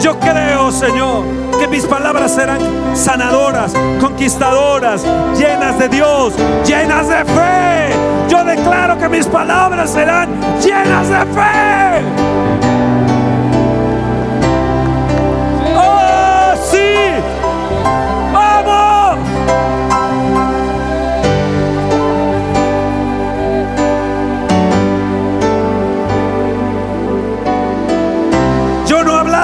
Yo 0.02 0.20
creo, 0.20 0.74
Señor, 0.74 1.24
que 1.58 1.70
mis 1.70 1.86
palabras 1.86 2.36
serán 2.36 2.60
sanadoras, 2.94 3.72
conquistadoras, 4.02 5.06
llenas 5.38 5.80
de 5.80 5.88
Dios, 5.88 6.34
llenas 6.66 7.08
de 7.08 7.24
fe. 7.24 7.96
Yo 8.28 8.44
declaro 8.44 8.98
que 8.98 9.08
mis 9.08 9.26
palabras 9.26 9.90
serán 9.90 10.28
llenas 10.62 11.08
de 11.08 11.20
fe. 11.34 12.31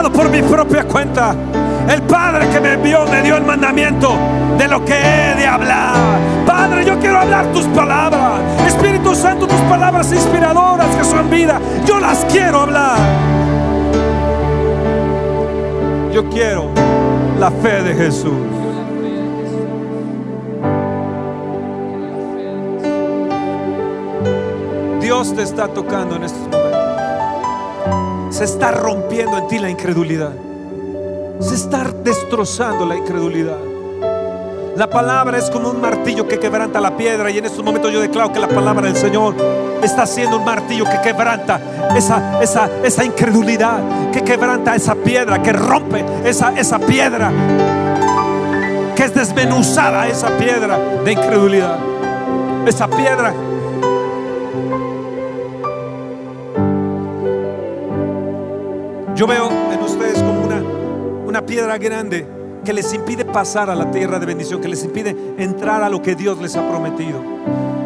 Por 0.04 0.30
mi 0.30 0.41
propia 0.43 0.84
cuenta. 0.84 1.36
El 1.89 2.04
Padre 2.04 2.48
que 2.50 2.60
me 2.60 2.74
envió 2.74 3.06
me 3.08 3.24
dio 3.24 3.36
el 3.36 3.43
mandamiento 3.43 4.16
de 4.58 4.68
lo 4.68 4.86
que 4.86 4.93
he 4.93 5.36
de 5.36 5.48
hablar. 5.48 5.95
Padre, 6.45 6.86
yo 6.86 7.00
quiero 7.00 7.18
hablar 7.20 7.48
tus 7.48 7.66
palabras. 7.68 8.41
Espíritu 8.68 9.16
Santo, 9.16 9.48
tus 9.48 9.60
palabras 9.62 10.12
inspiradoras 10.12 10.95
que 10.95 11.04
son 11.04 11.30
vida. 11.30 11.60
Yo 11.86 12.00
las 12.00 12.26
quiero 12.26 12.62
hablar. 12.62 12.98
Yo 16.14 16.30
quiero 16.30 16.70
la 17.39 17.50
fe 17.50 17.82
de 17.82 17.95
Jesús. 17.95 18.34
Dios 25.02 25.34
te 25.34 25.41
está 25.41 25.68
tocando 25.68 26.18
en 26.18 26.24
estos 26.24 26.41
momentos 26.41 26.68
se 28.30 28.43
está 28.43 28.71
rompiendo 28.71 29.38
en 29.38 29.47
ti 29.47 29.59
la 29.59 29.69
incredulidad. 29.69 30.34
Se 31.39 31.55
está 31.55 31.84
destrozando 32.03 32.86
la 32.86 32.95
incredulidad. 32.95 33.57
La 34.75 34.88
palabra 34.88 35.38
es 35.38 35.49
como 35.49 35.71
un 35.71 35.82
martillo 35.82 36.28
que 36.28 36.38
quebranta 36.38 36.80
la 36.80 36.95
piedra 36.95 37.32
y 37.32 37.39
en 37.39 37.45
estos 37.45 37.63
momentos 37.63 37.91
yo 37.91 37.99
declaro 37.99 38.32
que 38.32 38.39
la 38.39 38.47
palabra 38.47 38.86
del 38.88 38.95
Señor 38.95 39.36
está 39.82 40.05
siendo 40.05 40.38
un 40.38 40.45
martillo 40.45 40.86
que 40.86 41.01
quebranta 41.01 41.59
esa, 41.95 42.41
esa, 42.43 42.69
esa 42.84 43.03
incredulidad, 43.03 44.11
que 44.11 44.21
quebranta 44.21 44.75
esa 44.75 44.93
piedra, 44.93 45.41
que 45.41 45.51
rompe 45.51 46.05
esa, 46.23 46.51
esa 46.51 46.78
piedra, 46.78 47.32
que 48.95 49.03
es 49.03 49.15
desmenuzada 49.15 50.07
esa 50.07 50.30
piedra 50.38 50.78
de 51.03 51.11
incredulidad. 51.11 51.78
Esa 52.67 52.88
piedra 52.88 53.34
Yo 59.18 59.26
veo 59.26 59.49
en 59.49 59.82
ustedes 59.82 60.22
como 60.22 60.43
una, 60.43 60.61
una 61.26 61.43
piedra 61.43 61.80
grande 61.80 62.24
que 62.63 62.72
les 62.72 62.93
impide 62.93 63.26
pasar 63.26 63.68
a 63.68 63.74
la 63.74 63.89
tierra 63.89 64.20
de 64.20 64.28
bendición, 64.28 64.61
que 64.61 64.68
les 64.68 64.84
impide 64.84 65.15
entrar 65.39 65.82
a 65.82 65.89
lo 65.89 66.03
que 66.03 66.13
Dios 66.13 66.38
les 66.38 66.55
ha 66.55 66.70
prometido. 66.70 67.20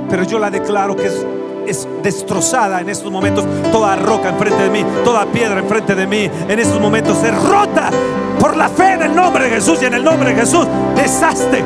Pero 0.09 0.23
yo 0.23 0.39
la 0.39 0.51
declaro 0.51 0.93
que 0.93 1.05
es, 1.05 1.25
es 1.65 1.87
destrozada 2.03 2.81
en 2.81 2.89
estos 2.89 3.09
momentos. 3.09 3.45
Toda 3.71 3.95
roca 3.95 4.27
enfrente 4.27 4.61
de 4.61 4.69
mí, 4.69 4.85
toda 5.05 5.25
piedra 5.25 5.59
enfrente 5.59 5.95
de 5.95 6.05
mí, 6.05 6.29
en 6.49 6.59
estos 6.59 6.81
momentos 6.81 7.23
es 7.23 7.43
rota 7.43 7.89
por 8.37 8.57
la 8.57 8.67
fe 8.67 8.95
en 8.95 9.03
el 9.03 9.15
nombre 9.15 9.45
de 9.45 9.51
Jesús 9.51 9.81
y 9.81 9.85
en 9.85 9.93
el 9.93 10.03
nombre 10.03 10.31
de 10.31 10.41
Jesús. 10.41 10.67
Desastre 10.97 11.63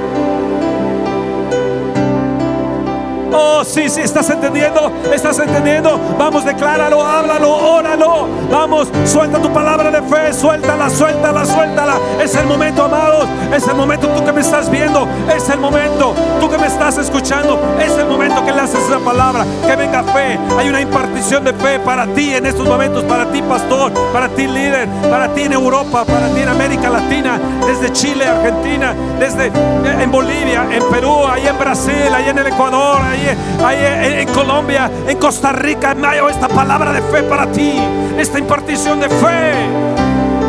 Oh, 3.37 3.65
sí, 3.65 3.89
sí, 3.89 3.99
estás 3.99 4.29
entendiendo, 4.29 4.89
estás 5.13 5.37
entendiendo. 5.39 5.99
Vamos, 6.17 6.45
decláralo, 6.45 7.05
háblalo, 7.05 7.53
óralo. 7.53 8.29
Vamos, 8.49 8.87
suelta 9.03 9.41
tu 9.41 9.51
palabra 9.51 9.91
de 9.91 10.01
fe, 10.03 10.33
suéltala, 10.33 10.89
suéltala, 10.89 11.45
suéltala. 11.45 11.95
Es 12.21 12.33
el 12.35 12.45
momento, 12.47 12.85
amados. 12.85 13.27
Es 13.53 13.67
el 13.67 13.75
momento, 13.75 14.07
tú 14.07 14.23
que 14.23 14.31
me 14.31 14.39
estás 14.39 14.69
viendo. 14.69 15.04
Es 15.33 15.49
el 15.49 15.59
momento, 15.59 16.13
tú 16.39 16.49
que 16.49 16.57
me 16.57 16.67
estás 16.67 16.97
escuchando. 16.97 17.59
Es 17.79 17.91
el 17.97 18.07
momento 18.07 18.43
que 18.45 18.51
le 18.51 18.61
haces 18.61 18.79
esa 18.87 18.99
palabra. 18.99 19.45
Que 19.65 19.75
venga 19.75 20.03
fe. 20.03 20.39
Hay 20.57 20.69
una 20.69 20.81
impartición 20.81 21.43
de 21.43 21.53
fe 21.53 21.79
para 21.79 22.05
ti 22.07 22.33
en 22.33 22.45
estos 22.45 22.67
momentos. 22.67 23.03
Para 23.03 23.31
ti, 23.31 23.41
pastor. 23.41 23.91
Para 24.13 24.29
ti, 24.29 24.47
líder. 24.47 24.87
Para 25.09 25.33
ti 25.33 25.43
en 25.43 25.53
Europa. 25.53 26.05
Para 26.05 26.27
ti 26.29 26.41
en 26.41 26.49
América 26.49 26.89
Latina. 26.89 27.39
Desde 27.65 27.91
Chile, 27.91 28.27
Argentina. 28.27 28.93
Desde 29.19 29.47
eh, 29.47 30.03
en 30.03 30.11
Bolivia, 30.11 30.67
en 30.71 30.83
Perú, 30.89 31.25
ahí 31.27 31.47
en 31.47 31.57
Brasil, 31.57 32.13
ahí 32.13 32.29
en 32.29 32.37
el 32.37 32.47
Ecuador, 32.47 33.01
ahí 33.01 33.25
ahí, 33.63 34.21
en 34.21 34.33
Colombia, 34.33 34.89
en 35.07 35.17
Costa 35.17 35.51
Rica, 35.51 35.91
en 35.91 36.01
Mayo, 36.01 36.29
esta 36.29 36.47
palabra 36.47 36.91
de 36.91 37.01
fe 37.01 37.23
para 37.23 37.47
ti, 37.51 37.73
esta 38.17 38.39
impartición 38.39 38.99
de 38.99 39.09
fe 39.09 39.53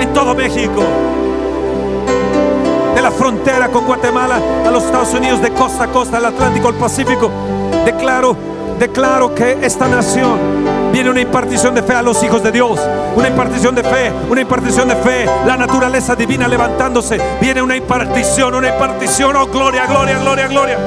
en 0.01 0.13
todo 0.13 0.35
México. 0.35 0.83
Frontera 3.19 3.69
con 3.69 3.87
Guatemala 3.87 4.41
a 4.67 4.71
los 4.71 4.85
Estados 4.85 5.13
Unidos, 5.15 5.41
de 5.43 5.51
costa 5.53 5.85
a 5.85 5.89
costa, 5.89 6.19
el 6.19 6.27
Atlántico, 6.27 6.69
el 6.69 6.77
Pacífico. 6.77 7.31
Declaro, 7.85 8.37
declaro 8.79 9.35
que 9.35 9.59
esta 9.63 9.89
nación 9.89 10.67
Viene 10.97 11.11
una 11.11 11.21
impartición 11.21 11.75
de 11.75 11.83
fe 11.83 11.93
a 11.93 12.01
los 12.01 12.23
hijos 12.23 12.43
de 12.43 12.51
Dios. 12.51 12.81
Una 13.17 13.29
impartición 13.29 13.75
de 13.75 13.83
fe, 13.83 14.11
una 14.31 14.41
impartición 14.41 14.89
de 14.89 14.97
fe. 14.97 15.27
La 15.47 15.55
naturaleza 15.55 16.17
divina 16.17 16.49
levantándose. 16.49 17.21
Viene 17.39 17.61
una 17.61 17.77
impartición, 17.77 18.55
una 18.55 18.69
impartición. 18.69 19.37
Oh, 19.37 19.47
gloria, 19.47 19.85
gloria, 19.85 20.19
gloria, 20.19 20.47
gloria. 20.49 20.79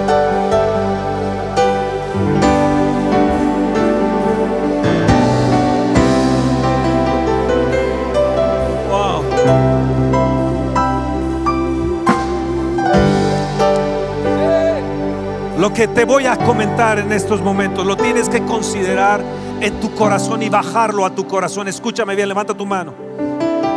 Lo 15.59 15.73
que 15.73 15.89
te 15.89 16.05
voy 16.05 16.25
a 16.25 16.37
comentar 16.37 16.99
en 16.99 17.11
estos 17.11 17.41
momentos 17.41 17.85
lo 17.85 17.97
tienes 17.97 18.29
que 18.29 18.45
considerar 18.45 19.21
en 19.59 19.77
tu 19.81 19.93
corazón 19.93 20.41
y 20.41 20.47
bajarlo 20.47 21.05
a 21.05 21.13
tu 21.13 21.27
corazón. 21.27 21.67
Escúchame 21.67 22.15
bien, 22.15 22.29
levanta 22.29 22.53
tu 22.53 22.65
mano. 22.65 22.93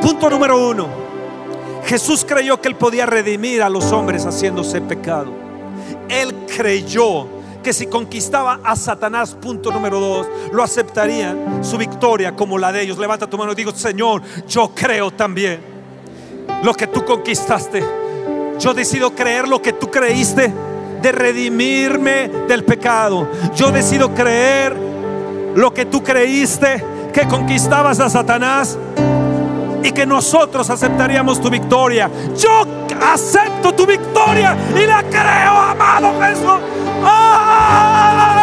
Punto 0.00 0.30
número 0.30 0.68
uno. 0.68 0.86
Jesús 1.84 2.24
creyó 2.24 2.60
que 2.60 2.68
él 2.68 2.76
podía 2.76 3.04
redimir 3.04 3.64
a 3.64 3.68
los 3.68 3.90
hombres 3.90 4.24
haciéndose 4.24 4.80
pecado. 4.80 5.32
Él 6.08 6.46
creyó 6.56 7.26
que 7.64 7.72
si 7.72 7.88
conquistaba 7.88 8.60
a 8.62 8.76
Satanás, 8.76 9.34
punto 9.34 9.72
número 9.72 9.98
dos, 9.98 10.28
lo 10.52 10.62
aceptarían 10.62 11.64
su 11.64 11.78
victoria 11.78 12.36
como 12.36 12.58
la 12.58 12.70
de 12.70 12.82
ellos. 12.82 12.96
Levanta 12.96 13.26
tu 13.26 13.36
mano 13.36 13.50
y 13.50 13.56
digo, 13.56 13.72
Señor, 13.72 14.22
yo 14.46 14.70
creo 14.72 15.10
también 15.10 15.58
lo 16.62 16.74
que 16.74 16.86
tú 16.86 17.04
conquistaste. 17.04 17.82
Yo 18.60 18.72
decido 18.72 19.12
creer 19.16 19.48
lo 19.48 19.60
que 19.60 19.72
tú 19.72 19.90
creíste 19.90 20.52
de 21.02 21.12
redimirme 21.12 22.28
del 22.48 22.64
pecado. 22.64 23.28
Yo 23.54 23.70
decido 23.70 24.14
creer 24.14 24.76
lo 25.54 25.74
que 25.74 25.84
tú 25.84 26.02
creíste, 26.02 26.82
que 27.12 27.26
conquistabas 27.26 28.00
a 28.00 28.08
Satanás 28.08 28.78
y 29.82 29.92
que 29.92 30.06
nosotros 30.06 30.70
aceptaríamos 30.70 31.40
tu 31.40 31.50
victoria. 31.50 32.10
Yo 32.38 32.64
acepto 33.02 33.72
tu 33.72 33.86
victoria 33.86 34.56
y 34.74 34.86
la 34.86 35.02
creo, 35.02 35.52
amado 35.52 36.14
Jesús. 36.20 36.60
¡Oh, 37.04 38.38
oh, 38.38 38.41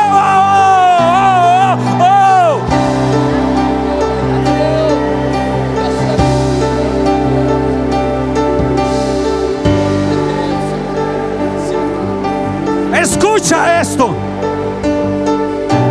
Escucha 13.20 13.82
esto. 13.82 14.16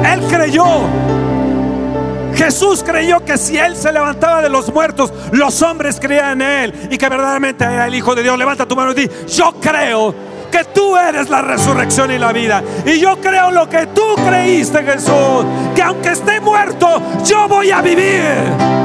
Él 0.03 0.21
creyó. 0.31 0.65
Jesús 2.35 2.83
creyó 2.83 3.23
que 3.23 3.37
si 3.37 3.59
Él 3.59 3.77
se 3.77 3.93
levantaba 3.93 4.41
de 4.41 4.49
los 4.49 4.73
muertos, 4.73 5.13
los 5.33 5.61
hombres 5.61 5.99
creían 6.01 6.41
en 6.41 6.49
Él 6.49 6.89
y 6.91 6.97
que 6.97 7.07
verdaderamente 7.07 7.65
era 7.65 7.87
el 7.87 7.95
Hijo 7.95 8.15
de 8.15 8.23
Dios. 8.23 8.39
Levanta 8.39 8.67
tu 8.67 8.75
mano 8.75 8.93
y 8.93 8.95
di, 8.95 9.11
yo 9.29 9.53
creo 9.61 10.15
que 10.51 10.65
tú 10.65 10.97
eres 10.97 11.29
la 11.29 11.43
resurrección 11.43 12.11
y 12.11 12.19
la 12.19 12.33
vida. 12.33 12.63
Y 12.87 12.99
yo 12.99 13.21
creo 13.21 13.51
lo 13.51 13.69
que 13.69 13.89
tú 13.89 14.15
creíste, 14.27 14.83
Jesús, 14.83 15.45
que 15.77 15.83
aunque 15.83 16.13
esté 16.13 16.41
muerto, 16.41 17.03
yo 17.27 17.47
voy 17.47 17.71
a 17.71 17.83
vivir. 17.83 18.78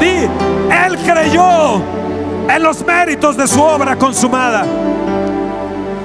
Di, 0.00 0.28
Él 0.86 0.98
creyó 1.04 1.80
en 2.48 2.62
los 2.62 2.84
méritos 2.84 3.36
de 3.36 3.46
su 3.46 3.62
obra 3.62 3.96
consumada. 3.96 4.64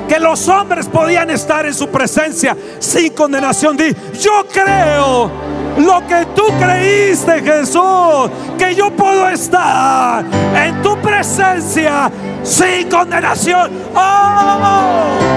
Que 0.08 0.20
los 0.20 0.47
hombres 0.47 0.88
podían 0.88 1.30
estar 1.30 1.66
en 1.66 1.74
su 1.74 1.88
presencia 1.89 2.56
sin 2.80 3.14
condenación. 3.14 3.78
Di, 3.78 3.95
yo 4.20 4.45
creo 4.52 5.32
lo 5.78 6.06
que 6.08 6.26
tú 6.36 6.43
creíste, 6.60 7.41
Jesús, 7.41 8.30
que 8.58 8.76
yo 8.76 8.91
puedo 8.91 9.28
estar 9.30 10.24
en 10.56 10.82
tu 10.82 10.97
presencia 10.97 12.12
sin 12.43 12.89
condenación. 12.89 13.72
¡Oh! 13.95 15.31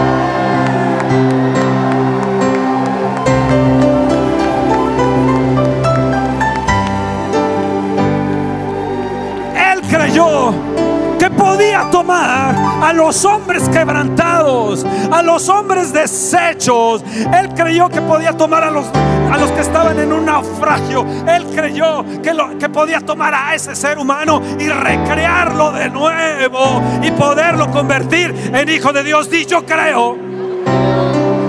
Creyó 9.95 10.53
que 11.19 11.31
podía 11.31 11.89
tomar 11.91 12.55
a 12.83 12.93
los 12.93 13.25
hombres 13.25 13.69
quebrantados, 13.69 14.85
a 15.11 15.23
los 15.23 15.49
hombres 15.49 15.93
deshechos. 15.93 17.05
Él 17.33 17.51
creyó 17.55 17.89
que 17.89 18.01
podía 18.01 18.37
tomar 18.37 18.65
a 18.65 18.71
los, 18.71 18.87
a 19.33 19.39
los 19.39 19.51
que 19.53 19.61
estaban 19.61 19.99
en 20.01 20.13
un 20.13 20.27
naufragio. 20.27 21.07
Él 21.29 21.47
creyó 21.55 22.05
que, 22.23 22.37
que 22.59 22.69
podía 22.69 23.01
tomar 23.01 23.35
a 23.35 23.55
ese 23.55 23.77
ser 23.77 23.99
humano 23.99 24.43
y 24.59 24.69
recrearlo 24.69 25.71
de 25.73 25.89
nuevo 25.91 26.83
y 27.03 27.11
poderlo 27.13 27.71
convertir 27.71 28.35
en 28.53 28.69
hijo 28.69 28.93
de 28.93 29.05
Dios. 29.05 29.29
Y 29.33 29.47
yo 29.47 29.65
creo 29.65 30.17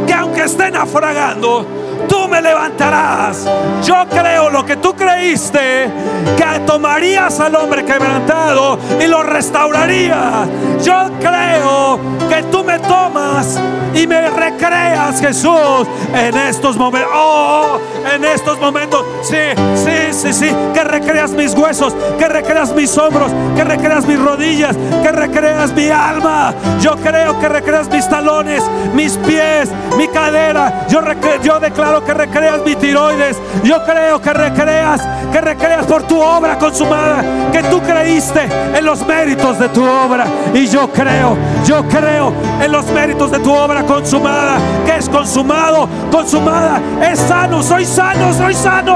que 0.05 0.13
aunque 0.13 0.43
esté 0.43 0.69
naufragando, 0.69 1.84
tú 2.07 2.27
me 2.27 2.41
levantarás. 2.41 3.45
Yo 3.83 4.05
creo 4.09 4.49
lo 4.49 4.65
que 4.65 4.77
tú 4.77 4.95
creíste, 4.95 5.89
que 6.37 6.59
tomarías 6.65 7.39
al 7.39 7.55
hombre 7.55 7.83
quebrantado 7.85 8.77
y 8.99 9.07
lo 9.07 9.23
restaurarías. 9.23 10.47
Yo 10.83 11.09
creo 11.19 11.99
que 12.29 12.43
tú 12.43 12.63
me 12.63 12.79
tomas 12.79 13.59
y 13.93 14.07
me 14.07 14.29
recreas, 14.29 15.21
Jesús, 15.21 15.87
en 16.13 16.37
estos 16.37 16.75
momentos. 16.75 17.11
Oh, 17.13 17.79
en 18.13 18.25
estos 18.25 18.59
momentos. 18.59 19.05
Sí, 19.23 19.37
sí, 19.75 20.11
sí, 20.11 20.33
sí. 20.33 20.55
Que 20.73 20.83
recreas 20.83 21.31
mis 21.31 21.53
huesos, 21.53 21.93
que 22.17 22.27
recreas 22.27 22.73
mis 22.73 22.97
hombros, 22.97 23.31
que 23.55 23.63
recreas 23.63 24.05
mis 24.05 24.19
rodillas, 24.19 24.75
que 25.01 25.11
recreas 25.11 25.73
mi 25.73 25.89
alma. 25.89 26.53
Yo 26.81 26.95
creo 26.97 27.39
que 27.39 27.47
recreas 27.47 27.89
mis 27.89 28.07
talones, 28.09 28.63
mis 28.93 29.17
pies, 29.17 29.69
mi 29.97 30.07
cadera. 30.07 30.85
Yo, 30.89 31.01
yo 31.41 31.59
declaro 31.59 31.94
que 32.03 32.13
recreas 32.13 32.61
mi 32.65 32.75
tiroides. 32.75 33.37
Yo 33.63 33.83
creo 33.83 34.21
que 34.21 34.33
recreas, 34.33 35.01
que 35.31 35.41
recreas 35.41 35.85
por 35.85 36.03
tu 36.03 36.19
obra 36.19 36.57
consumada, 36.57 37.23
que 37.51 37.63
tú 37.63 37.81
creíste 37.81 38.49
en 38.75 38.85
los 38.85 39.05
méritos 39.05 39.59
de 39.59 39.69
tu 39.69 39.83
obra. 39.83 40.25
Y 40.53 40.67
yo 40.67 40.91
creo, 40.91 41.37
yo 41.65 41.83
creo 41.87 42.33
en 42.61 42.71
los 42.71 42.85
méritos 42.87 43.31
de 43.31 43.39
tu 43.39 43.53
obra 43.53 43.83
consumada, 43.83 44.57
que 44.85 44.97
es 44.97 45.09
consumado, 45.09 45.87
consumada, 46.11 46.81
es 47.01 47.19
sano, 47.19 47.61
soy 47.61 47.85
sano, 47.85 48.33
soy 48.33 48.53
sano. 48.53 48.95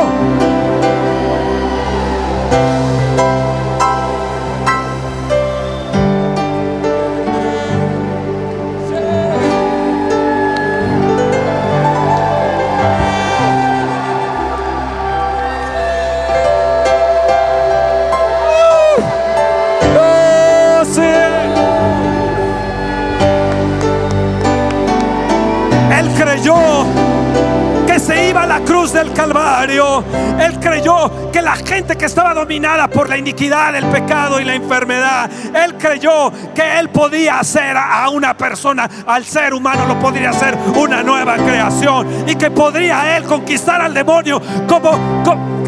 Calvario, 29.20 30.02
Él 30.40 30.58
creyó 30.62 31.30
que 31.30 31.42
la 31.42 31.58
gente 31.58 31.98
que 31.98 32.06
estaba 32.06 32.34
dominada 32.34 32.88
por 32.88 33.10
la 33.10 33.18
iniquidad, 33.18 33.76
el 33.76 33.86
pecado 33.88 34.40
y 34.40 34.46
la 34.46 34.56
enfermedad, 34.56 35.30
Él 35.54 35.76
creyó 35.78 36.32
que 36.56 36.80
Él 36.80 36.88
podía 36.88 37.40
hacer 37.40 37.76
a 37.76 38.08
una 38.12 38.38
persona, 38.38 38.90
al 39.06 39.26
ser 39.26 39.54
humano 39.54 39.86
lo 39.86 40.00
podría 40.00 40.30
hacer 40.30 40.58
una 40.74 41.04
nueva 41.04 41.36
creación 41.36 42.08
y 42.30 42.36
que 42.36 42.50
podría 42.50 43.18
Él 43.18 43.26
conquistar 43.26 43.82
al 43.82 43.94
demonio 43.94 44.42
como, 44.70 44.92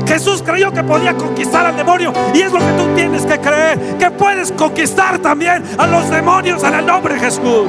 Jesús 0.07 0.41
creyó 0.41 0.71
que 0.71 0.85
podía 0.85 1.13
conquistar 1.13 1.65
al 1.65 1.75
demonio 1.75 2.13
y 2.33 2.39
es 2.39 2.53
lo 2.53 2.59
que 2.59 2.71
tú 2.77 2.95
tienes 2.95 3.25
que 3.25 3.37
creer, 3.37 3.97
que 3.97 4.11
puedes 4.11 4.53
conquistar 4.53 5.19
también 5.19 5.61
a 5.77 5.87
los 5.87 6.09
demonios 6.09 6.63
en 6.63 6.73
el 6.73 6.85
nombre 6.85 7.15
de 7.15 7.19
Jesús. 7.19 7.67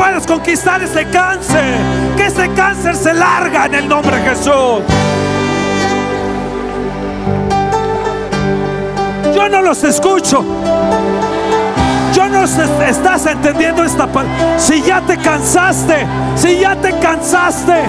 puedes 0.00 0.26
conquistar 0.26 0.82
ese 0.82 1.04
cáncer. 1.06 1.76
Ese 2.32 2.48
cáncer 2.52 2.94
se 2.94 3.12
larga 3.12 3.66
en 3.66 3.74
el 3.74 3.88
nombre 3.88 4.16
de 4.16 4.22
Jesús. 4.30 4.84
Yo 9.34 9.48
no 9.48 9.60
los 9.62 9.82
escucho. 9.82 10.44
Yo 12.14 12.28
no 12.28 12.44
estás 12.44 13.26
entendiendo 13.26 13.82
esta 13.82 14.06
palabra. 14.06 14.60
Si 14.60 14.80
ya 14.80 15.00
te 15.00 15.18
cansaste, 15.18 16.06
si 16.36 16.60
ya 16.60 16.76
te 16.76 16.96
cansaste. 17.00 17.82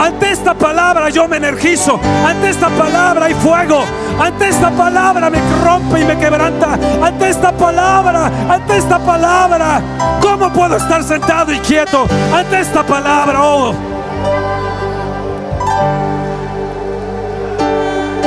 Ante 0.00 0.30
esta 0.30 0.54
palabra 0.54 1.10
yo 1.10 1.28
me 1.28 1.36
energizo. 1.36 2.00
Ante 2.26 2.48
esta 2.48 2.70
palabra 2.70 3.26
hay 3.26 3.34
fuego. 3.34 3.84
Ante 4.18 4.48
esta 4.48 4.70
palabra 4.70 5.28
me 5.28 5.38
rompe 5.62 6.00
y 6.00 6.04
me 6.06 6.16
quebranta. 6.16 6.78
Ante 7.02 7.28
esta 7.28 7.52
palabra, 7.52 8.30
ante 8.48 8.78
esta 8.78 8.98
palabra. 8.98 9.82
¿Cómo 10.22 10.50
puedo 10.50 10.76
estar 10.76 11.04
sentado 11.04 11.52
y 11.52 11.58
quieto 11.58 12.06
ante 12.34 12.60
esta 12.60 12.82
palabra? 12.82 13.42
Oh. 13.42 13.74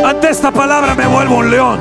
Ante 0.05 0.29
esta 0.29 0.51
palabra 0.51 0.93
me 0.93 1.07
vuelvo 1.07 1.37
un 1.37 1.49
león. 1.49 1.79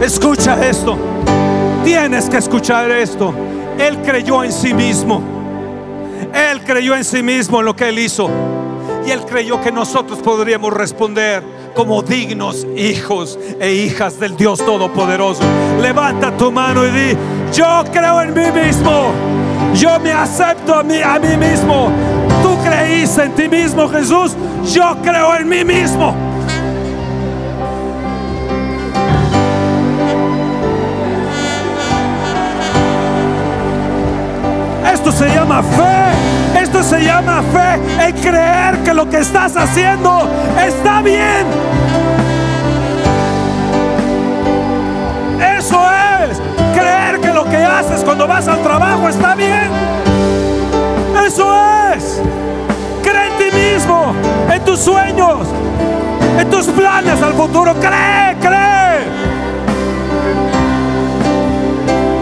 Escucha 0.00 0.64
esto. 0.66 0.96
Tienes 1.84 2.30
que 2.30 2.38
escuchar 2.38 2.90
esto. 2.90 3.34
Él 3.78 3.98
creyó 4.04 4.44
en 4.44 4.52
sí 4.52 4.72
mismo. 4.74 5.22
Él 6.32 6.62
creyó 6.64 6.94
en 6.96 7.04
sí 7.04 7.22
mismo 7.22 7.60
en 7.60 7.66
lo 7.66 7.76
que 7.76 7.88
él 7.88 7.98
hizo. 7.98 8.28
Y 9.06 9.10
él 9.10 9.20
creyó 9.24 9.60
que 9.60 9.70
nosotros 9.70 10.18
podríamos 10.20 10.72
responder 10.72 11.42
como 11.74 12.02
dignos 12.02 12.66
hijos 12.76 13.38
e 13.60 13.72
hijas 13.72 14.18
del 14.18 14.36
Dios 14.36 14.64
Todopoderoso. 14.64 15.42
Levanta 15.80 16.36
tu 16.36 16.50
mano 16.50 16.86
y 16.86 16.90
di, 16.90 17.16
yo 17.52 17.84
creo 17.92 18.22
en 18.22 18.32
mí 18.32 18.50
mismo. 18.50 19.12
Yo 19.74 19.98
me 19.98 20.12
acepto 20.12 20.74
a 20.74 20.82
mí, 20.82 21.00
a 21.02 21.18
mí 21.18 21.36
mismo. 21.36 21.90
Tú 22.42 22.56
creíste 22.62 23.24
en 23.24 23.32
ti 23.34 23.48
mismo, 23.48 23.88
Jesús. 23.88 24.36
Yo 24.72 24.96
creo 25.02 25.34
en 25.36 25.48
mí 25.48 25.64
mismo. 25.64 26.33
Esto 34.94 35.10
se 35.10 35.28
llama 35.28 35.60
fe. 35.60 36.62
Esto 36.62 36.80
se 36.84 37.00
llama 37.02 37.42
fe. 37.52 38.06
El 38.06 38.14
creer 38.14 38.78
que 38.84 38.94
lo 38.94 39.10
que 39.10 39.18
estás 39.18 39.56
haciendo 39.56 40.28
está 40.56 41.02
bien. 41.02 41.46
Eso 45.58 45.80
es. 46.22 46.40
Creer 46.78 47.20
que 47.20 47.32
lo 47.34 47.44
que 47.44 47.56
haces 47.56 48.04
cuando 48.04 48.28
vas 48.28 48.46
al 48.46 48.62
trabajo 48.62 49.08
está 49.08 49.34
bien. 49.34 49.68
Eso 51.26 51.52
es. 51.92 52.22
Cree 53.02 53.26
en 53.26 53.50
ti 53.50 53.56
mismo, 53.56 54.14
en 54.48 54.64
tus 54.64 54.78
sueños, 54.78 55.48
en 56.38 56.48
tus 56.50 56.66
planes 56.68 57.20
al 57.20 57.34
futuro. 57.34 57.74
Cree, 57.74 58.36
cree. 58.40 59.08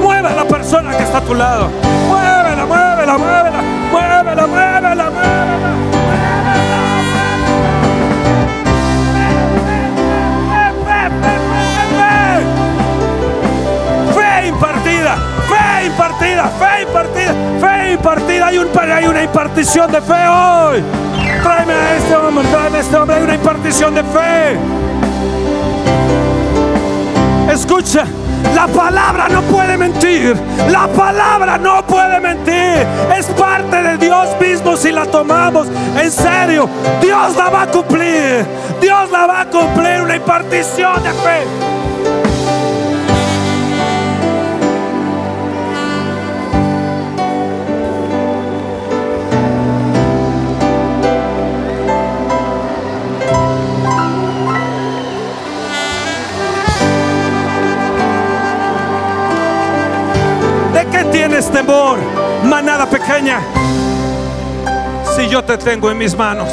Mueve 0.02 0.28
a 0.28 0.32
la 0.32 0.44
persona 0.44 0.96
que 0.96 1.02
está 1.02 1.18
a 1.18 1.20
tu 1.20 1.34
lado. 1.34 1.81
Muévela, 3.02 3.18
muévela, 3.18 3.62
muévela, 3.90 4.46
muévela, 4.46 5.10
muévela. 5.10 5.70
Fe 14.14 14.46
impartida, 14.46 15.16
fe 15.48 15.86
impartida, 15.86 16.44
fe 16.60 16.82
impartida, 16.82 17.34
fe 17.60 17.92
impartida. 17.92 18.46
Hay, 18.46 18.58
un, 18.58 18.68
hay 18.78 19.06
una 19.06 19.22
impartición 19.24 19.90
de 19.90 20.00
fe 20.00 20.28
hoy. 20.28 20.84
Tráeme 21.42 21.72
a 21.72 21.96
este 21.96 22.14
hombre, 22.14 22.44
tráeme 22.52 22.78
a 22.78 22.80
este 22.80 22.96
hombre. 22.96 23.16
Hay 23.16 23.22
una 23.24 23.34
impartición 23.34 23.94
de 23.96 24.04
fe. 24.04 24.58
Escucha, 27.52 28.06
la 28.54 28.66
palabra 28.66 29.28
no 29.28 29.42
puede 29.42 29.76
mentir. 29.76 30.36
La 30.70 30.86
palabra 30.88 31.58
no 31.58 31.84
puede 31.86 32.20
mentir. 32.20 32.86
Es 33.16 33.26
parte 33.38 33.82
de 33.82 33.96
Dios 33.98 34.28
mismo 34.40 34.76
si 34.76 34.92
la 34.92 35.06
tomamos 35.06 35.68
en 36.00 36.10
serio. 36.10 36.68
Dios 37.00 37.36
la 37.36 37.50
va 37.50 37.62
a 37.62 37.66
cumplir. 37.66 38.44
Dios 38.80 39.10
la 39.10 39.26
va 39.26 39.40
a 39.42 39.46
cumplir. 39.46 40.02
Una 40.02 40.16
impartición 40.16 41.02
de 41.02 41.10
fe. 41.10 41.61
Tienes 61.12 61.50
temor, 61.50 61.98
manada 62.44 62.86
pequeña? 62.86 63.40
Si 65.14 65.28
yo 65.28 65.44
te 65.44 65.58
tengo 65.58 65.90
en 65.90 65.98
mis 65.98 66.16
manos. 66.16 66.48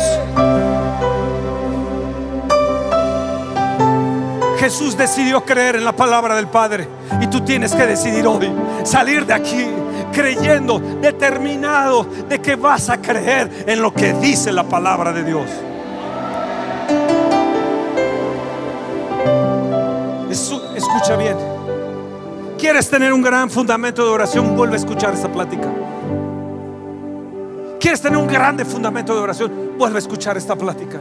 Jesús 4.60 4.96
decidió 4.98 5.44
creer 5.44 5.78
en 5.78 5.86
la 5.86 5.94
palabra 5.94 6.36
del 6.36 6.48
Padre 6.48 6.88
y 7.22 7.28
tú 7.28 7.42
tienes 7.42 7.74
que 7.74 7.86
decidir 7.86 8.28
hoy 8.28 8.52
salir 8.84 9.26
de 9.26 9.34
aquí 9.34 9.66
creyendo, 10.12 10.80
determinado 10.80 12.06
de 12.28 12.40
que 12.40 12.56
vas 12.56 12.90
a 12.90 13.02
creer 13.02 13.66
en 13.66 13.82
lo 13.82 13.94
que 13.94 14.14
dice 14.14 14.52
la 14.52 14.64
palabra 14.64 15.14
de 15.14 15.24
Dios. 15.24 15.50
Escucha 20.80 21.18
bien. 21.18 21.49
¿Quieres 22.60 22.90
tener 22.90 23.14
un 23.14 23.22
gran 23.22 23.50
fundamento 23.50 24.04
de 24.04 24.10
oración? 24.10 24.54
Vuelve 24.58 24.74
a 24.74 24.80
escuchar 24.80 25.14
esta 25.14 25.32
plática. 25.32 25.72
¿Quieres 27.80 28.02
tener 28.02 28.18
un 28.18 28.28
grande 28.28 28.66
fundamento 28.66 29.16
de 29.16 29.22
oración? 29.22 29.72
Vuelve 29.78 29.96
a 29.96 30.00
escuchar 30.00 30.36
esta 30.36 30.58
plática. 30.58 31.00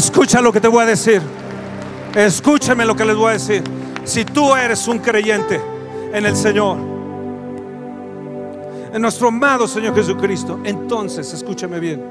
Escucha 0.00 0.40
lo 0.40 0.50
que 0.50 0.62
te 0.62 0.68
voy 0.68 0.82
a 0.82 0.86
decir. 0.86 1.20
Escúchame 2.14 2.86
lo 2.86 2.96
que 2.96 3.04
les 3.04 3.14
voy 3.14 3.28
a 3.28 3.32
decir. 3.34 3.62
Si 4.02 4.24
tú 4.24 4.56
eres 4.56 4.88
un 4.88 4.98
creyente 4.98 5.60
en 6.10 6.24
el 6.24 6.34
Señor, 6.34 6.78
en 8.94 9.02
nuestro 9.02 9.28
amado 9.28 9.68
Señor 9.68 9.94
Jesucristo, 9.94 10.58
entonces 10.64 11.30
escúchame 11.34 11.78
bien. 11.80 12.02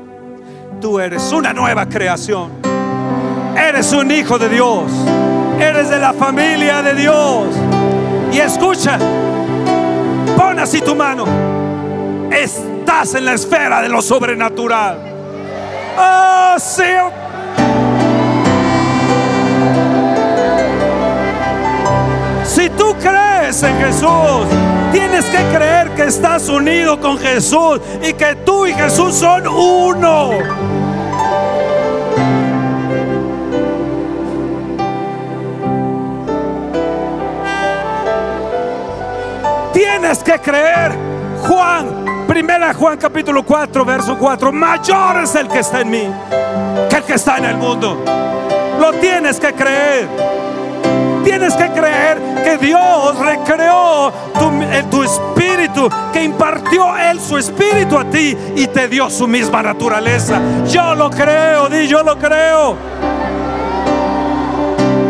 Tú 0.80 1.00
eres 1.00 1.32
una 1.32 1.52
nueva 1.52 1.90
creación. 1.90 2.52
Eres 3.58 3.92
un 3.92 4.12
hijo 4.12 4.38
de 4.38 4.50
Dios. 4.50 4.92
Eres 5.60 5.90
de 5.90 5.98
la 5.98 6.14
familia 6.14 6.84
de 6.84 6.94
Dios. 6.94 7.48
Y 8.32 8.38
escucha, 8.38 9.00
pon 10.38 10.60
así 10.60 10.80
tu 10.82 10.96
mano. 10.96 11.26
Estás 12.32 13.16
en 13.16 13.26
la 13.26 13.34
esfera 13.34 13.82
de 13.82 13.90
lo 13.90 14.00
sobrenatural. 14.04 14.96
Oh, 15.98 16.56
sí. 16.60 16.84
Si 22.50 22.68
tú 22.72 22.96
crees 23.00 23.62
en 23.62 23.78
Jesús, 23.78 24.48
tienes 24.92 25.26
que 25.26 25.38
creer 25.56 25.92
que 25.92 26.06
estás 26.06 26.50
unido 26.50 27.00
con 27.00 27.20
Jesús 27.20 27.80
y 28.02 28.12
que 28.14 28.36
tú 28.44 28.66
y 28.66 28.74
Jesús 28.74 29.14
son 29.14 29.48
uno. 29.48 30.32
Tienes 39.72 40.18
que 40.24 40.40
creer. 40.40 40.94
Juan, 41.48 42.26
primera 42.28 42.74
Juan 42.74 42.98
capítulo 42.98 43.46
4, 43.46 43.86
verso 43.86 44.18
4. 44.18 44.52
Mayor 44.52 45.24
es 45.24 45.36
el 45.36 45.48
que 45.48 45.60
está 45.60 45.82
en 45.82 45.92
mí 45.92 46.12
que 46.90 46.96
el 46.96 47.04
que 47.04 47.14
está 47.14 47.38
en 47.38 47.46
el 47.46 47.58
mundo. 47.58 48.04
Lo 48.80 48.92
tienes 48.94 49.40
que 49.40 49.54
creer. 49.54 50.39
Tienes 51.24 51.54
que 51.56 51.70
creer 51.70 52.18
que 52.44 52.58
Dios 52.58 53.20
recreó 53.20 54.12
tu, 54.34 54.50
eh, 54.62 54.84
tu 54.90 55.04
espíritu, 55.04 55.90
que 56.14 56.24
impartió 56.24 56.98
Él 56.98 57.20
su 57.20 57.38
espíritu 57.38 57.98
a 57.98 58.06
ti 58.06 58.36
y 58.56 58.68
te 58.68 58.88
dio 58.88 59.10
su 59.10 59.28
misma 59.28 59.62
naturaleza. 59.62 60.40
Yo 60.68 60.96
lo 60.96 61.10
creo, 61.10 61.70
di 61.70 61.88
yo 61.88 62.04
lo 62.04 62.18
creo. 62.18 62.78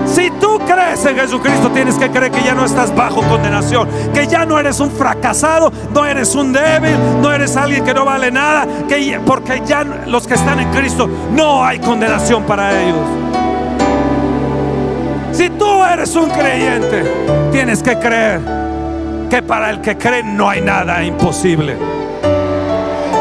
Si 0.06 0.32
tú 0.32 0.60
crees 0.66 1.06
en 1.06 1.16
Jesucristo, 1.18 1.70
tienes 1.70 1.96
que 1.96 2.10
creer 2.10 2.32
que 2.32 2.44
ya 2.44 2.56
no 2.56 2.66
estás 2.66 2.96
bajo 2.96 3.22
condenación, 3.22 3.88
que 4.14 4.26
ya 4.26 4.46
no 4.46 4.58
eres 4.58 4.80
un 4.80 4.90
fracasado, 4.90 5.72
no 5.94 6.04
eres 6.06 6.34
un 6.34 6.52
débil, 6.52 6.98
no 7.22 7.32
eres 7.32 7.56
alguien 7.56 7.84
que 7.84 7.94
no 7.94 8.06
vale 8.06 8.32
nada, 8.32 8.66
que 8.88 9.20
porque 9.26 9.62
ya 9.66 9.84
los 9.84 10.28
que 10.28 10.34
están 10.34 10.60
en 10.60 10.72
Cristo 10.72 11.08
no 11.32 11.64
hay 11.64 11.80
condenación 11.80 12.44
para 12.44 12.82
ellos. 12.82 13.29
Si 15.40 15.50
tú 15.52 15.86
eres 15.86 16.18
un 16.18 16.30
creyente, 16.30 17.02
tienes 17.54 17.82
que 17.82 17.98
creer 17.98 18.42
que 19.30 19.42
para 19.42 19.70
el 19.70 19.80
que 19.80 19.98
cree 19.98 20.22
no 20.22 20.50
hay 20.50 20.60
nada 20.60 21.02
imposible. 21.02 21.78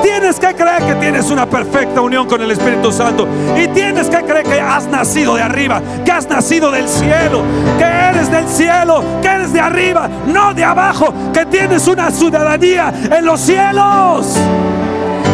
Tienes 0.03 0.41
que 0.41 0.53
creer 0.53 0.83
que 0.83 0.97
tienes 0.97 1.31
una 1.31 1.47
perfecta 1.47 2.01
unión 2.01 2.27
con 2.27 2.43
el 2.43 2.51
Espíritu 2.51 2.91
Santo. 2.91 3.29
Y 3.57 3.69
tienes 3.69 4.09
que 4.09 4.21
creer 4.25 4.43
que 4.45 4.61
has 4.61 4.89
nacido 4.89 5.37
de 5.37 5.43
arriba, 5.43 5.81
que 6.05 6.11
has 6.11 6.29
nacido 6.29 6.73
del 6.73 6.89
cielo, 6.89 7.45
que 7.79 7.85
eres 7.85 8.29
del 8.33 8.49
cielo, 8.49 9.01
que 9.23 9.29
eres 9.29 9.53
de 9.53 9.61
arriba, 9.61 10.11
no 10.27 10.53
de 10.53 10.65
abajo, 10.65 11.15
que 11.33 11.47
tienes 11.47 11.87
una 11.87 12.11
ciudadanía 12.11 12.93
en 13.17 13.25
los 13.25 13.39
cielos. 13.43 14.37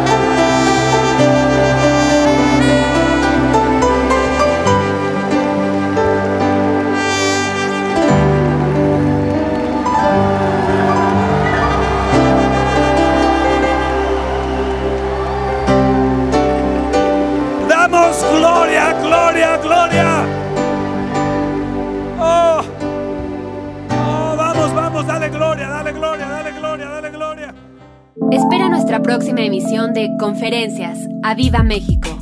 Nuestra 28.87 29.03
próxima 29.03 29.41
emisión 29.41 29.93
de 29.93 30.15
Conferencias. 30.17 31.09
¡A 31.21 31.35
Viva 31.35 31.61
México! 31.61 32.16